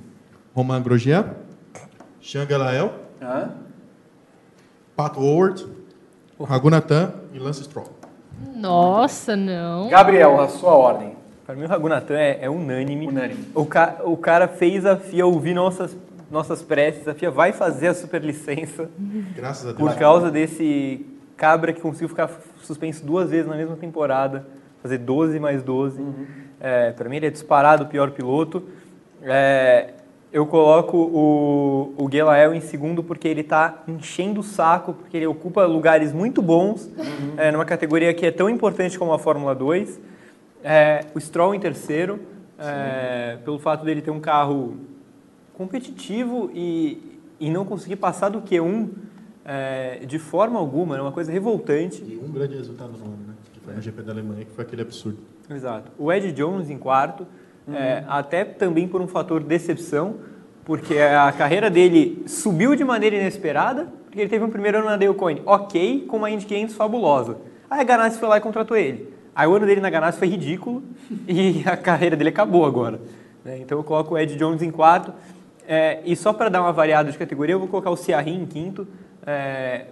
[0.54, 1.34] Romain Grosjean,
[2.20, 2.90] Jean Gelael,
[3.20, 3.50] Aham.
[4.96, 5.66] Pat Howard,
[6.40, 7.86] Ragunatan e Lance Stroll.
[8.54, 9.88] Nossa, não.
[9.88, 11.16] Gabriel, a sua ordem.
[11.44, 13.06] Para mim, o Ragunatan é, é unânime.
[13.08, 13.44] Unânime.
[13.54, 15.96] O, ca, o cara fez a FIA ouvir nossas,
[16.30, 17.06] nossas preces.
[17.08, 18.88] A FIA vai fazer a superlicença
[19.34, 19.78] Graças a Deus.
[19.78, 21.06] por causa desse
[21.36, 22.30] cabra que conseguiu ficar
[22.62, 24.46] suspenso duas vezes na mesma temporada,
[24.82, 26.04] fazer 12 mais 12.
[26.60, 28.64] É, para mim, ele é disparado o pior piloto.
[29.22, 29.94] É,
[30.32, 35.26] eu coloco o, o Gelael em segundo porque ele está enchendo o saco, porque ele
[35.26, 36.90] ocupa lugares muito bons
[37.36, 39.98] é, numa categoria que é tão importante como a Fórmula 2.
[40.62, 42.20] É, o Stroll em terceiro,
[42.58, 44.76] é, pelo fato dele ter um carro
[45.58, 48.88] competitivo e, e não conseguir passar do Q1
[49.44, 52.00] é, de forma alguma, é uma coisa revoltante.
[52.02, 53.34] E um grande resultado no ano, né?
[53.52, 55.18] Que foi no GP da Alemanha, que foi aquele absurdo.
[55.50, 55.90] Exato.
[55.98, 57.26] O Ed Jones em quarto,
[57.72, 60.16] é, até também por um fator decepção,
[60.64, 64.96] porque a carreira dele subiu de maneira inesperada, porque ele teve um primeiro ano na
[64.96, 67.38] Dale Coyne ok, com uma Indy 500 fabulosa.
[67.68, 69.12] Aí a Ganassi foi lá e contratou ele.
[69.34, 70.82] Aí o ano dele na Ganassi foi ridículo
[71.26, 73.00] e a carreira dele acabou agora.
[73.44, 73.58] né?
[73.58, 75.12] Então eu coloco o Ed Jones em quarto.
[75.70, 78.46] É, e só para dar uma variada de categoria, eu vou colocar o Ciarrin em
[78.46, 78.88] quinto.
[79.26, 79.84] É,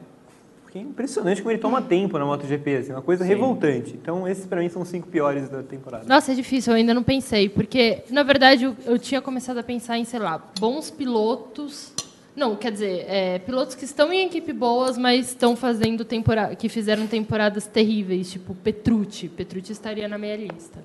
[0.63, 3.93] porque é impressionante como ele toma tempo na MotoGP, assim, uma coisa revoltante.
[3.93, 6.07] Então esses para mim são os cinco piores da temporada.
[6.09, 9.63] Nossa, é difícil, eu ainda não pensei, porque, na verdade, eu, eu tinha começado a
[9.63, 11.93] pensar em, sei lá, bons pilotos.
[12.35, 16.71] Não, quer dizer, é, pilotos que estão em equipe boas, mas estão fazendo temporada, que
[16.71, 19.29] fizeram temporadas terríveis, tipo Petrucci.
[19.29, 20.83] Petrucci estaria na minha lista.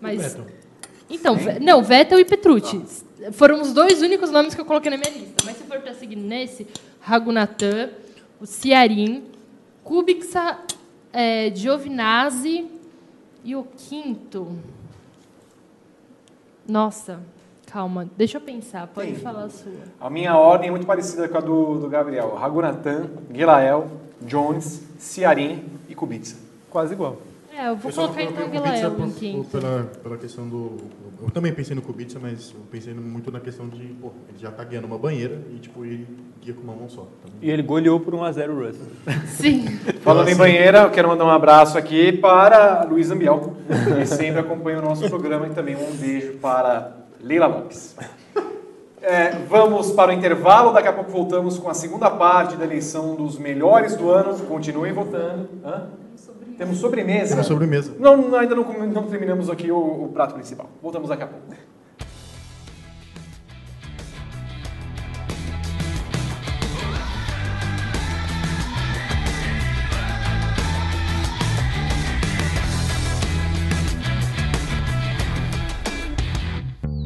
[0.00, 0.46] Mas Vettel.
[1.08, 2.82] então, não, Vettel e Petrucci
[3.30, 5.44] foram os dois únicos nomes que eu coloquei na minha lista.
[5.44, 6.66] Mas se for para seguir nesse,
[7.00, 7.90] Ragunathan,
[8.40, 9.24] o Ciarin,
[9.84, 10.58] Kubica,
[11.12, 12.66] é, Giovinazzi
[13.44, 14.56] e o quinto.
[16.66, 17.20] Nossa,
[17.66, 18.86] calma, deixa eu pensar.
[18.86, 19.16] Pode Quem?
[19.16, 19.72] falar a sua.
[20.00, 22.34] A minha ordem é muito parecida com a do, do Gabriel.
[22.34, 23.90] Ragunathan, Gilael,
[24.20, 26.36] Jones, Ciarin e Kubica.
[26.70, 27.18] Quase igual.
[27.54, 29.48] É, eu vou Eu colocar então Guilherme em quinto.
[29.50, 30.78] Pela, pela questão do.
[31.22, 34.50] Eu também pensei no Kubica, mas eu pensei muito na questão de, pô, ele já
[34.50, 36.08] tá guiando uma banheira e, tipo, ele
[36.40, 37.02] guia com uma mão só.
[37.02, 38.86] Então, E ele goleou por 1x0 o Russell.
[39.28, 39.66] Sim.
[40.00, 43.54] Falando em banheira, eu quero mandar um abraço aqui para Luiz Ambiel,
[43.98, 47.94] que sempre acompanha o nosso programa, e também um beijo para Leila Lopes.
[49.02, 53.14] É, vamos para o intervalo, daqui a pouco voltamos com a segunda parte da eleição
[53.14, 54.38] dos melhores do ano.
[54.46, 55.48] Continuem votando.
[55.64, 55.88] Hã?
[56.62, 57.30] Temos sobremesa.
[57.30, 57.92] Temos sobremesa.
[57.98, 60.70] Não, ainda não, não terminamos aqui o, o prato principal.
[60.80, 61.44] Voltamos daqui a pouco.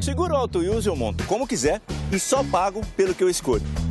[0.02, 1.80] Seguro auto use eu monto como quiser
[2.12, 3.85] e só pago pelo que eu escolho.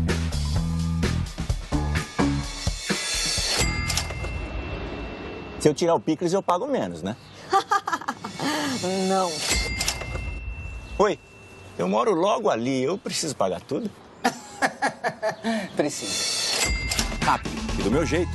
[5.66, 7.16] Se eu tirar o picles, eu pago menos, né?
[9.10, 9.32] Não.
[11.00, 11.18] Oi,
[11.76, 13.90] eu moro logo ali, eu preciso pagar tudo?
[15.76, 16.70] Precisa.
[17.24, 18.30] Rápido e do meu jeito.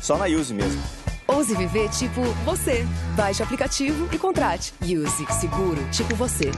[0.00, 0.80] Só na Use mesmo.
[1.26, 2.86] Ouse viver tipo você.
[3.16, 4.72] Baixe o aplicativo e contrate.
[4.80, 6.52] Use Seguro tipo você.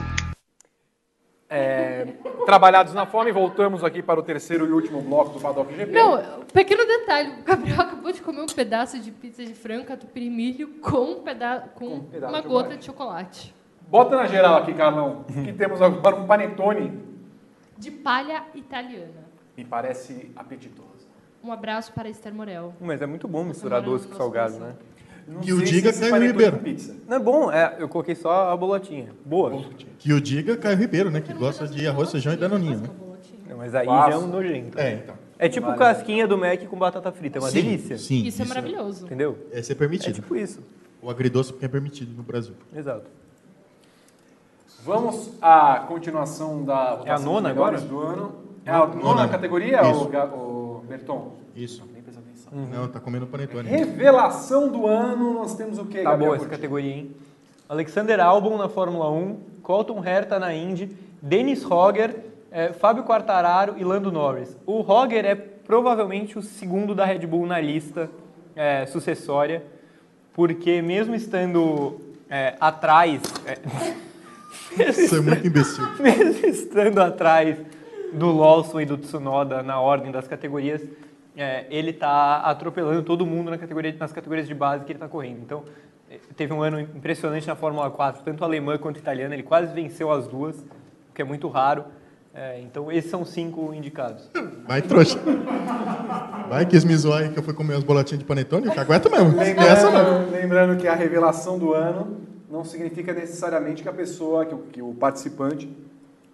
[1.55, 2.07] É,
[2.47, 5.91] trabalhados na fome, voltamos aqui para o terceiro e último bloco do Paddock GP.
[5.91, 10.25] Não, pequeno detalhe, o Gabriel acabou de comer um pedaço de pizza de frango, catupiry
[10.25, 12.79] e milho com, um peda com um pedaço uma de gota chocolate.
[12.79, 13.55] de chocolate.
[13.87, 16.99] Bota na geral aqui, Carlão, que temos agora um panetone.
[17.77, 19.23] De palha italiana.
[19.55, 21.07] Me parece apetitoso.
[21.43, 22.73] Um abraço para Esther Morel.
[22.81, 24.73] Mas é muito bom misturar Semana doce com do salgado, né?
[25.27, 26.57] Não Que o diga Caio Ribeiro.
[26.57, 26.95] com pizza.
[27.07, 29.09] Não é bom, é, eu coloquei só a bolotinha.
[29.25, 29.63] Boa.
[29.99, 31.21] Que o diga Caio Ribeiro, né?
[31.21, 32.89] Que gosta de arroz, feijão e danoninho, né?
[33.49, 34.09] Não, mas aí Faço.
[34.11, 34.79] já é um nojento.
[34.79, 35.15] É, então.
[35.39, 37.97] É tipo casquinha do Mac com batata frita, é uma Sim, delícia.
[37.97, 38.23] Sim.
[38.25, 39.05] Isso, é maravilhoso.
[39.05, 39.37] Entendeu?
[39.51, 40.13] É ser É permitido.
[40.15, 40.59] tipo isso.
[41.01, 42.53] O agridoce porque é permitido no Brasil.
[42.75, 43.05] Exato.
[44.85, 47.79] Vamos à continuação da votação É a nona agora?
[47.79, 48.35] do ano.
[48.65, 49.27] É a nona, Nona.
[49.29, 51.35] categoria, o, o Berton?
[51.55, 51.83] Isso.
[52.53, 52.81] Atenção.
[52.81, 53.67] Não, tá comendo panetone.
[53.69, 56.55] Revelação do ano, nós temos o quê, Tá Gabriel boa essa Curti?
[56.61, 57.11] categoria, hein?
[57.67, 62.15] Alexander Albon na Fórmula 1, Colton Herta na Indy, Dennis Hogger,
[62.51, 64.55] eh, Fábio Quartararo e Lando Norris.
[64.65, 68.09] O Hogger é provavelmente o segundo da Red Bull na lista
[68.55, 69.63] eh, sucessória,
[70.33, 71.99] porque mesmo estando
[72.29, 73.21] eh, atrás,
[74.77, 75.83] Isso é muito imbecil.
[75.99, 77.57] mesmo estando atrás
[78.11, 80.81] do Lawson e do Tsunoda na ordem das categorias,
[81.35, 85.07] é, ele está atropelando todo mundo na categoria, nas categorias de base que ele está
[85.07, 85.39] correndo.
[85.41, 85.63] Então,
[86.09, 90.11] eh, teve um ano impressionante na Fórmula 4, tanto alemã quanto italiana, ele quase venceu
[90.11, 91.85] as duas, o que é muito raro.
[92.35, 94.27] É, então, esses são os cinco indicados.
[94.67, 95.19] Vai, trouxa.
[96.49, 98.71] Vai, quis me zoar aí que eu fui comer as bolotinhas de panetone.
[98.71, 99.39] Cagueta mesmo.
[99.39, 99.99] Essa não.
[99.99, 104.57] Lembrando, lembrando que a revelação do ano não significa necessariamente que a pessoa, que o,
[104.57, 105.71] que o participante,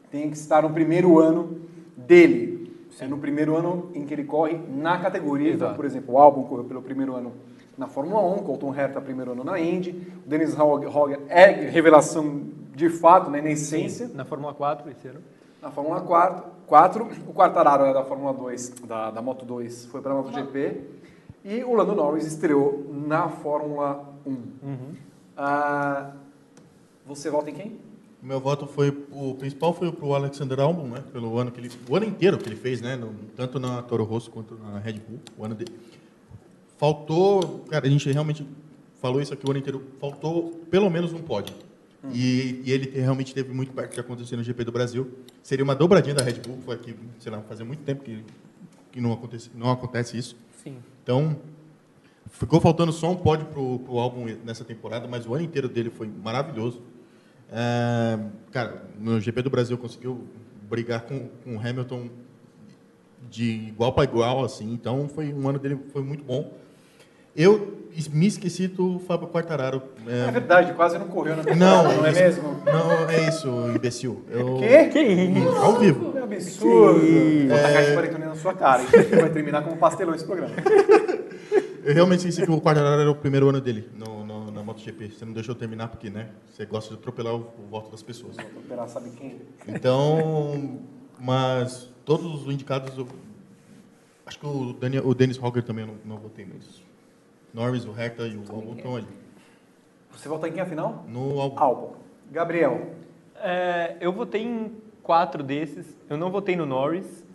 [0.09, 1.59] tem que estar no primeiro ano
[1.97, 2.58] dele.
[2.99, 5.53] É no primeiro ano em que ele corre na categoria.
[5.53, 5.75] Então, Exato.
[5.75, 7.33] por exemplo, o álbum correu pelo primeiro ano
[7.79, 9.91] na Fórmula 1, Colton Herta primeiro ano na Indy,
[10.25, 12.43] o Dennis Hogger é revelação
[12.75, 14.09] de fato, né, na essência.
[14.13, 15.21] Na Fórmula 4, esse ano.
[15.61, 20.01] Na Fórmula 4, 4 o Quartararo é da Fórmula 2, da, da Moto 2, foi
[20.01, 20.81] para a MotoGP.
[21.45, 24.35] E o Lando Norris estreou na Fórmula 1.
[25.37, 26.11] Ah,
[27.05, 27.79] você vota em quem?
[28.21, 31.03] O meu voto foi, o principal foi pro Alexander Albon, né?
[31.13, 32.95] Pelo ano que ele, o ano inteiro que ele fez, né?
[32.97, 35.71] no- tanto na Toro Rosso quanto na Red Bull, o ano dele.
[36.77, 38.45] Faltou, cara, a gente realmente
[39.01, 41.55] falou isso aqui o ano inteiro, faltou pelo menos um pódio.
[42.13, 45.09] E, e ele te- realmente teve muito perto de acontecer no GP do Brasil.
[45.43, 48.23] Seria uma dobradinha da Red Bull, foi aqui, sei lá, fazia muito tempo que,
[48.91, 50.37] que não, acontece, não acontece isso.
[50.63, 50.77] Sim.
[51.03, 51.35] Então,
[52.31, 55.89] ficou faltando só um pódio pro, pro álbum nessa temporada, mas o ano inteiro dele
[55.89, 56.81] foi maravilhoso.
[57.51, 58.19] É,
[58.51, 60.23] cara, no GP do Brasil conseguiu
[60.69, 62.09] brigar com, com o Hamilton
[63.29, 64.71] de igual para igual, assim.
[64.71, 66.53] Então, foi um ano dele foi muito bom.
[67.35, 67.77] Eu
[68.13, 69.81] me esqueci do Fábio Quartararo.
[70.07, 72.61] É É, verdade, quase não correu na não, não é isso- mesmo?
[72.65, 74.23] Não, é isso, imbecil.
[74.29, 74.85] Eu, Quê?
[74.89, 75.47] Que isso?
[75.57, 76.13] Ao vivo.
[76.17, 76.99] É absurdo.
[77.47, 78.81] Vou tacar de panetone na sua cara.
[78.83, 78.87] hein?
[79.21, 80.53] Vai terminar como pastelão esse programa.
[81.83, 84.18] Eu realmente esqueci que o Quartararo era o primeiro ano dele no,
[84.79, 85.11] MotoGP.
[85.11, 86.29] Você não deixou eu terminar porque, né?
[86.47, 88.37] Você gosta de atropelar o, o voto das pessoas.
[88.37, 89.41] Esperar, sabe quem?
[89.67, 90.79] Então,
[91.19, 93.07] mas todos os indicados, eu,
[94.25, 96.81] acho que o, Daniel, o Dennis Hogger também eu não, não votei, mas
[97.53, 99.07] Norris, o Herta e o Albon estão ali.
[100.11, 101.05] Você votou em quem afinal?
[101.07, 101.59] No Albon.
[101.59, 101.95] Albon.
[102.31, 102.93] Gabriel.
[103.35, 104.71] É, eu votei em
[105.03, 105.95] quatro desses.
[106.09, 107.25] Eu não votei no Norris.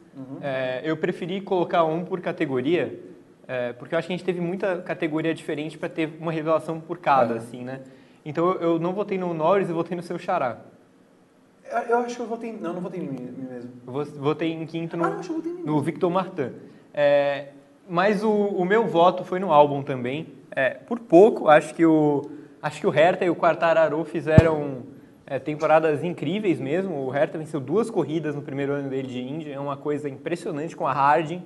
[0.40, 3.00] É, eu preferi colocar um por categoria,
[3.46, 6.80] é, porque eu acho que a gente teve muita categoria diferente para ter uma revelação
[6.80, 7.80] por cada, assim, né?
[8.24, 10.58] Então eu, eu não votei no Norris, eu votei no seu Xará.
[11.70, 12.52] Eu, eu acho que eu votei.
[12.52, 13.70] Não, não votei em mim, mim mesmo.
[13.86, 16.52] Eu vo- votei em quinto no, Ah, em no Victor Martin.
[16.92, 17.48] É,
[17.88, 20.28] mas o, o meu voto foi no álbum também.
[20.50, 22.22] É, por pouco, acho que o
[22.62, 24.84] acho que o Hertha e o Quartararo fizeram
[25.26, 26.94] é, temporadas incríveis mesmo.
[27.06, 30.74] O Hertha venceu duas corridas no primeiro ano dele de Indy, é uma coisa impressionante
[30.74, 31.42] com a Harding.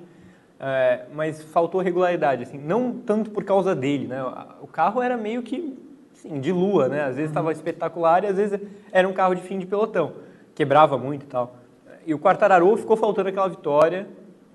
[0.61, 4.21] É, mas faltou regularidade, assim, não tanto por causa dele, né?
[4.61, 5.79] O carro era meio que
[6.13, 7.03] assim, de lua, né?
[7.03, 8.61] Às vezes estava espetacular e às vezes
[8.91, 10.15] era um carro de fim de pelotão,
[10.55, 11.57] quebrava muito e tal.
[12.05, 14.09] E o Quartararo ficou faltando aquela vitória,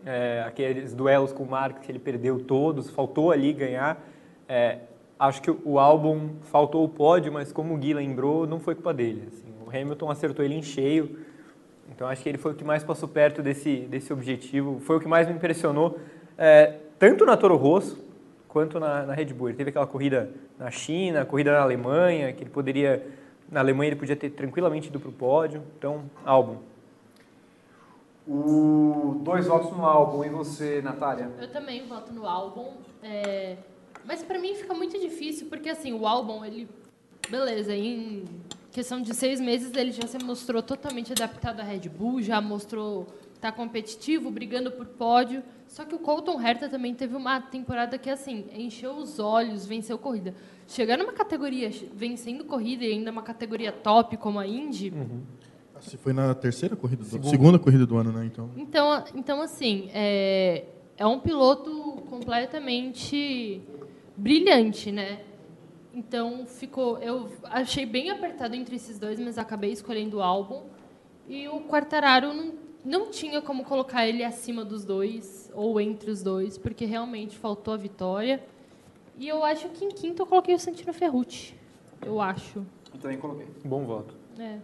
[0.06, 4.04] é, aqueles duelos com o Marques que ele perdeu todos, faltou ali ganhar.
[4.48, 4.80] É,
[5.18, 8.94] acho que o álbum faltou o pódio, mas como o Gui lembrou, não foi culpa
[8.94, 9.30] dele.
[9.32, 9.54] assim.
[9.66, 11.18] o Hamilton acertou ele em cheio,
[11.92, 15.00] então acho que ele foi o que mais passou perto desse, desse objetivo, foi o
[15.00, 16.00] que mais me impressionou,
[16.38, 18.04] é, tanto na Toro Rosso
[18.48, 19.50] quanto na, na Red Bull.
[19.50, 23.06] Ele teve aquela corrida na China, corrida na Alemanha, que ele poderia,
[23.52, 26.58] na Alemanha ele podia ter tranquilamente ido para o pódio, então álbum.
[28.28, 30.24] O dois votos no álbum.
[30.24, 31.30] E você, Natália?
[31.40, 32.72] Eu também voto no álbum.
[33.04, 33.58] é,
[34.06, 36.70] Mas pra mim fica muito difícil, porque assim, o álbum, ele.
[37.30, 38.24] Beleza, em
[38.74, 43.08] questão de seis meses ele já se mostrou totalmente adaptado à Red Bull, já mostrou
[43.40, 45.44] tá competitivo, brigando por pódio.
[45.68, 49.98] Só que o Colton Herta também teve uma temporada que, assim, encheu os olhos, venceu
[49.98, 50.34] corrida.
[50.66, 54.94] Chegar numa categoria vencendo corrida e ainda uma categoria top como a Indy,
[55.82, 58.26] Se foi na terceira corrida, do, segunda corrida do ano, né?
[58.26, 60.64] Então, Então, então assim, é,
[60.98, 63.62] é um piloto completamente
[64.16, 65.20] brilhante, né?
[65.94, 70.64] Então ficou, eu achei bem apertado entre esses dois, mas acabei escolhendo o álbum.
[71.28, 72.54] E o Quartararo não,
[72.84, 77.74] não tinha como colocar ele acima dos dois ou entre os dois, porque realmente faltou
[77.74, 78.44] a vitória.
[79.18, 81.54] E eu acho que em quinto eu coloquei o Santino Ferrucci.
[82.04, 82.66] Eu acho.
[82.92, 83.48] Eu também coloquei.
[83.64, 84.16] Bom voto.
[84.40, 84.58] É.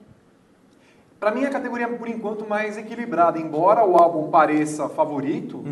[1.20, 3.38] Pra mim, a categoria, por enquanto, mais equilibrada.
[3.38, 5.64] Embora o álbum pareça favorito,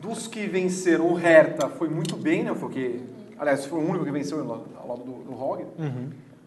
[0.00, 2.54] dos que venceram, o Hertha foi muito bem, né?
[2.54, 3.00] Foi o que,
[3.38, 5.66] aliás, foi o único que venceu ao lado do, do Roger.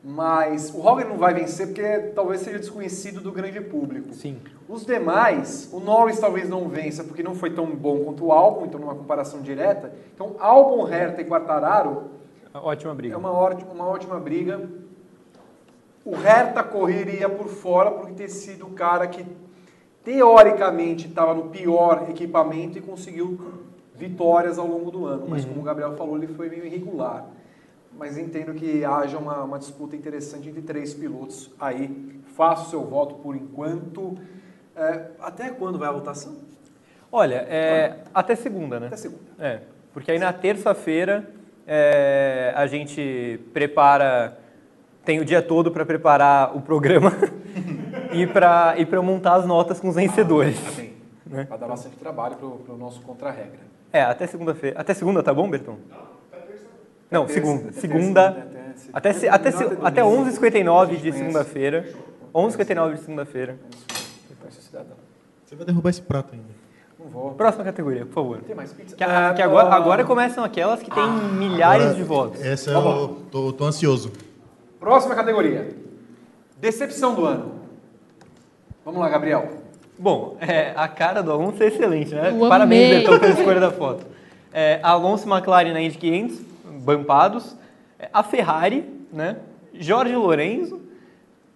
[0.04, 1.84] Mas o Roger não vai vencer porque
[2.16, 4.14] talvez seja desconhecido do grande público.
[4.14, 4.40] Sim.
[4.68, 8.66] Os demais, o Norris talvez não vença porque não foi tão bom quanto o álbum,
[8.66, 9.94] então numa comparação direta.
[10.16, 12.10] Então, álbum, Hertha e Quartararo
[12.54, 13.14] Ótima briga.
[13.14, 14.68] é uma ótima, uma ótima briga.
[16.04, 19.24] O Hertha correria por fora por ter sido o cara que
[20.04, 23.61] teoricamente estava no pior equipamento e conseguiu
[24.02, 25.28] vitórias ao longo do ano.
[25.30, 27.26] Mas como o Gabriel falou, ele foi meio irregular.
[27.98, 32.20] Mas entendo que haja uma, uma disputa interessante entre três pilotos aí.
[32.36, 34.18] Faço seu voto por enquanto.
[34.76, 36.36] É, até quando vai a votação?
[37.12, 38.88] Olha, é, até segunda, né?
[38.88, 39.24] Até segunda.
[39.38, 39.62] É,
[39.94, 41.30] porque aí na terça-feira
[41.68, 44.38] é, a gente prepara,
[45.04, 47.12] tem o dia todo para preparar o programa
[48.14, 50.58] e para e pra montar as notas com os vencedores.
[50.76, 50.94] Tem.
[51.26, 51.46] Né?
[51.50, 53.71] Vai dar bastante trabalho para o nosso contra-regra.
[53.94, 54.80] É, até segunda-feira.
[54.80, 55.78] Até segunda, tá bom, Berton?
[57.10, 57.64] Não, Até segunda.
[57.64, 58.28] terça, Segunda.
[58.94, 59.50] até Até, se- até,
[59.84, 61.94] até 11h59 de segunda-feira.
[62.34, 63.60] 11h59 de segunda-feira.
[65.46, 66.48] Você vai derrubar esse prato ainda.
[66.98, 67.32] Não vou.
[67.34, 68.38] Próxima categoria, por favor.
[68.42, 68.96] Tem mais pizza?
[68.96, 72.42] Que, a- Ah, que agora, ah, agora começam aquelas que têm milhares Agora, de votos.
[72.42, 74.12] Essa Tá eu tô, tô ansioso.
[74.80, 75.76] Próxima categoria.
[76.60, 77.56] Decepção do ano.
[78.86, 79.61] Vamos lá, Gabriel.
[80.02, 82.32] Bom, é, a cara do Alonso é excelente, né?
[82.36, 83.00] Eu Parabéns, amei.
[83.02, 84.04] Bertão, pela escolha da foto.
[84.52, 86.40] É, Alonso e McLaren na Indy 500,
[86.84, 87.56] bampados.
[88.00, 88.84] É, A Ferrari,
[89.14, 89.38] né?
[89.74, 90.82] Jorge Lorenzo,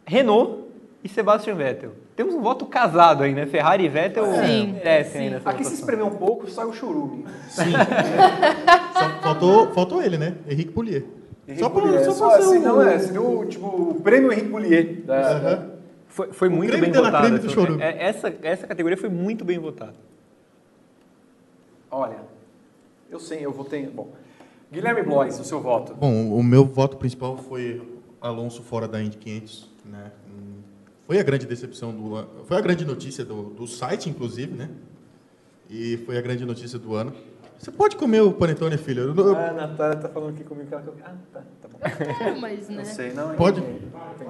[0.05, 0.59] Renault
[1.03, 1.91] e Sebastian Vettel.
[2.15, 3.47] Temos um voto casado aí, né?
[3.47, 5.29] Ferrari e Vettel Sim, merecem sim.
[5.31, 7.25] nessa Aqui se espremer um pouco, sai o churume.
[7.49, 10.35] Só faltou, faltou ele, né?
[10.47, 11.03] Henrique Poulier.
[11.47, 12.11] Henrique Só pra, Poulier.
[12.11, 15.01] só assim, o- não é, seria o, tipo, o prêmio Henrique Poulier.
[15.05, 15.69] Da, Aham.
[16.15, 17.27] Foi, foi muito creme bem de la votada.
[17.27, 17.81] creme do chorume.
[17.83, 19.93] É, Essa, essa categoria foi muito bem votada.
[21.91, 22.19] Olha,
[23.09, 23.85] eu sei, eu votei.
[23.87, 24.13] Bom,
[24.71, 25.93] Guilherme Blois, o seu voto.
[25.93, 27.81] Bom, o meu voto principal foi
[28.21, 30.11] Alonso fora da Indy 500, né?
[31.05, 34.69] Foi a grande decepção do ano, foi a grande notícia do, do site, inclusive, né?
[35.69, 37.13] E foi a grande notícia do ano.
[37.59, 39.13] Você pode comer o panetone, filho?
[39.13, 40.83] Eu- eu- Ah, a Natália tá falando aqui comigo que ela.
[41.03, 41.79] Ah, tá, tá bom.
[42.25, 42.77] É, mas, né?
[42.77, 43.35] Não sei, não.
[43.35, 43.61] Pode,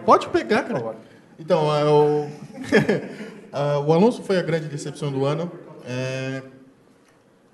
[0.04, 0.96] pode pegar, cara.
[1.40, 2.30] Então, ah, o,
[3.52, 5.52] ah, o Alonso foi a grande decepção do ano.
[5.86, 6.42] é,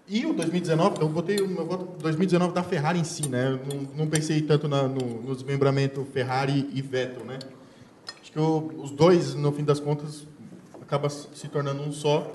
[0.07, 3.47] e o 2019, eu botei o meu voto 2019 da Ferrari em si, né?
[3.47, 7.39] Eu Não, não pensei tanto na, no, no desmembramento Ferrari e Vettel, né?
[8.21, 10.27] Acho que o- os dois, no fim das contas,
[10.81, 12.29] acaba se tornando um só.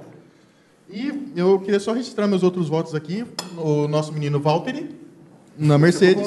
[0.89, 3.27] E eu queria só registrar meus outros votos aqui.
[3.59, 4.97] O nosso menino Valtteri,
[5.59, 6.27] na Mercedes.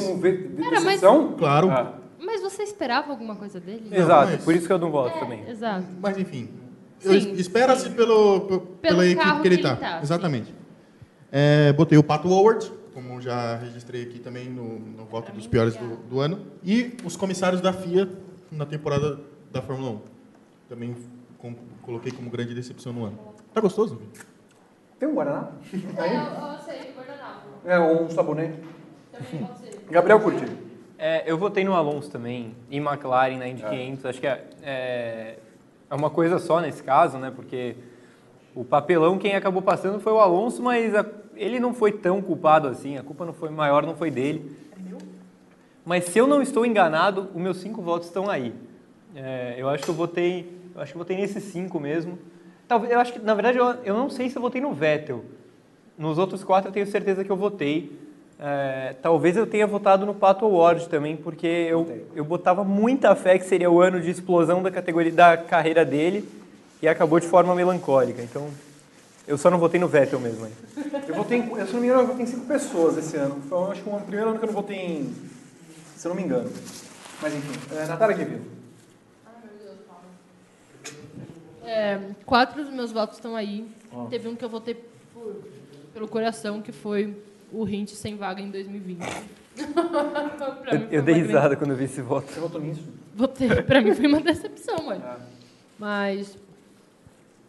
[0.62, 1.00] Cara, mas-?
[1.34, 1.72] Claro.
[1.72, 1.94] Ah,
[2.32, 3.90] Mas você esperava alguma coisa dele?
[3.92, 5.50] Exato, mas- por isso que eu não voto também.
[5.50, 5.84] Exato.
[6.00, 6.48] Mas enfim,
[7.36, 9.76] espera-se pelo, pe- pela equipe que ele está.
[9.76, 10.54] tá, Exatamente.
[11.32, 15.76] É, botei o Pato Howard, como já registrei aqui também no, no voto dos piores
[15.76, 16.46] do, do ano.
[16.64, 18.08] E os comissários da FIA
[18.52, 19.20] na temporada
[19.52, 20.00] da Fórmula 1.
[20.70, 20.96] Também
[21.40, 23.18] com- coloquei como grande decepção no ano.
[23.52, 24.00] Tá gostoso?
[25.00, 25.50] Tem um Guaraná?
[25.98, 27.48] É, eu sei, guardanapo.
[27.66, 28.60] É, um sabonete.
[29.12, 29.80] Também pode ser.
[29.90, 30.69] Gabriel Curti.
[31.02, 34.06] É, eu votei no Alonso também, e McLaren na Indy 500.
[34.06, 35.36] Acho que é, é,
[35.90, 37.32] é uma coisa só nesse caso, né?
[37.34, 37.76] Porque
[38.54, 41.06] o papelão quem acabou passando foi o Alonso, mas a-
[41.36, 42.98] ele não foi tão culpado assim.
[42.98, 44.52] A culpa não foi maior, não foi dele.
[45.86, 48.54] Mas se eu não estou enganado, os meus cinco votos estão aí.
[49.16, 52.20] É, eu acho que eu votei, eu acho que eu votei nesses cinco mesmo.
[52.68, 55.24] Talvez, eu acho que na verdade eu, eu não sei se eu votei no Vettel.
[55.98, 57.98] Nos outros quatro eu tenho certeza que eu votei.
[58.42, 63.38] É, talvez eu tenha votado no Pato Award também, porque eu, eu botava muita fé
[63.38, 66.28] que seria o ano de explosão da categoria da carreira dele
[66.82, 68.22] e acabou de forma melancólica.
[68.22, 68.48] Então,
[69.28, 70.46] eu só não votei no Vettel mesmo.
[70.46, 70.54] aí.
[71.08, 73.42] Eu votei, em, eu, se não me engano, eu votei em cinco pessoas esse ano.
[73.50, 75.14] Foi, acho que o primeiro ano que eu não votei em.
[75.98, 76.50] Se eu não me engano.
[77.22, 78.40] Mas enfim, é, Natália Guevara.
[81.66, 83.68] É, quatro dos meus votos estão aí.
[83.92, 84.06] Ó.
[84.06, 84.76] Teve um que eu votei
[85.14, 85.36] por-
[85.94, 87.16] pelo coração, que foi
[87.52, 89.00] o Hint sem vaga em 2020.
[90.62, 92.32] Pra Eu, eu dei risada quando eu vi esse voto.
[92.32, 92.88] Você votou nisso?
[93.16, 93.50] Votei.
[93.64, 95.04] Pra mim foi uma decepção, mano.
[95.04, 95.20] Ah.
[95.78, 96.38] Mas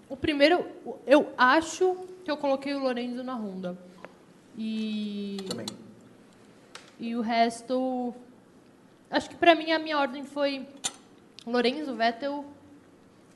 [0.08, 0.64] o primeiro,
[1.06, 3.78] eu acho que eu coloquei o Lorenzo na Honda.
[4.58, 5.66] E Também.
[6.98, 8.12] e o resto
[9.08, 10.66] acho que pra mim a minha ordem foi
[11.46, 12.44] Lorenzo, Vettel.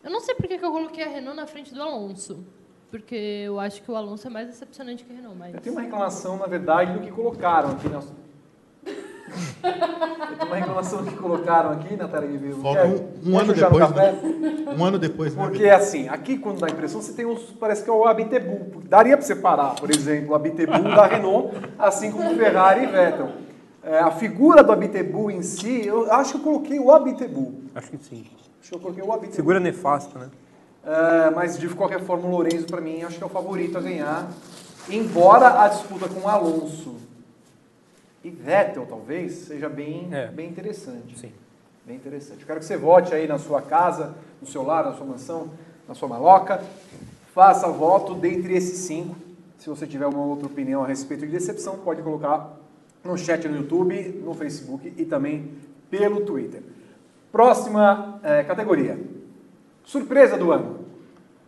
[0.03, 2.45] Eu não sei por que eu coloquei a Renault na frente do Alonso.
[2.95, 5.75] Porque eu acho que o Alonso é mais decepcionante que a Renault, mas Eu tenho
[5.75, 7.89] uma reclamação, na verdade, do que colocaram aqui.
[7.89, 7.99] Na...
[10.31, 12.62] Eu tenho uma reclamação do que colocaram aqui, Natália Guevara.
[12.62, 14.12] Falta Quer- um, um quer ano depois, café?
[14.12, 14.77] né?
[14.79, 15.43] Um ano depois, né?
[15.43, 17.43] Porque assim, aqui quando dá impressão, você tem uns.
[17.59, 18.81] Parece que é o Abitebu.
[18.85, 23.29] Daria para separar, por exemplo, o Abitebu da Renault, assim como o Ferrari e Vettel.
[23.83, 27.61] É, a figura do Abitebu em si, eu acho que eu coloquei o Abitebu.
[27.75, 28.25] Acho que sim.
[28.61, 29.35] Acho que eu coloquei o Abitebu.
[29.35, 30.31] Figura nefasta, né?
[30.86, 33.81] É, mas de qualquer forma, o Lourenço, para mim, acho que é o favorito a
[33.81, 34.31] ganhar.
[34.89, 36.97] Embora a disputa com o Alonso
[38.23, 40.27] e Vettel, talvez, seja bem, É.
[40.27, 41.19] bem interessante.
[41.19, 41.32] Sim.
[41.86, 42.40] Bem interessante.
[42.40, 45.51] Eu quero que você vote aí na sua casa, no seu lar, na sua mansão,
[45.89, 46.62] na sua maloca.
[47.35, 49.16] Faça voto dentre esses cinco.
[49.59, 52.56] Se você tiver uma outra opinião a respeito de decepção, pode colocar
[53.02, 55.52] no chat no YouTube, no Facebook e também
[55.90, 56.62] pelo Twitter.
[57.32, 58.98] Próxima eh, categoria.
[59.85, 60.81] Surpresa do ano.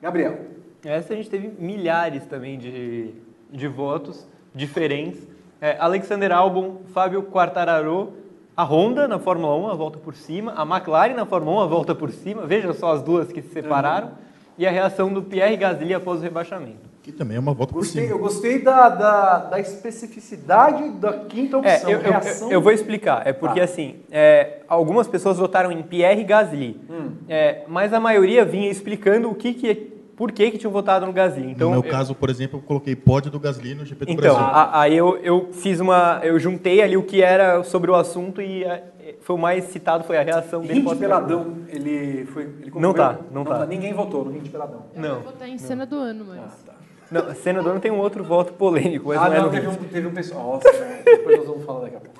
[0.00, 0.38] Gabriel.
[0.84, 3.12] Essa a gente teve milhares também de,
[3.50, 5.26] de votos diferentes.
[5.60, 8.12] É, Alexander Albon, Fábio Quartararo,
[8.56, 11.66] a Honda na Fórmula 1, a volta por cima, a McLaren na Fórmula 1, a
[11.66, 14.12] volta por cima, veja só as duas que se separaram,
[14.56, 16.95] e a reação do Pierre Gasly após o rebaixamento.
[17.06, 18.14] Que também é uma volta por Gostei, cima.
[18.16, 21.90] eu gostei da, da, da especificidade da quinta É, opção.
[21.90, 22.50] eu, eu- reação.
[22.50, 23.24] eu vou explicar.
[23.24, 23.64] É porque, Tá.
[23.64, 27.12] assim, é, algumas pessoas votaram em Pierre Gasly, Hum.
[27.28, 29.74] é, mas a maioria vinha explicando o que que,
[30.16, 31.52] por que que tinham votado no Gasly.
[31.52, 34.10] Então, no meu eu- caso, por exemplo, eu coloquei pódio do Gasly no GP do
[34.10, 34.44] Então, Brasil.
[34.44, 36.18] a- aí eu, eu fiz uma.
[36.24, 38.80] Eu juntei ali o que era sobre o assunto e a-
[39.20, 40.82] foi o mais citado, foi a reação dele.
[40.82, 42.42] Pós- peladão, ele foi.
[42.42, 43.30] Ele Não tá, concorreu?
[43.32, 43.64] não tá.
[43.66, 44.86] Ninguém votou no Hint peladão.
[44.94, 45.14] eu Não.
[45.16, 46.38] vou votar em cena do ano, mas.
[46.40, 46.75] Ah, tá.
[47.10, 49.66] Não, senador não tem um outro voto polêmico, mas ah, não é não, no teve
[49.68, 50.54] um, teve um pessoal.
[50.54, 50.70] Nossa,
[51.04, 52.16] depois nós vamos falar daqui a pouco.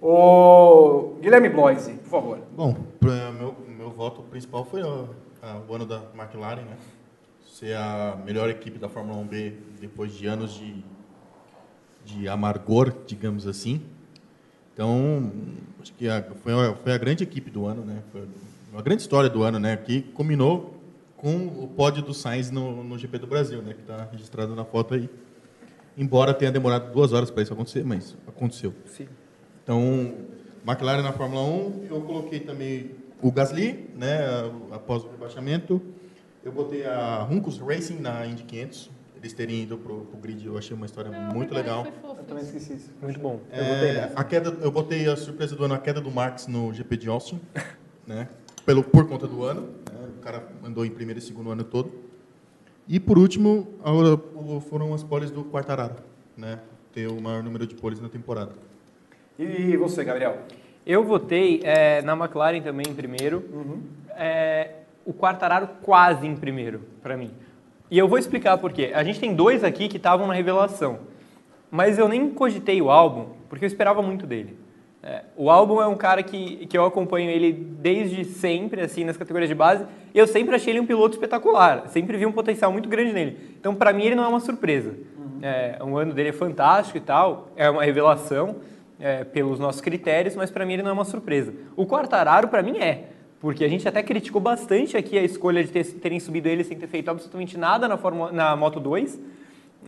[0.00, 2.38] O Guilherme Bloise, por favor.
[2.54, 6.76] Bom, meu, meu voto principal foi a- o ano da McLaren, né?
[7.46, 10.84] Ser a melhor equipe da Fórmula 1B depois de anos de,
[12.04, 13.80] de amargor, digamos assim.
[14.74, 15.30] Então,
[15.80, 18.02] acho que a- foi, a, foi a grande equipe do ano, né?
[18.12, 18.22] Foi
[18.72, 19.76] uma grande história do ano, né?
[19.76, 20.74] Que combinou
[21.22, 23.74] com o pódio do Sainz no, no GP do Brasil, né?
[23.74, 25.08] Que está registrado na foto aí.
[25.96, 28.74] Embora tenha demorado duas horas para isso acontecer, mas aconteceu.
[28.86, 29.06] Sim.
[29.62, 30.14] Então,
[30.66, 32.90] McLaren na Fórmula 1, eu coloquei também
[33.22, 34.18] o Gasly, né,
[34.72, 35.80] após o rebaixamento.
[36.44, 38.90] Eu botei a Runcos Racing na Indy 500.
[39.16, 41.84] Eles terem ido pro, pro grid, eu achei uma história muito legal.
[41.84, 42.90] Foi fofo Eu também esqueci isso.
[43.00, 43.38] Muito bom.
[43.52, 44.18] Eu É, botei nessa.
[44.18, 47.08] a queda, eu botei a surpresa do ano, a queda do Marx no GP de
[47.08, 47.40] Austin,
[48.04, 48.28] né,
[48.66, 49.68] pelo, por conta do ano.
[50.22, 51.92] O cara andou em primeiro e segundo ano todo.
[52.88, 53.66] E por último,
[54.70, 55.96] foram as poles do Quartararo,
[56.36, 56.60] né,
[56.92, 58.52] ter o maior número de poles na temporada.
[59.36, 60.38] E você, Gabriel?
[60.86, 63.82] Eu votei é, na McLaren também em primeiro.
[64.10, 64.70] É,
[65.04, 67.32] o Quartararo quase em primeiro, para mim.
[67.90, 68.92] E eu vou explicar por quê.
[68.94, 71.00] A gente tem dois aqui que estavam na revelação.
[71.68, 74.56] Mas eu nem cogitei o álbum, porque eu esperava muito dele.
[75.02, 79.16] É, o álbum é um cara que, que eu acompanho ele desde sempre, assim, nas
[79.16, 79.84] categorias de base.
[80.14, 81.88] E eu sempre achei ele um piloto espetacular.
[81.88, 83.56] Sempre vi um potencial muito grande nele.
[83.58, 84.94] Então, para mim, ele não é uma surpresa.
[85.42, 87.48] É, um ano dele é fantástico e tal.
[87.56, 88.56] É uma revelação
[89.00, 91.52] é, pelos nossos critérios, mas para mim ele não é uma surpresa.
[91.74, 93.06] O Quartararo, para mim, é.
[93.40, 96.78] Porque a gente até criticou bastante aqui a escolha de ter- terem subido ele sem
[96.78, 99.20] ter feito absolutamente nada na, Fórmula, na Moto 2.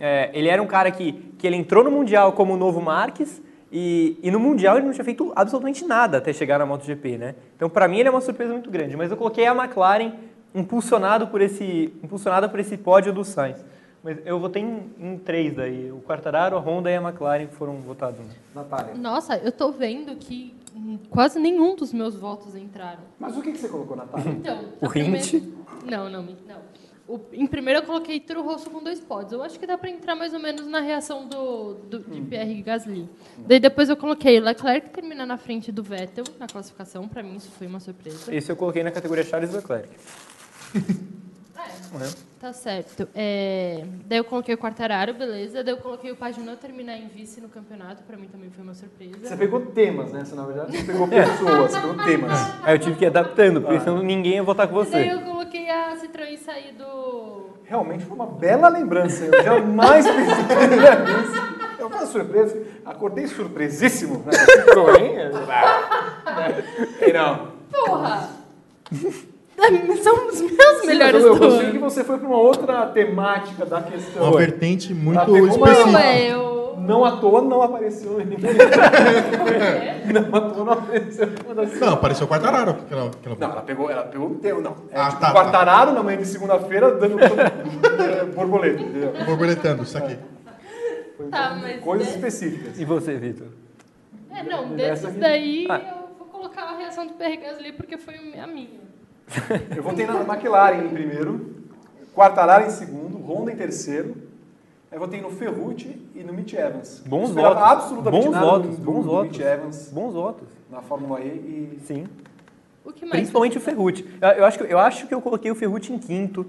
[0.01, 3.41] É, ele era um cara que, que ele entrou no Mundial como o novo Marques
[3.77, 7.35] e, e no Mundial ele não tinha feito absolutamente nada até chegar na MotoGP, né?
[7.57, 8.97] Então, para mim, ele é uma surpresa muito grande.
[8.97, 10.13] Mas eu coloquei a McLaren
[10.55, 13.65] impulsionado por esse, impulsionada por esse pódio do Sainz.
[14.01, 15.91] Mas eu votei em, em três daí.
[15.91, 18.21] O Quartararo, a Honda e a McLaren foram votados.
[18.55, 18.95] Natália.
[18.95, 23.01] Nossa, eu tô vendo que hum, quase nenhum dos meus votos entraram.
[23.19, 24.31] Mas o que que você colocou, Natália?
[24.31, 25.43] Então, O Hint?
[25.85, 26.74] Não, não, não.
[27.07, 29.33] O- em primeiro eu coloquei Toro Rosso com dois pódios.
[29.33, 32.63] Eu acho que dá pra entrar mais ou menos na reação do, do de Pierre
[32.63, 33.09] Gasly.
[33.39, 37.07] Daí depois eu coloquei Leclerc terminar na frente do Vettel na classificação.
[37.07, 38.35] Pra mim isso foi uma surpresa.
[38.35, 39.89] Esse eu coloquei na categoria Charles Leclerc.
[42.41, 43.09] Tá certo.
[43.15, 45.63] É, Daí eu coloquei o Quartararo, beleza.
[45.63, 48.03] Daí eu coloquei o Paginot terminar em vice no campeonato.
[48.03, 49.17] Pra mim também foi uma surpresa.
[49.29, 50.25] Você pegou temas, né?
[50.25, 52.39] Você, na verdade, não pegou pessoas, você pegou temas.
[52.65, 55.11] Aí eu tive que ir adaptando, porque senão ninguém ia votar com daí você.
[55.55, 57.55] Coloquei a Citroën sair do...
[57.65, 59.25] Realmente foi uma bela lembrança.
[59.25, 61.55] Eu jamais pensei nisso.
[61.79, 62.63] Eu uma surpresa.
[62.85, 64.25] Acordei surpresíssimo.
[64.27, 64.33] Né?
[64.33, 65.31] Citroën?
[67.01, 67.49] E não.
[67.71, 68.31] Porra!
[70.03, 74.25] São os meus melhores eu gostei que você foi para uma outra temática da questão.
[74.25, 76.01] Uma vertente muito Ah, Não, específica.
[76.01, 76.54] é eu...
[76.79, 78.53] Não à toa não apareceu em ninguém.
[80.13, 81.29] não à toa não apareceu
[81.81, 82.71] Não, apareceu o Quartararo.
[82.73, 84.77] aquela- aquela- Não, ela pegou, ela pegou um teu, não.
[84.91, 89.13] É Ah, tipo tá, um quartararo na manhã de segunda-feira dando eh, borboleta, entendeu?
[89.25, 90.17] Borboletando, isso aqui.
[91.17, 92.79] Foi Tá, mas Coisas é- específicas.
[92.79, 93.47] E você, Vitor?
[94.31, 95.19] É, não, desses aqui.
[95.19, 95.79] daí Ah.
[95.79, 98.69] eu vou colocar a reação do Pierre Gasly porque foi a minha.
[99.77, 101.55] Eu votei na McLaren em primeiro,
[102.15, 104.15] Quartararo em segundo, Honda em terceiro.
[104.95, 107.03] Eu votei no Ferrucci e no Mitch Evans.
[107.05, 107.61] Bons votos.
[107.63, 109.33] absolutamente Bons nada votos, do, bons do votos.
[109.37, 110.49] Mitch Evans Bons votos.
[110.71, 112.07] na Fórmula E e Sim.
[112.85, 113.17] O que mais?
[113.17, 114.07] Principalmente o Ferrucci.
[114.23, 116.47] Eu, eu acho que, eu acho que eu coloquei o Ferrucci em quinto,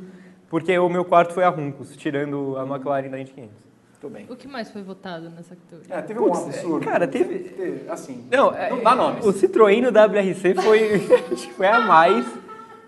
[0.48, 3.66] porque o meu quarto foi a Runcos, tirando a McLaren da Indy 500.
[4.00, 4.28] Tudo bem.
[4.30, 5.96] O que mais foi votado nessa categoria?
[5.96, 6.86] É, teve um Putz, absurdo.
[6.86, 9.26] cara, teve- Teve, Assim, Não, é- não dá nomes.
[9.26, 11.00] O Citroën no WRC foi,
[11.58, 12.28] foi a mais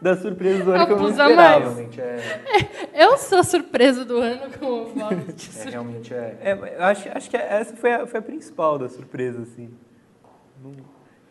[0.01, 1.35] das surpresas do ano que eu não esperava.
[1.35, 1.63] mais.
[1.63, 5.69] Realmente é, Eu sou a surpresa do ano com o voto de é, surpresa.
[5.69, 6.37] realmente é.
[6.41, 9.69] É, eu acho, acho que essa foi a, foi a principal da surpresa, assim.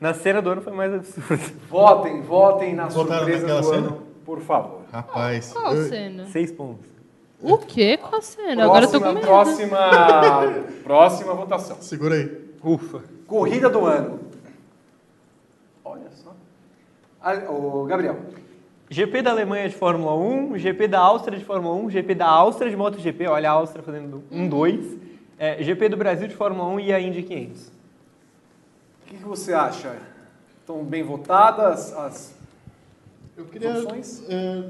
[0.00, 1.42] Na cena do ano foi mais absurdo.
[1.68, 3.76] Votem, votem na Votaram surpresa do cena?
[3.88, 4.82] ano, por favor.
[4.92, 5.52] Rapaz.
[5.52, 6.26] Qual eu- cena?
[6.26, 6.86] Seis pontos.
[7.40, 7.98] O quê?
[7.98, 8.64] Qual cena?
[8.64, 9.20] Agora eu tô com medo.
[9.26, 9.78] próxima,
[10.82, 11.76] próxima votação.
[11.82, 12.46] Segura aí.
[12.64, 13.02] Ufa.
[13.26, 14.20] Corrida do ano.
[15.84, 16.34] Olha só.
[17.20, 18.16] Ah, ô, Gabriel.
[18.88, 22.70] GP da Alemanha de Fórmula 1, GP da Áustria de Fórmula 1, GP da Áustria
[22.70, 24.96] de MotoGP, olha a Áustria fazendo um 2,
[25.38, 27.66] é, GP do Brasil de Fórmula 1 e a Indy 500.
[27.66, 27.70] O
[29.06, 29.96] que, que você acha?
[30.60, 32.34] Estão bem votadas as
[33.36, 33.70] Eu queria.
[33.78, 34.22] opções?
[34.28, 34.64] é,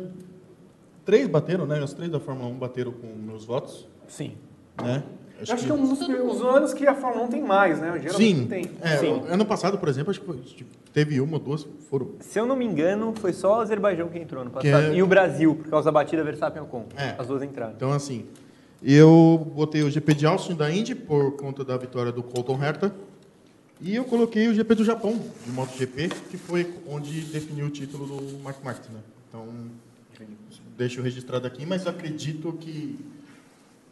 [1.05, 1.83] três bateram, né?
[1.83, 4.37] Os três da Fórmula 1 bateram com meus votos, Sim.
[4.83, 5.03] né?
[5.47, 7.99] Eu acho que é um dos os anos que a Fórmula 1 tem mais, né?
[8.01, 8.47] Geralmente Sim.
[8.47, 8.71] tem.
[8.81, 9.23] É, Sim.
[9.29, 12.13] Ano passado, por exemplo, acho que foi- tipo, teve uma ou duas foram.
[12.21, 14.93] Se eu não me engano, foi só o Azerbaijão que entrou no Que passado.
[14.93, 16.87] é- E o Brasil, por causa da batida Verstappen-Ocon.
[16.97, 17.15] É.
[17.19, 17.75] As duas entraram.
[17.77, 18.25] Então, assim,
[18.83, 22.95] eu botei o GP de Austin da Indy por conta da vitória do Colton Herta.
[23.79, 28.07] E eu coloquei o GP do Japão, de MotoGP, que foi onde definiu o título
[28.07, 29.01] do Mark Marques, né?
[29.29, 29.47] Então,
[30.79, 32.99] deixo registrado aqui, mas acredito que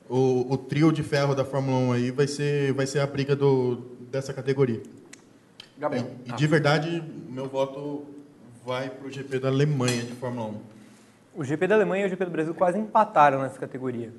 [0.08, 3.34] o, o trio de ferro da Fórmula 1 aí vai ser, vai ser a briga
[3.34, 3.76] do,
[4.10, 4.82] dessa categoria.
[5.78, 6.10] Gabriel.
[6.24, 8.04] E, e de verdade, meu voto
[8.64, 10.60] vai para o GP da Alemanha de Fórmula 1.
[11.36, 14.12] O GP da Alemanha e o GP do Brasil quase empataram nessa categoria.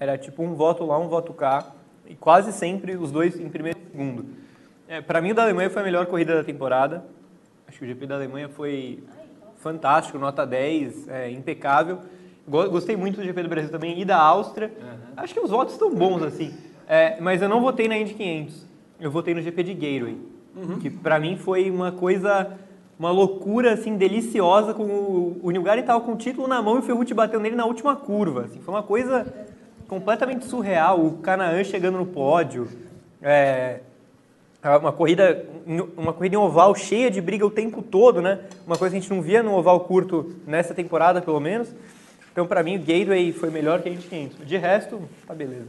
[0.00, 1.72] Era tipo um voto lá, um voto cá,
[2.06, 4.26] e quase sempre os dois em primeiro e segundo.
[4.86, 7.04] É, para mim, o da Alemanha foi a melhor corrida da temporada.
[7.66, 9.02] Acho que o GP da Alemanha foi
[9.58, 12.00] fantástico, nota 10, é, impecável.
[12.48, 14.72] Go- Gostei muito do GP do Brasil também e da Áustria.
[15.16, 16.54] Acho que os votos estão bons, assim.
[16.88, 18.66] É, mas eu não votei na Indy 500.
[19.00, 20.16] Eu votei no GP de Gateway.
[20.80, 22.50] Que para mim foi uma coisa,
[22.98, 24.74] uma loucura, assim, deliciosa.
[24.74, 27.54] Com o, o Nilgari estava com o título na mão e o Ferrucci bateu nele
[27.54, 28.42] na última curva.
[28.46, 29.26] Assim, foi uma coisa
[29.86, 31.00] completamente surreal.
[31.04, 32.68] O Canaan chegando no pódio.
[33.22, 33.80] É,
[34.80, 35.44] uma corrida,
[35.96, 38.40] uma corrida em oval cheia de briga o tempo todo, né?
[38.66, 41.72] Uma coisa que a gente não via no oval curto nessa temporada, pelo menos.
[42.38, 44.46] Então, para mim, o Gateway foi melhor que a Indy 500.
[44.46, 45.66] De resto, tá beleza.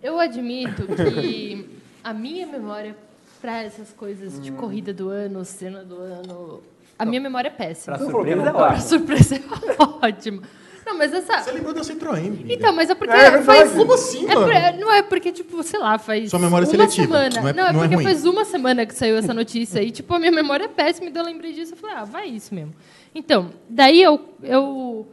[0.00, 1.68] Eu admito que
[2.04, 2.96] a minha memória
[3.40, 6.62] para essas coisas de corrida do ano, cena do ano,
[6.96, 7.98] a minha memória é péssima.
[7.98, 10.42] Falou que surpresa, é surpresa é ótimo.
[10.86, 11.40] Não, mas essa.
[11.42, 12.52] Você lembrou da Citroën, menina?
[12.52, 13.44] Então, mas é porque É verdade.
[13.44, 13.72] faz.
[13.72, 14.46] Como assim, é mano?
[14.46, 16.30] por- não é porque, tipo, sei lá, faz.
[16.30, 17.40] Sua memória é uma seletiva, Semana.
[17.40, 18.04] não é- Não, é não é porque ruim.
[18.04, 21.22] faz uma semana que saiu essa notícia e, tipo, a minha memória é péssima, então
[21.22, 22.72] eu lembrei disso e falei, ah, vai isso mesmo.
[23.14, 25.08] Então, daí eu, eu.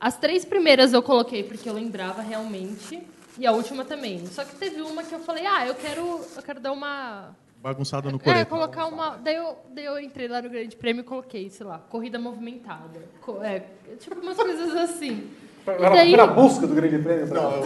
[0.00, 2.98] As três primeiras eu coloquei porque eu lembrava realmente.
[3.38, 4.26] E a última também.
[4.26, 7.36] Só que teve uma que eu falei, ah, eu quero, eu quero dar uma.
[7.62, 8.50] Bagunçada no É, coreto.
[8.50, 9.16] colocar uma.
[9.16, 13.00] Daí eu, daí eu entrei lá no Grande Prêmio e coloquei, sei lá, corrida movimentada.
[13.20, 13.64] Co- É,
[13.98, 15.28] tipo umas coisas assim.
[15.66, 17.26] Era daí, na busca do grande prêmio.
[17.28, 17.64] pra- Não, eu-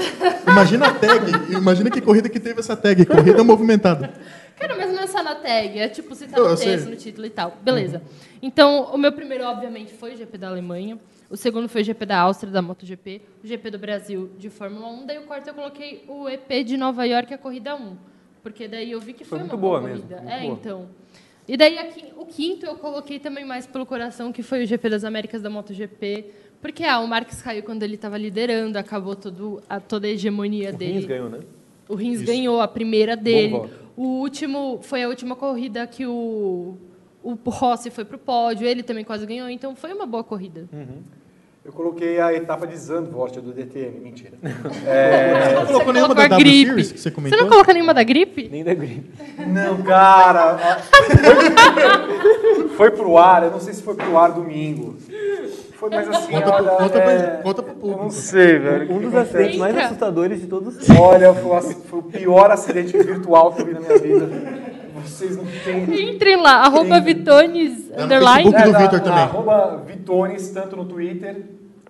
[0.51, 4.12] imagina a tag, imagina que corrida que teve essa tag, corrida movimentada.
[4.59, 7.27] cara, mas não é só na tag, é tipo se tá no texto, no título
[7.27, 7.56] e tal.
[7.62, 8.02] Beleza.
[8.40, 10.98] Então, o meu primeiro, obviamente, foi o GP da Alemanha.
[11.31, 13.23] O segundo foi o GP da Áustria, da MotoGP.
[13.44, 15.06] O GP do Brasil, de Fórmula 1.
[15.06, 17.97] Daí o quarto eu coloquei o EP de Nova York, a corrida 1.
[18.43, 20.52] Porque daí eu vi que foi, Foi muito uma boa boa mesmo, é, boa.
[20.55, 20.89] então.
[21.47, 24.89] E daí aqui, o quinto eu coloquei também mais pelo coração, que foi o GP
[24.90, 26.27] das Américas da MotoGP.
[26.60, 30.70] Porque ah, o Marques caiu quando ele estava liderando, acabou todo, a, toda a hegemonia
[30.70, 30.93] O dele.
[30.94, 31.40] Rins ganhou, né?
[31.89, 33.55] O Rins ganhou a primeira dele.
[33.97, 36.77] O último foi a última corrida que o
[37.23, 40.69] o Rossi foi pro pódio, ele também quase ganhou, então foi uma boa corrida.
[41.64, 44.01] Eu coloquei a etapa de Zandvoort do DTM.
[44.01, 44.32] Mentira.
[44.43, 46.66] Você não colocou nenhuma colocou da W gripe.
[46.66, 47.39] Series que você Você comentou?
[47.40, 48.48] não colocou nenhuma da gripe?
[48.51, 49.12] Nem da gripe.
[49.47, 50.59] Não, cara.
[52.76, 54.97] Foi, pro ar, eu não sei se foi pro ar domingo.
[55.74, 58.02] Foi, mas assim, Conta pro- olha, conta é, conta pro Eu público.
[58.05, 58.93] não sei, velho.
[58.93, 60.76] Um dos acidentes mais assustadores de todos.
[60.98, 64.28] Olha, foi, o ac- foi o pior acidente virtual que eu vi na minha vida.
[65.05, 66.11] Vocês não têm...
[66.15, 68.51] Entrem lá, arroba Vitones, Tá no underline.
[68.51, 68.65] Facebook.
[68.65, 69.23] do na- Vitor também.
[69.23, 71.43] Arroba Vitones, tanto no Twitter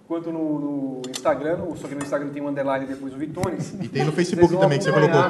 [0.09, 1.59] quanto no, no Instagram.
[1.77, 3.75] Só que no Instagram tem um underline depois do Vitones.
[3.81, 5.21] E tem no Facebook também, que você colocou.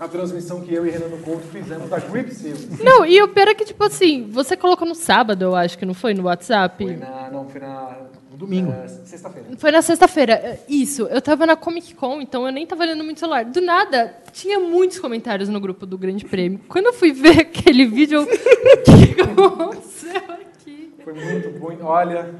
[0.00, 2.78] A transmissão que eu e Renan Couto fizemos da Grip Series.
[2.80, 5.86] Não, e o pior é que, tipo assim, você colocou no sábado, eu acho que
[5.86, 6.84] não foi, no WhatsApp?
[6.84, 7.96] Foi na, não, foi na...
[8.34, 8.72] No domingo.
[8.72, 9.48] eh, Sexta-feira.
[9.56, 10.32] Foi na sexta-feira.
[10.32, 13.44] É, Isso, eu tava na Comic Con, então eu nem tava olhando muito celular.
[13.44, 16.58] Do nada, tinha muitos comentários no grupo do Grande Prêmio.
[16.68, 18.22] Quando eu fui ver aquele vídeo, eu...
[18.24, 18.26] o
[18.82, 20.92] que aconteceu aqui?
[21.04, 21.76] Foi muito bom.
[21.84, 22.34] Olha,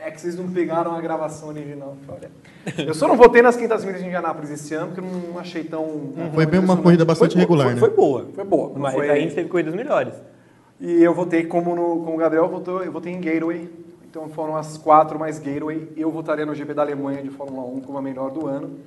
[0.00, 1.96] é que vocês não pegaram a gravação original.
[2.06, 2.30] Olha.
[2.78, 5.64] Eu só não votei nas 500 milhas de Indianápolis esse ano, porque eu não achei
[5.64, 6.12] tão...
[6.32, 7.80] Foi bem uma corrida bastante Foi- regular, foi, né?
[7.80, 8.28] Foi boa.
[8.32, 8.72] Foi boa.
[8.78, 10.14] Mas foi- a gente teve corridas melhores.
[10.80, 13.68] E eu votei como, no, como o Gabriel votou, eu votei em Gateway.
[14.12, 15.90] Então foram as quatro mais Gateway.
[15.96, 18.78] Eu votaria no GP da Alemanha de Fórmula 1 como a melhor do ano.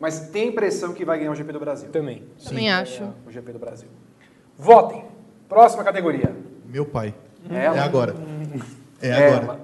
[0.00, 1.88] Mas tem impressão que vai ganhar o GP do Brasil.
[1.90, 2.24] Também.
[2.44, 3.04] Também acho.
[3.24, 3.86] O GP do Brasil.
[4.58, 5.04] Votem.
[5.48, 6.34] Próxima categoria.
[6.66, 7.14] Meu pai.
[7.48, 7.76] Ela.
[7.76, 8.16] É agora.
[9.00, 9.36] É Ela.
[9.36, 9.60] agora.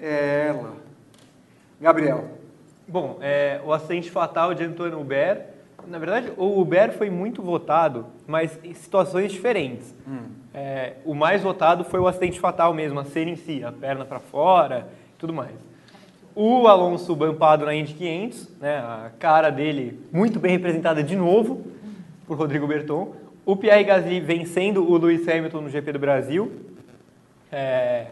[0.00, 0.72] É ela.
[1.80, 2.24] Gabriel.
[2.88, 5.46] Bom, é, o acidente fatal de Antônio Hubert.
[5.86, 9.94] Na verdade, o Hubert foi muito votado, mas em situações diferentes.
[10.54, 14.04] É, o mais votado foi o acidente fatal mesmo, a cena em si, a perna
[14.04, 14.86] para fora
[15.22, 15.54] tudo mais.
[16.34, 21.64] O Alonso bampado na Indy 500, né, a cara dele muito bem representada de novo
[22.26, 23.14] por Rodrigo Berton.
[23.46, 26.50] O Pierre Gasly vencendo o Lewis Hamilton no GP do Brasil.
[27.52, 28.06] É,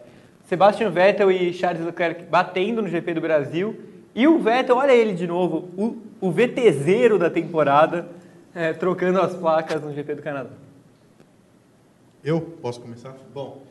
[0.44, 3.80] Sebastian Vettel e Charles Leclerc batendo no GP do Brasil.
[4.14, 8.08] E o Vettel, olha ele de novo, o, o VTZero da temporada,
[8.54, 10.50] é, trocando as placas no GP do Canadá.
[12.22, 13.16] Eu posso começar?
[13.32, 13.62] Bom,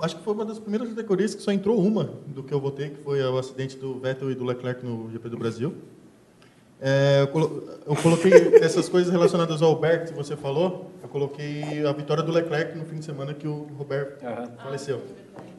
[0.00, 2.90] acho que foi uma das primeiras categorias que só entrou uma do que eu votei,
[2.90, 5.74] que foi o acidente do Vettel e do Leclerc no GP do Brasil.
[6.82, 10.90] É, eu, colo- eu coloquei essas coisas relacionadas ao Alberto que você falou.
[11.02, 14.50] Eu coloquei a vitória do Leclerc no fim de semana que o Roberto Aham.
[14.62, 15.02] faleceu.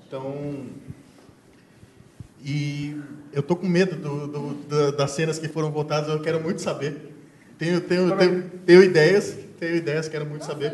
[0.08, 0.66] Então,
[2.44, 3.00] e
[3.34, 6.10] eu tô com medo do, do- da- das cenas que foram votadas.
[6.10, 7.12] Eu quero muito saber.
[7.58, 10.74] Tenho, tenho, tenho, tenho ideias, tenho ideias, quero muito saber.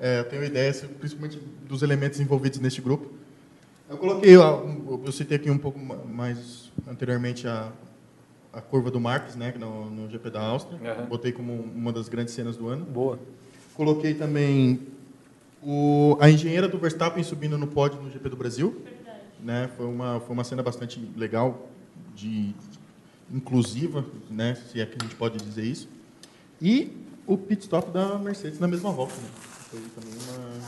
[0.00, 3.10] É, eu tenho ideias, principalmente dos elementos envolvidos neste grupo.
[3.90, 7.72] Eu coloquei, um- eu citei aqui um pouco ma- mais anteriormente a,
[8.52, 10.78] a curva do Marques, né, no, no GP da Áustria.
[10.92, 11.06] Aham.
[11.06, 12.84] Botei como uma das grandes cenas do ano.
[12.84, 13.18] Boa.
[13.74, 14.80] Coloquei também
[15.62, 18.80] o, a engenheira do Verstappen subindo no pódio no GP do Brasil.
[19.40, 19.68] Né?
[19.76, 21.68] Foi, uma, foi uma cena bastante legal,
[22.14, 22.52] de,
[23.32, 24.54] inclusiva, né?
[24.70, 25.88] se é que a gente pode dizer isso.
[26.60, 26.92] E
[27.26, 29.14] o pit stop da Mercedes na mesma volta.
[29.14, 29.28] Né?
[29.70, 30.60] Foi também uma,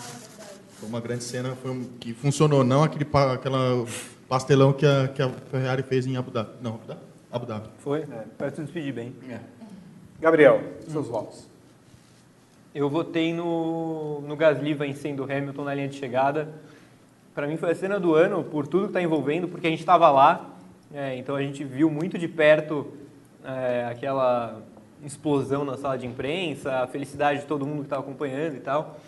[0.78, 3.86] foi uma grande cena foi um- que funcionou, não aquele aquela
[4.28, 6.51] pastelão que a, que a Ferrari fez em Abu Dhabi.
[6.60, 7.01] Não, Abu Dhabi?
[7.32, 7.68] Abu Dhabi.
[7.78, 8.05] Foi?
[8.36, 9.14] Parece que eu despedir bem.
[10.20, 11.48] Gabriel, seus votos.
[12.74, 16.48] Eu votei no, no Gasly vencendo o Hamilton na linha de chegada.
[17.35, 19.81] Para mim foi a cena do ano por tudo que está envolvendo, porque a gente
[19.81, 20.51] estava lá,
[20.93, 22.86] é, então a gente viu muito de perto
[23.44, 24.60] é, aquela
[25.05, 28.98] explosão na sala de imprensa, a felicidade de todo mundo que estava acompanhando e tal.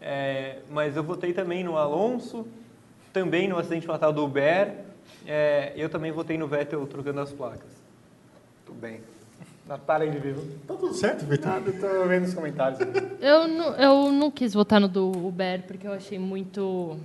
[0.00, 2.46] É, mas eu votei também no Alonso,
[3.12, 4.74] também no acidente fatal do Uber,
[5.26, 7.70] é, eu também votei no Vettel trocando as placas.
[8.66, 9.00] Tudo bem.
[9.66, 10.42] Natália de vivo.
[10.66, 11.62] Tá tudo certo, Vitor?
[11.80, 12.80] Tô vendo os comentários.
[13.20, 16.96] Eu não, eu não quis votar no do Uber porque eu achei muito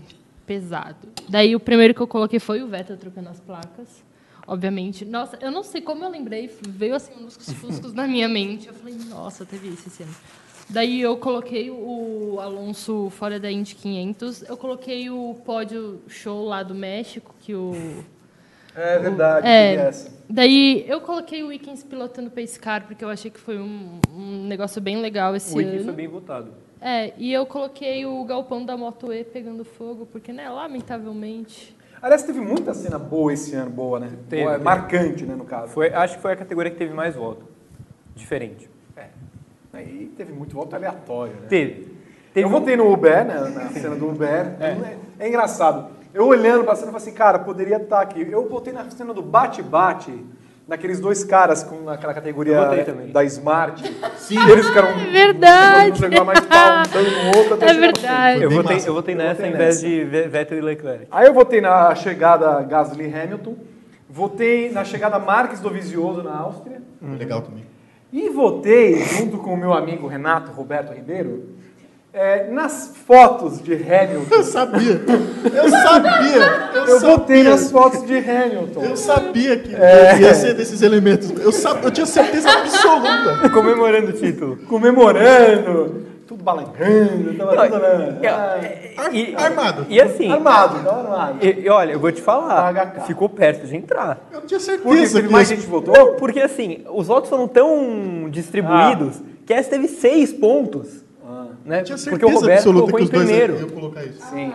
[0.45, 1.07] pesado.
[1.29, 4.06] Daí o primeiro que eu coloquei foi o Vettel trocando as placas.
[4.47, 5.03] Obviamente.
[5.03, 8.67] Nossa, eu não sei como eu lembrei, veio assim uns fuscos na minha mente.
[8.67, 10.15] Eu falei, nossa, teve isso esse ano.
[10.69, 14.43] Daí eu coloquei o Alonso fora da Indy 500.
[14.43, 17.73] Eu coloquei o pódio show lá do México, que o
[18.75, 19.71] É verdade, É.
[19.75, 20.17] teve essa.
[20.29, 24.45] Daí eu coloquei o Wickens pilotando Pace Car, porque eu achei que foi um, um
[24.45, 25.83] negócio bem legal esse O ano.
[25.83, 26.51] foi bem votado.
[26.81, 31.75] É, e eu coloquei o galpão da Moto E pegando fogo, porque, né, lamentavelmente.
[32.01, 34.11] Aliás, teve muita cena boa esse ano, boa, né?
[34.29, 34.63] Teve, boa, teve.
[34.63, 35.73] marcante, né, no caso.
[35.73, 37.45] Foi, acho que foi a categoria que teve mais voto.
[38.15, 38.69] Diferente.
[39.73, 41.47] Aí teve muito voto aleatório, né?
[41.47, 41.95] Teve.
[42.33, 44.55] Teve eu votei no Uber, né, na cena do Uber.
[44.59, 45.25] É.
[45.25, 45.91] é engraçado.
[46.13, 48.27] Eu olhando pra cena, eu falei assim, cara, poderia estar aqui.
[48.29, 50.25] Eu votei na cena do bate-bate,
[50.67, 53.83] naqueles dois caras com aquela categoria Eu da Smart.
[54.17, 54.37] Sim.
[54.49, 54.89] Eles ficaram...
[54.89, 55.97] É verdade.
[55.97, 56.69] Chegou a mais pau,
[57.33, 57.53] um outro.
[57.53, 58.41] até É verdade.
[58.41, 61.07] Eu votei, eu votei Eu nessa votei em vez de Ve- Vettel e Leclerc.
[61.09, 63.55] Aí eu votei na chegada Gasly-Hamilton.
[64.09, 66.81] Votei na chegada Marques do Vizioso na Áustria.
[67.01, 67.65] Legal também.
[68.11, 71.49] E votei, junto com o meu amigo Renato Roberto Ribeiro,
[72.13, 74.35] é, nas fotos de Hamilton.
[74.35, 75.01] Eu sabia!
[75.53, 76.69] Eu sabia!
[76.73, 77.17] Eu, Eu sabia.
[77.17, 78.81] votei nas fotos de Hamilton.
[78.83, 80.19] Eu sabia que É.
[80.19, 81.29] ia ser desses elementos.
[81.39, 81.83] Eu, sab...
[81.83, 83.49] eu tinha certeza absoluta.
[83.53, 84.57] Comemorando o título.
[84.67, 88.19] Comemorando, tudo balangando, tava tudo né?
[89.13, 89.85] E- armado.
[89.87, 91.45] E assim, armado, tava armado.
[91.45, 93.05] e, e olha, eu vou te falar, HK.
[93.05, 94.27] ficou perto de entrar.
[94.33, 96.13] Eu tinha certeza Porque mais gente votou?
[96.15, 101.05] Porque assim, os votos foram tão distribuídos que essa teve seis pontos.
[101.67, 101.83] Né?
[102.09, 103.59] Porque o Roberto colocou em primeiro.
[103.59, 104.21] iam colocar isso.
[104.29, 104.51] Sim.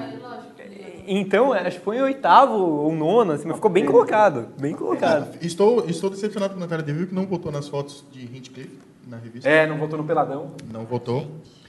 [1.07, 4.49] Então, acho que foi em oitavo ou nono, assim, mas ficou bem colocado.
[4.59, 5.37] Bem colocado.
[5.43, 9.19] Estou, estou decepcionado com a Natália Deville, que não votou nas fotos de Hinchcliffe na
[9.19, 9.49] revista.
[9.49, 10.53] É, não votou no Peladão.
[10.73, 11.27] Não votou.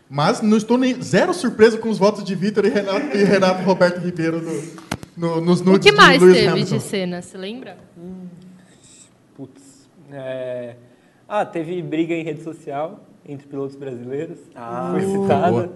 [0.09, 3.63] Mas não estou nem zero surpreso com os votos de Vitor e Renato, e Renato
[3.63, 4.61] Roberto Ribeiro no,
[5.17, 6.77] no- nos O nudes que mais de Lewis teve Hamilton.
[6.77, 7.77] de cena, você lembra?
[9.35, 9.89] Putz.
[10.11, 10.75] É...
[11.27, 14.39] Ah, teve briga em rede social entre pilotos brasileiros.
[14.55, 15.69] Ah, foi citada.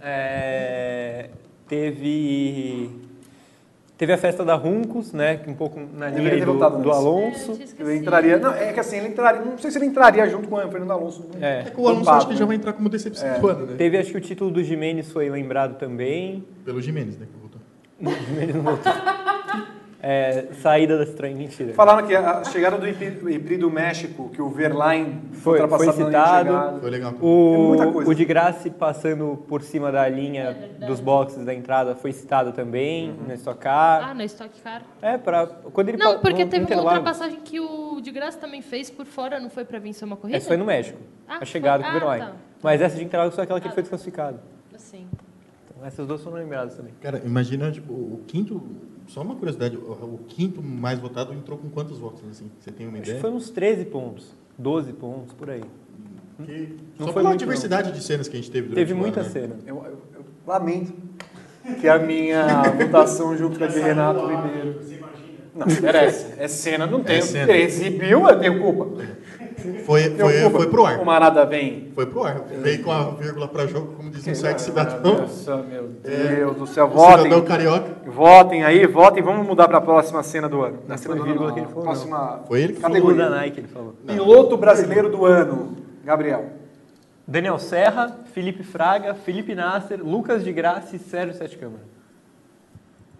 [0.00, 1.30] É,
[1.68, 2.90] Teve.
[3.98, 5.38] Teve a festa da Runcos, né?
[5.38, 6.92] Que um pouco na linha do, do.
[6.92, 7.52] Alonso.
[7.52, 7.90] esquecido.
[7.90, 8.36] Ele entraria.
[8.38, 9.40] Não, é que assim, ele entraria.
[9.40, 11.24] Não sei se ele entraria junto com o Fernando Alonso.
[11.40, 11.60] É.
[11.60, 12.38] É que o Alonso acho que né?
[12.38, 13.38] já vai entrar como decepção É.
[13.38, 13.74] do ano, né?
[13.78, 16.44] Teve, acho que o título do Jimenez foi lembrado também.
[16.64, 17.26] Pelo Jimenez, né?
[17.26, 17.60] Que votou.
[18.02, 18.92] O Jimenez não votou.
[20.02, 21.72] É, saída da Citroën, mentira.
[21.72, 26.80] Falaram que a chegada do híbrido México, que o Verlaine Foi- ultrapassado foi citado.
[26.80, 27.14] Foi legal.
[27.20, 28.10] O, coisa.
[28.10, 30.54] o de Graça passando por cima da linha
[30.86, 33.26] dos boxes da entrada foi citado também Uhum.
[33.28, 34.10] na Stock Car.
[34.10, 34.82] Ah, na Stock Car.
[35.00, 38.38] É, pra, quando ele Não, pa- porque no teve uma ultrapassagem que o de graça
[38.38, 40.36] também fez por fora, não foi pra vencer uma corrida?
[40.36, 42.24] Essa foi no México, Ah, a chegada foi- com o Verlaine.
[42.26, 42.36] ah, tá.
[42.62, 44.38] Mas essa de Interlagos foi aquela que ele foi desclassificado.
[44.74, 45.06] Assim.
[45.70, 46.92] Então, essas duas foram lembradas também.
[47.00, 48.62] Cara, imagina, tipo, o quinto...
[49.06, 52.50] Só uma curiosidade, o, quinto mais votado entrou com quantos votos, assim?
[52.60, 53.16] Você tem uma Acho ideia?
[53.16, 55.62] que foi uns 13 pontos, 12 pontos, por aí.
[56.44, 58.96] Que- Não Só foi pela diversidade de cenas que a gente teve durante Teve o
[58.96, 59.32] muita ano, né?
[59.32, 59.56] cena.
[59.66, 60.92] Eu, eu- eu lamento
[61.80, 64.80] que a minha votação junto com a de Renato Ribeiro.
[65.54, 66.34] Não, merece.
[66.36, 67.16] É cena, não tem.
[67.16, 67.56] É cena.
[67.56, 69.02] Exibiu, eu tenho culpa.
[69.84, 71.04] Foi, foi, foi pro O ar.
[71.04, 71.90] Marada vem.
[71.94, 72.40] Foi pro ar.
[72.42, 75.18] Veio com a vírgula pra jogo, como diz no site cidadão.
[75.22, 76.86] Nossa, meu Deus do céu.
[76.86, 77.24] O Votem.
[77.24, 77.96] cidadão carioca.
[78.06, 79.22] Votem aí, votem.
[79.22, 80.80] Vamos mudar para a próxima cena do ano.
[80.86, 82.94] Na cena vírgula que ele falou, Próxima Foi ele que falou.
[82.96, 83.40] Categoria categoria.
[83.40, 83.94] da Nike, ele falou.
[84.06, 85.76] Piloto brasileiro do ano.
[86.04, 86.44] Gabriel.
[87.26, 91.82] Daniel Serra, Felipe Fraga, Felipe Nasser, Lucas de Graça e Sérgio Sete Câmara.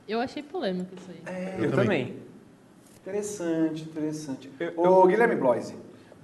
[0.08, 1.54] Eu achei polêmico isso aí.
[1.64, 1.84] Eu, também.
[1.84, 2.16] também.
[3.02, 4.50] Interessante, interessante.
[4.60, 5.74] Eu- Ô, Guilherme Bloise.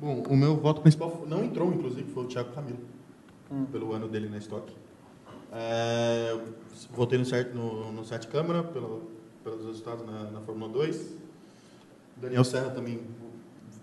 [0.02, 2.80] Bom, o meu voto principal não entrou, inclusive, foi o Thiago Camilo,
[3.70, 4.74] pelo ano dele na estoque.
[5.52, 6.36] É,
[6.92, 9.02] votei no, certo, no, no Sete Câmara, pelo,
[9.44, 11.16] pelos resultados na, na Fórmula 2.
[12.16, 13.00] Daniel Serra também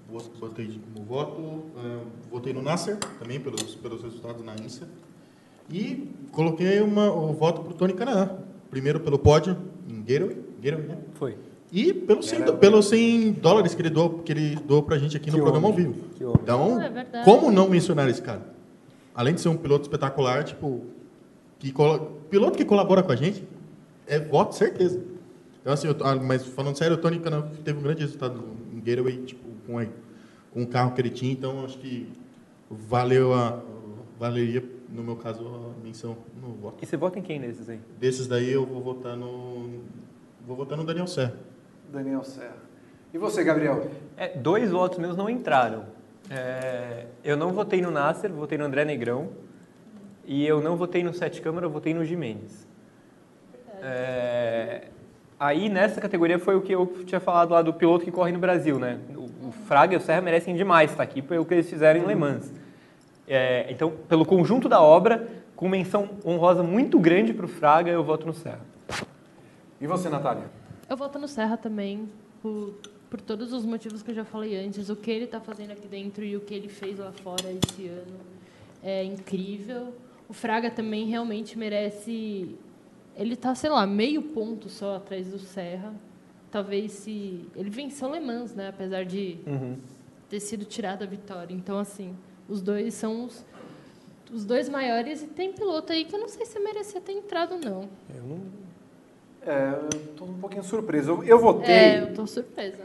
[0.10, 1.64] vo- votei como voto.
[1.78, 4.90] É, votei no Nasser também, pelos, pelos resultados na INSA.
[5.70, 8.40] E coloquei uma, o voto para o Tony Canaan.
[8.70, 9.56] Primeiro pelo pódio
[9.88, 10.98] em Gateway, Gateway né?
[11.14, 11.38] Foi.
[11.72, 15.16] E pelos 100, do- pelos 100 dólares que ele doou, que ele doou pra gente
[15.16, 16.06] aqui no Que programa homem, ao vivo.
[16.26, 16.40] homem.
[16.42, 18.42] Então, É como não mencionar esse cara?
[19.14, 20.84] Além de ser um piloto espetacular, tipo,
[21.60, 21.72] que
[22.30, 23.44] piloto que colabora com a gente,
[24.08, 25.00] é voto certeza.
[25.62, 28.42] Então, assim, eu ah, mas falando sério, o Tony Canan teve um grande resultado
[28.74, 29.86] em Gateway, tipo, com, a-
[30.52, 32.08] com o carro que ele tinha, então acho que
[32.70, 33.62] valeu a,
[34.20, 36.78] valeria, no meu caso, a menção no voto.
[36.82, 37.80] E você vota em quem desses aí?
[38.00, 39.70] Desses daí eu vou votar no.
[40.48, 41.36] Vou votar no Daniel Serra.
[41.92, 42.58] Daniel Serra.
[43.14, 43.90] E você, Gabriel?
[44.16, 45.86] É, dois votos meus não entraram.
[46.30, 49.30] É, eu não votei no Nasser, votei no André Negrão.
[50.26, 52.68] E eu não votei no Sete Câmara, votei no Jimenez.
[53.82, 54.84] É,
[55.40, 58.38] aí nessa categoria foi o que eu tinha falado lá do piloto que corre no
[58.38, 59.00] Brasil, né?
[59.16, 62.06] O, o Fraga e o Serra merecem demais estar aqui pelo que eles fizeram em
[62.06, 62.54] Le Mans.
[63.28, 68.04] É, então, pelo conjunto da obra, com menção honrosa muito grande para o Fraga, eu
[68.04, 68.62] voto no Serra.
[69.82, 70.59] E você, Natália?
[70.90, 72.10] Eu voto no Serra também,
[72.42, 72.74] por,
[73.12, 74.90] por todos os motivos que eu já falei antes.
[74.90, 77.88] O que ele está fazendo aqui dentro e o que ele fez lá fora esse
[77.88, 78.18] ano
[78.82, 79.94] é incrível.
[80.28, 82.56] O Fraga também realmente merece.
[83.16, 85.94] Ele está, sei lá, meio ponto só atrás do Serra.
[86.50, 87.46] Talvez se.
[87.56, 88.70] Ele venceu Le Mans, né?
[88.70, 89.38] Apesar de
[90.28, 91.54] ter sido tirado a vitória.
[91.54, 92.16] Então, assim,
[92.48, 93.46] os dois são os,
[94.34, 95.22] os dois maiores.
[95.22, 97.88] E tem piloto aí que eu não sei se merecia ter entrado, não.
[98.10, 98.42] Eu não,
[99.50, 101.12] É, eu tô um pouquinho surpreso.
[101.12, 101.74] Eu, eu votei.
[101.74, 102.84] É, eu tô surpresa.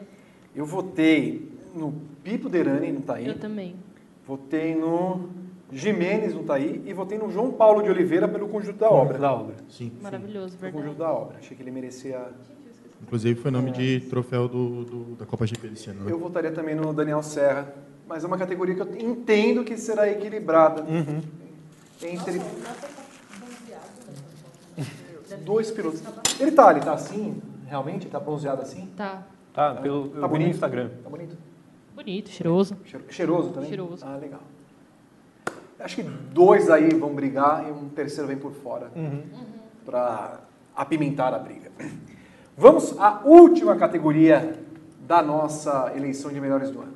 [0.57, 1.93] Eu votei no
[2.23, 3.27] Pipo Derani, no Taí.
[3.27, 3.77] Eu também.
[4.27, 5.29] Votei no
[5.71, 6.81] Jimenez, no Taí.
[6.87, 9.19] E votei no João Paulo de Oliveira pelo conjunto da obra.
[9.19, 9.57] Da obra.
[9.69, 9.93] Sim.
[10.01, 10.83] Maravilhoso, Pelo verdade.
[10.83, 11.37] conjunto da obra.
[11.39, 12.29] Achei que ele merecia.
[13.03, 16.05] Inclusive foi nome de troféu do, do- da Copa GP desse ano.
[16.05, 16.11] né?
[16.13, 17.71] Eu votaria também no Daniel Serra.
[18.09, 20.85] Mas é uma categoria que eu entendo que será equilibrada.
[22.03, 22.41] Entre.
[25.45, 26.03] Dois pilotos.
[26.41, 27.41] Ele tá, ele tá assim?
[27.67, 28.05] Realmente?
[28.05, 28.87] Ele tá bronzeado assim?
[28.97, 29.23] Tá.
[29.53, 30.51] Tá, pelo, Tá vi no bonito.
[30.51, 30.91] Instagram.
[31.03, 31.37] Tá bonito?
[31.95, 32.77] Bonito, cheiroso.
[32.85, 33.69] Cheiro- Cheiroso também?
[33.69, 34.05] Cheiroso.
[34.05, 34.41] Ah, legal.
[35.79, 38.91] Acho que dois aí vão brigar e um terceiro vem por fora.
[39.85, 40.41] Para
[40.75, 41.71] apimentar a briga.
[42.57, 44.59] Vamos à última categoria
[45.01, 46.95] da nossa eleição de melhores do ano.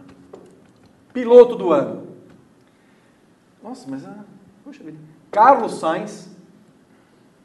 [1.13, 2.07] Piloto do ano.
[3.63, 4.05] Nossa, mas...
[4.07, 4.25] ah,
[4.65, 4.99] Puxa vida.
[5.31, 6.29] Carlos Sainz.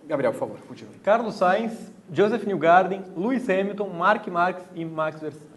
[0.07, 0.95] Gabriel, por favor, continue.
[1.03, 1.73] Carlos Sainz,
[2.11, 5.53] Joseph Newgarden, Lewis Hamilton, Mark Marques e Max Verstappen.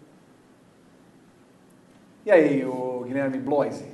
[2.25, 3.85] E aí, o Guilherme Bloise?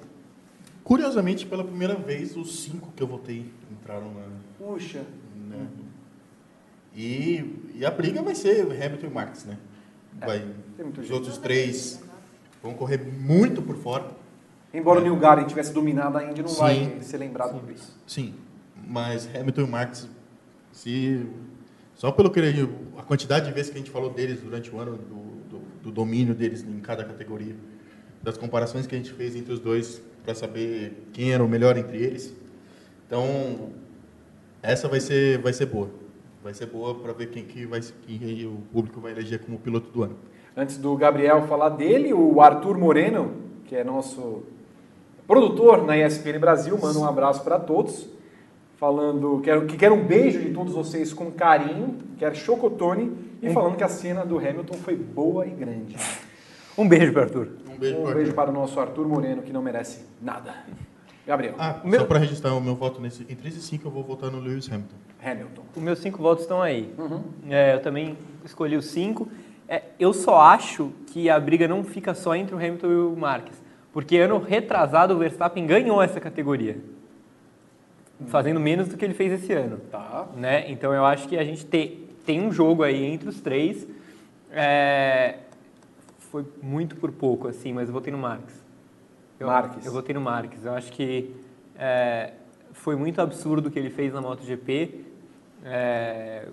[0.84, 4.24] Curiosamente, pela primeira vez, os cinco que eu votei entraram na.
[4.58, 5.04] Puxa.
[5.48, 5.68] né?
[6.96, 9.58] E, e a briga vai ser Hamilton e Marx, né?
[10.20, 10.40] Vai,
[10.76, 11.20] tem muito os jeito.
[11.20, 12.04] outros três
[12.62, 14.12] vão correr muito por fora.
[14.74, 16.60] Embora o Neil Garden tivesse dominado a Indy, não Sim.
[16.60, 17.98] vai ser lembrado por isso.
[18.06, 18.36] Sim,
[18.88, 20.10] mas Hamilton e Marx,
[20.74, 21.26] se
[21.96, 24.80] só pelo que ele, a quantidade de vezes que a gente falou deles durante o
[24.80, 27.56] ano, do, do, do domínio deles em cada categoria,
[28.22, 31.78] das comparações que a gente fez entre os dois para saber quem era o melhor
[31.78, 32.36] entre eles.
[33.06, 33.70] Então,
[34.62, 35.90] essa vai ser vai ser boa.
[36.44, 39.90] Vai ser boa para ver quem que vai quem o público vai eleger como piloto
[39.92, 40.18] do ano.
[40.58, 43.34] Antes do Gabriel falar dele, o Arthur Moreno,
[43.66, 44.44] que é nosso
[45.28, 48.08] produtor na ESPN Brasil, manda um abraço para todos,
[48.84, 53.78] falando quero, que quer um beijo de todos vocês com carinho, quer chocotone, e falando
[53.78, 55.96] que a cena do Hamilton foi boa e grande.
[56.78, 57.48] Um beijo para Arthur.
[57.74, 60.54] Um beijo, Um pro beijo para o nosso Arthur Moreno, que não merece nada.
[61.26, 64.04] Gabriel, Ah, Meu- só para registrar o meu voto nesse entre esses cinco eu vou
[64.04, 64.96] votar no Lewis Hamilton.
[65.24, 65.62] Hamilton.
[65.78, 66.94] Os meus cinco votos estão aí.
[67.50, 69.30] É, eu também escolhi os cinco.
[69.66, 73.16] É, eu só acho que a briga não fica só entre o Hamilton e o
[73.16, 73.64] Marques.
[73.94, 76.78] Porque ano retrasado o Verstappen ganhou essa categoria.
[78.28, 79.78] Fazendo menos do que ele fez esse ano.
[79.92, 80.28] Tá.
[80.36, 80.70] Né?
[80.72, 83.88] Então eu acho que a gente te- tem um jogo aí entre os três.
[84.52, 85.38] É,
[86.32, 88.56] foi muito por pouco, assim, mas eu votei no Marques.
[89.40, 89.86] Eu, Marques.
[89.86, 90.64] Eu votei no Marques.
[90.66, 91.32] Eu acho que
[91.78, 92.32] é,
[92.72, 95.02] foi muito absurdo o que ele fez na MotoGP,
[95.66, 96.48] é,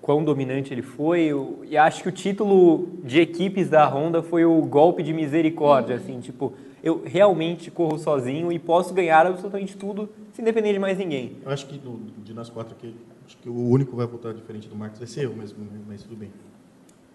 [0.00, 4.44] quão dominante ele foi, eu- e acho que o título de equipes da Honda foi
[4.44, 10.08] o golpe de misericórdia, assim, tipo, eu realmente corro sozinho e posso ganhar absolutamente tudo
[10.40, 11.36] sem depender de mais ninguém.
[11.44, 12.94] Eu acho que do- de nós quatro aqui,
[13.26, 15.78] acho que o único que vai votar diferente do Marcos vai ser eu mesmo, né?
[15.86, 16.30] mas tudo bem.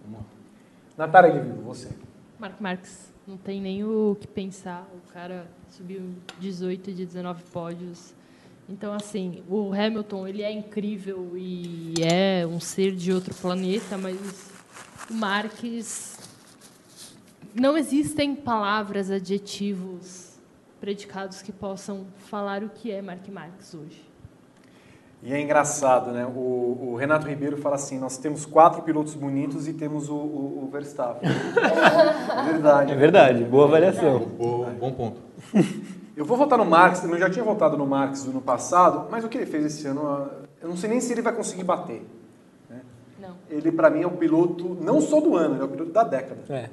[0.04, 0.26] Vamos lá.
[0.96, 1.90] Natália Vivo, você.
[2.40, 4.88] Marco Marques, não tem nem o que pensar.
[4.94, 6.02] O cara subiu
[6.40, 8.14] 18 de 19 pódios.
[8.70, 14.18] Então, assim, o Hamilton, ele é incrível e é um ser de outro planeta, mas
[15.10, 16.14] o Marques...
[17.54, 20.25] Não existem palavras, adjetivos,
[20.80, 24.04] predicados que possam falar o que é Mark Marques hoje.
[25.24, 26.26] E é engraçado, né?
[26.26, 30.64] O, o Renato Ribeiro fala assim: nós temos quatro pilotos bonitos e temos o, o-
[30.66, 31.28] o Verstappen.
[32.40, 32.92] é verdade.
[32.92, 34.20] É verdade, boa avaliação.
[34.20, 35.22] Bom, bom ponto.
[36.16, 39.26] Eu vou votar no Marx, também eu já tinha votado no Marx no passado, mas
[39.26, 40.30] o que ele fez esse ano, ah,
[40.62, 42.08] eu não sei nem se ele vai conseguir bater.
[43.20, 43.36] Não.
[43.50, 46.06] Ele, pra mim, é o piloto, não só do ano, ele é o piloto da
[46.06, 46.40] década.
[46.50, 46.70] É.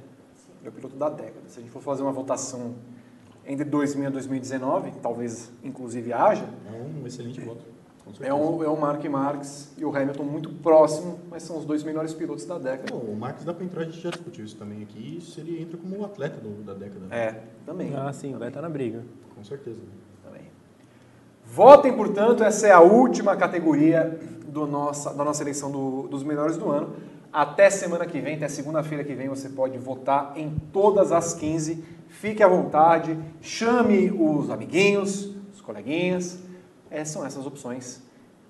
[0.60, 1.40] Ele é o piloto da década.
[1.48, 2.74] Se a gente for fazer uma votação
[3.46, 7.72] entre 2000 e 2019, talvez inclusive haja, É um excelente voto.
[8.20, 11.84] É o, é o Mark Marx e o Hamilton muito próximo, mas são os dois
[11.84, 12.92] melhores pilotos da década.
[12.92, 15.62] Bom, o Marcos dá para entrar, a gente já discutiu isso também aqui, se ele
[15.62, 17.06] entra como o atleta do- da década.
[17.06, 17.16] né?
[17.16, 17.94] É, também.
[17.96, 19.02] Ah, sim, vai estar na briga.
[19.36, 19.78] Com certeza.
[20.24, 20.42] Também.
[21.46, 26.56] Votem, portanto, essa é a última categoria do nossa, da nossa eleição do- dos melhores
[26.56, 26.90] do ano.
[27.32, 31.82] Até semana que vem, até segunda-feira que vem, você pode votar em todas as 15.
[32.22, 36.38] Fique à vontade, chame os amiguinhos, os coleguinhas.
[36.88, 38.00] É, são essas opções.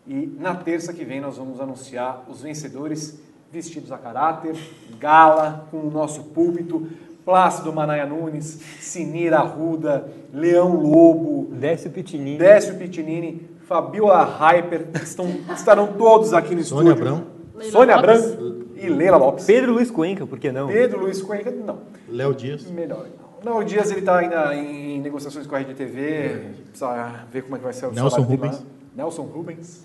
[0.07, 3.19] E na terça que vem nós vamos anunciar os vencedores
[3.51, 4.55] vestidos a caráter,
[5.01, 6.87] gala, com o nosso púlpito,
[7.25, 12.37] Plácido Manaia Nunes, Sinira Arruda, Leão Lobo, Décio Pitinini.
[12.37, 17.11] Décio Pitinini, Fabiola Hyper, estão, estarão todos aqui no Sônia estúdio.
[17.11, 17.95] Abrão, Leila Sônia.
[17.95, 19.47] Abrão e Leila Lopes.
[19.47, 20.67] Pedro Luiz Cuenca, por que não?
[20.67, 21.79] Pedro Luiz Cuenca, não.
[22.07, 22.71] Léo Dias.
[22.71, 23.07] Melhor.
[23.45, 27.57] Não, o Dias ele está ainda em negociações com a Rede TV, precisa ver como
[27.57, 28.57] é que vai ser o Nelson Rubens.
[28.57, 28.63] lá.
[28.97, 29.83] Nelson Rubens.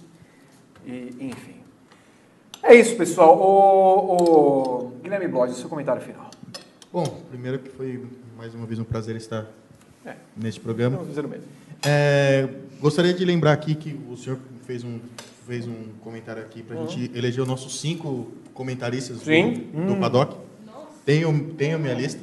[0.86, 1.56] E, enfim.
[2.64, 3.38] É isso, pessoal.
[3.38, 6.30] O, o Guilherme Blod, seu comentário final.
[6.92, 8.04] Bom, primeiro que foi
[8.38, 9.46] mais uma vez um prazer estar
[10.06, 10.16] É.
[10.36, 10.96] neste programa.
[10.98, 11.46] Vamos dizer o mesmo.
[11.86, 12.48] É,
[12.80, 15.00] gostaria de lembrar aqui que o senhor fez um,
[15.46, 19.68] fez um comentário aqui para a gente eleger os nossos cinco comentaristas do, Sim.
[19.88, 20.36] do paddock.
[21.06, 22.20] Tenho, tenho minha lista.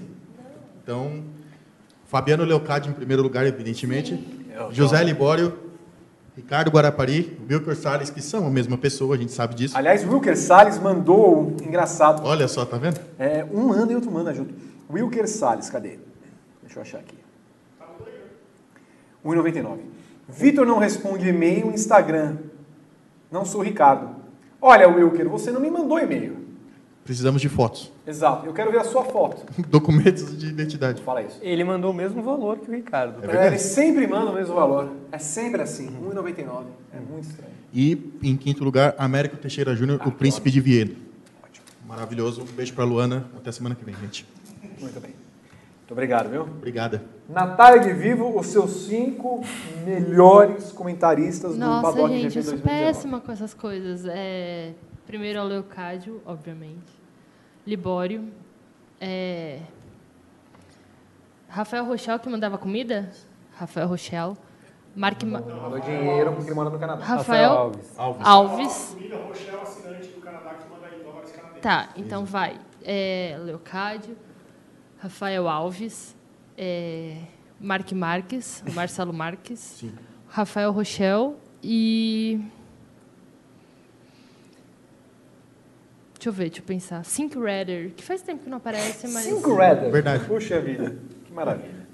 [0.84, 1.24] Então,
[2.04, 4.22] Fabiano Leocádio em primeiro lugar, evidentemente.
[4.54, 5.58] Eu José tô- Libório,
[6.36, 9.76] Ricardo Guarapari, Wilker Salles, que são a mesma pessoa, a gente sabe disso.
[9.78, 13.00] Aliás, Wilker Salles mandou, engraçado, Olha só, tá vendo?
[13.18, 14.52] É, um manda e outro manda junto.
[14.92, 15.98] Wilker Salles, cadê?
[16.62, 17.16] Deixa eu achar aqui.
[19.24, 19.78] 1,99.
[20.28, 22.36] Vitor não responde e-mail Instagram.
[23.32, 24.16] Não sou o Ricardo.
[24.60, 26.43] Olha, Wilker, você não me mandou e-mail.
[27.04, 27.92] Precisamos de fotos.
[28.06, 29.44] Exato, eu quero ver a sua foto.
[29.68, 31.02] Documentos de identidade.
[31.02, 31.38] Fala isso.
[31.42, 33.18] Ele mandou o mesmo valor que o Ricardo.
[33.22, 33.46] É verdade.
[33.48, 34.90] ele sempre manda o mesmo valor.
[35.12, 36.64] É sempre assim, 1,99.
[36.92, 37.52] É muito estranho.
[37.74, 40.92] E, em quinto lugar, Américo Teixeira Júnior, o Príncipe de Viena.
[41.86, 42.42] Maravilhoso.
[42.42, 43.26] Um beijo pra Luana.
[43.36, 44.26] Até semana que vem, gente.
[44.80, 45.10] Muito bem.
[45.10, 46.42] Muito obrigado, viu?
[46.42, 47.02] Obrigada.
[47.28, 49.42] Natália de Vivo, os seus cinco
[49.84, 52.84] melhores comentaristas do Nossa, Paddock gente, GP eu sou 2019.
[52.86, 54.06] péssima com essas coisas.
[54.06, 54.72] É,
[55.06, 56.93] primeiro ao Leocádio, obviamente.
[57.66, 58.32] Libório.
[59.00, 59.60] É,
[61.48, 63.10] Rafael Rochel, que mandava comida.
[63.56, 64.36] Rafael Rochel.
[64.96, 67.04] Mark Ma- Mandou dinheiro porque ele mora no Canadá.
[67.04, 67.98] Rafael Alves.
[67.98, 68.26] Alves.
[68.26, 68.90] Alves.
[68.94, 71.60] Comida Rochelle, assinante do Canadá, que manda em dólares canadenses.
[71.62, 72.60] Tá, então vai.
[72.84, 74.16] É, Leocádio,
[74.98, 76.14] Rafael Alves,
[76.56, 77.16] é,
[77.60, 79.94] Mark Marques, o Marcelo Marques, Sim.
[80.28, 82.40] Rafael Rochel e.
[86.24, 87.04] Deixa eu ver, deixa eu pensar.
[87.04, 89.24] Sync Redder, que faz tempo que não aparece, mas.
[89.24, 89.90] Cinco Redder.
[89.90, 90.24] Verdade.
[90.24, 91.86] Puxa vida, que maravilha.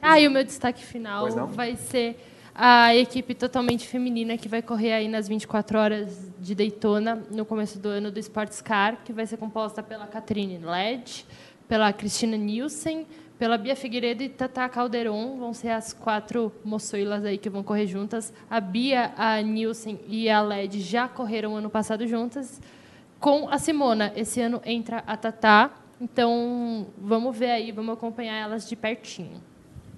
[0.00, 2.16] Ah, e o meu destaque final vai ser
[2.54, 7.78] a equipe totalmente feminina que vai correr aí nas 24 horas de Daytona no começo
[7.78, 11.26] do ano do Sports Car, que vai ser composta pela Catherine Led,
[11.68, 13.06] pela Cristina Nielsen,
[13.38, 15.36] pela Bia Figueiredo e Tata Calderon.
[15.36, 18.32] Vão ser as quatro moçoilas aí que vão correr juntas.
[18.48, 22.58] A Bia, a Nielsen e a Led já correram ano passado juntas.
[23.20, 25.70] Com a Simona, esse ano entra a Tatá.
[26.00, 29.30] Então, vamos ver aí, vamos acompanhar elas de pertinho.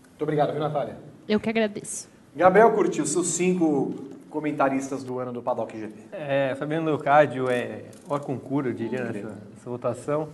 [0.09, 0.97] Muito obrigado, viu, Natália?
[1.28, 2.09] Eu que agradeço.
[2.35, 3.95] Gabriel curtiu seus cinco
[4.31, 5.95] comentaristas do ano do Paddock GP.
[6.12, 10.28] É, Fabiano Leocádio é hora concura, eu diria, nessa, nessa votação.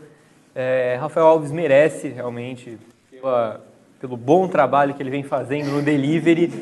[0.54, 2.78] É, Rafael Alves merece, realmente,
[3.10, 3.64] pela-
[3.98, 6.52] pelo bom trabalho que ele vem fazendo no delivery.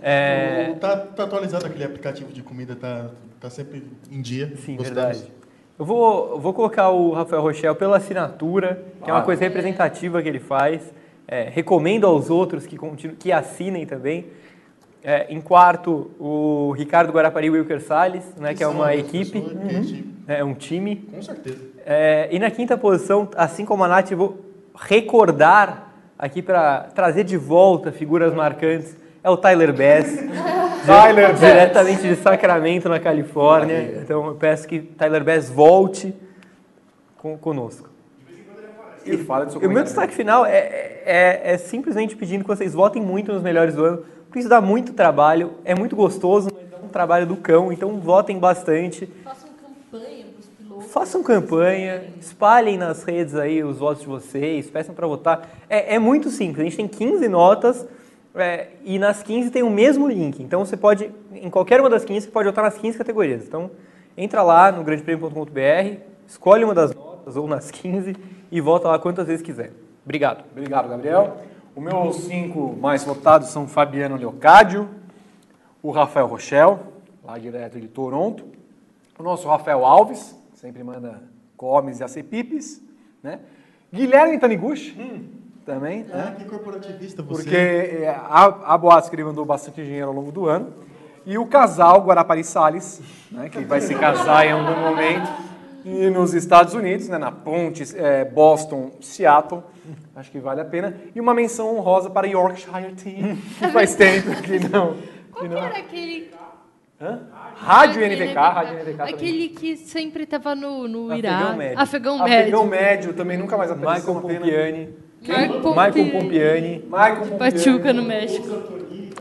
[0.00, 3.10] É, Tá, tá atualizado aquele aplicativo de comida, tá,
[3.40, 4.54] tá sempre em dia.
[4.58, 5.18] sim, Gostamos.
[5.18, 5.32] verdade.
[5.78, 9.24] Eu vou, vou colocar o Rafael Rochel pela assinatura, que é uma Ah.
[9.24, 10.82] coisa representativa que ele faz.
[11.26, 14.26] É, recomendo aos outros que, continu, que assinem também.
[15.04, 19.40] É, em quarto, o Ricardo Guarapari e Wilker Salles, né, que é são uma equipe,
[19.40, 20.96] que gente- é um time.
[20.96, 21.58] Com certeza.
[21.86, 24.38] É, e na quinta posição, assim como a Nath, eu vou
[24.74, 30.08] recordar aqui para trazer de volta figuras marcantes, é o Tyler Bass.
[30.88, 31.40] Tyler Bass.
[31.40, 34.00] Diretamente de Sacramento, na Califórnia.
[34.02, 36.14] Então eu peço que Tyler Bass volte
[37.18, 37.88] com, conosco.
[39.04, 40.58] E fala de seu E o meu destaque final é,
[41.04, 44.60] é, é simplesmente pedindo que vocês votem muito nos melhores do ano, porque isso dá
[44.60, 49.06] muito trabalho, é muito gostoso, mas dá um trabalho do cão, então votem bastante.
[49.24, 50.92] Façam campanha para os pilotos.
[50.92, 55.48] Façam campanha, espalhem nas redes aí os votos de vocês, peçam para votar.
[55.70, 57.86] É, é muito simples, a gente tem 15 notas
[58.38, 60.42] é, e nas 15 tem o mesmo link.
[60.42, 63.46] Então você pode, em qualquer uma das 15, você pode votar nas 15 categorias.
[63.46, 63.70] Então
[64.16, 68.16] entra lá no grandepremio.com.br, escolhe uma das notas ou nas 15
[68.50, 69.72] e vota lá quantas vezes quiser.
[70.04, 70.44] Obrigado.
[70.52, 71.36] Obrigado, Gabriel.
[71.76, 74.88] Os meus cinco mais votados são Fabiano Leocádio,
[75.82, 76.80] o Rafael Rochel,
[77.22, 78.44] lá direto de Toronto,
[79.18, 81.22] o nosso Rafael Alves, sempre manda
[81.56, 82.82] comes e acepipes,
[83.22, 83.40] né?
[83.92, 84.96] Guilherme Taniguchi,
[85.72, 86.36] também, Ah, né?
[86.38, 87.42] que corporativista você.
[87.42, 90.72] Porque é, há, há boatos que ele mandou bastante dinheiro ao longo do ano.
[91.26, 95.28] E o casal Guarapari Salles, né, que vai se casar em algum momento.
[95.84, 99.62] E nos Estados Unidos, né, na ponte é, Boston-Seattle.
[100.16, 100.96] Acho que vale a pena.
[101.14, 104.96] E uma menção honrosa para Yorkshire Team, que faz tempo que não.
[105.30, 105.58] Qual Que não.
[105.58, 106.30] era aquele...
[107.00, 107.20] Hã?
[107.54, 109.14] Rádio NVK, Rádio NVK também.
[109.14, 111.56] Aquele que sempre estava no, no Afegão Iraque.
[111.58, 111.78] médio.
[111.80, 113.12] Afegão Afegão médio.
[113.14, 114.14] também nunca mais apareceu.
[114.14, 114.38] Michael.
[114.40, 115.07] Pompiani.
[115.26, 116.10] Marco Michael Pompiani.
[116.12, 116.84] Pompiani.
[116.86, 117.38] Michael Pompiani.
[117.52, 118.48] Pachuca no México.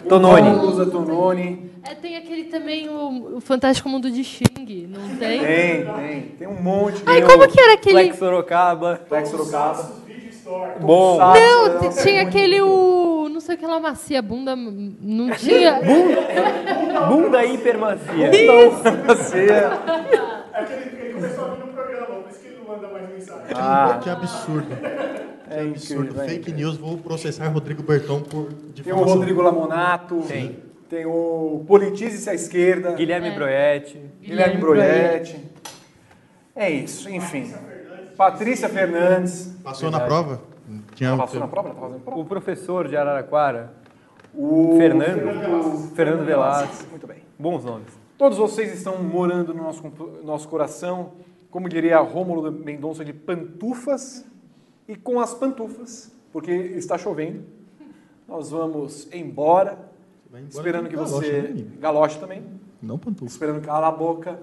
[0.08, 0.50] Tononi.
[0.66, 1.68] Usa Tononi.
[1.84, 5.40] É, tem aquele também, o, o Fantástico Mundo de Xing, não tem?
[5.40, 6.22] Tem, tem.
[6.38, 7.02] Tem um monte.
[7.06, 7.94] Ai, como o que era aquele...
[7.96, 9.02] Flex Sorocaba.
[9.08, 9.92] Flex Sorocaba.
[10.82, 11.18] Bom.
[11.18, 13.30] Sabe, Não, t- tinha aquele, o...
[13.30, 14.54] Não sei o que lá, macia, bunda...
[14.56, 15.80] Não tinha...
[17.08, 18.32] Bunda hipermacia.
[19.08, 19.48] Você.
[20.54, 22.88] É que ele, ele começou a vir no programa, por isso que ele não manda
[22.88, 23.44] mais mensagem.
[23.56, 24.00] Ah.
[24.04, 24.68] Que absurdo.
[25.50, 26.04] É Absurdo.
[26.04, 29.08] incrível, é Fake news, vou processar Rodrigo Berton por Tem o difamação.
[29.16, 30.22] Rodrigo Lamonato.
[30.28, 30.60] Tem.
[30.90, 32.94] Tem o Politize-se à esquerda.
[32.94, 34.00] Guilherme Broetti.
[34.22, 35.40] Guilherme Broietti.
[36.56, 37.54] É isso, enfim.
[38.16, 39.54] Patrícia Fernandes.
[39.64, 40.42] Passou na prova?
[40.96, 41.70] Tinha, Ela passou na prova?
[41.70, 42.20] Ela tá fazendo prova?
[42.22, 43.74] O professor de Araraquara.
[44.34, 45.92] O Fernando.
[45.96, 46.86] Fernando Velasco.
[46.90, 47.18] Muito bem.
[47.38, 47.88] Bons nomes.
[48.18, 49.84] Todos vocês estão morando no nosso,
[50.24, 51.12] nosso coração,
[51.52, 54.26] como diria Rômulo Mendonça, de pantufas.
[54.88, 57.44] E com as pantufas, porque está chovendo,
[58.28, 59.78] nós vamos embora,
[60.30, 61.42] embora esperando que você...
[61.42, 61.72] né, menino?
[61.80, 62.44] Galocha também.
[62.82, 63.26] Não pantufa.
[63.26, 64.40] Esperando calar a boca,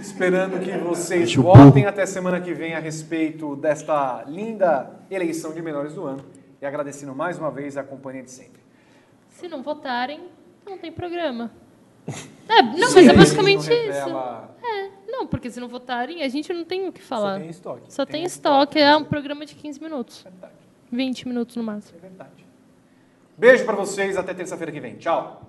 [0.00, 1.88] esperando que vocês votem burro.
[1.88, 6.24] até semana que vem a respeito desta linda eleição de menores do ano.
[6.62, 8.62] E agradecendo mais uma vez a companhia de sempre.
[9.30, 10.28] Se não votarem,
[10.66, 11.50] não tem programa.
[12.46, 13.70] É, não, mas é basicamente isso.
[13.70, 14.90] revela- É,
[15.24, 17.34] não, porque se não votarem, a gente não tem o que falar.
[17.34, 17.94] Só tem estoque.
[17.94, 20.26] Só tem estoque, é um programa de 15 minutos.
[20.92, 21.98] 20 minutos no máximo.
[21.98, 22.44] É verdade.
[23.36, 24.96] Beijo pra vocês, até terça-feira que vem.
[24.96, 25.42] Tchau.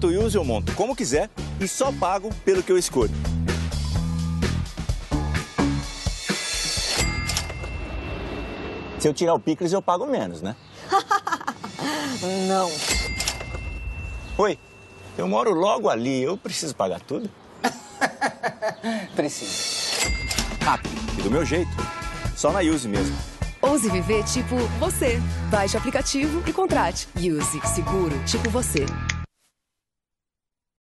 [0.00, 1.28] Auto Use eu monto como quiser
[1.60, 3.12] e só pago pelo que eu escolho.
[8.98, 10.56] Se eu tirar o picles, eu pago menos, né?
[12.48, 12.72] Não.
[14.38, 14.58] Oi,
[15.18, 17.30] eu moro logo ali, eu preciso pagar tudo?
[19.14, 20.08] Precisa.
[20.62, 21.70] Rápido e do meu jeito.
[22.34, 23.14] Só na Use mesmo.
[23.60, 25.20] Ouse viver tipo você.
[25.50, 27.06] Baixe o aplicativo e contrate.
[27.16, 28.86] Use Seguro tipo você.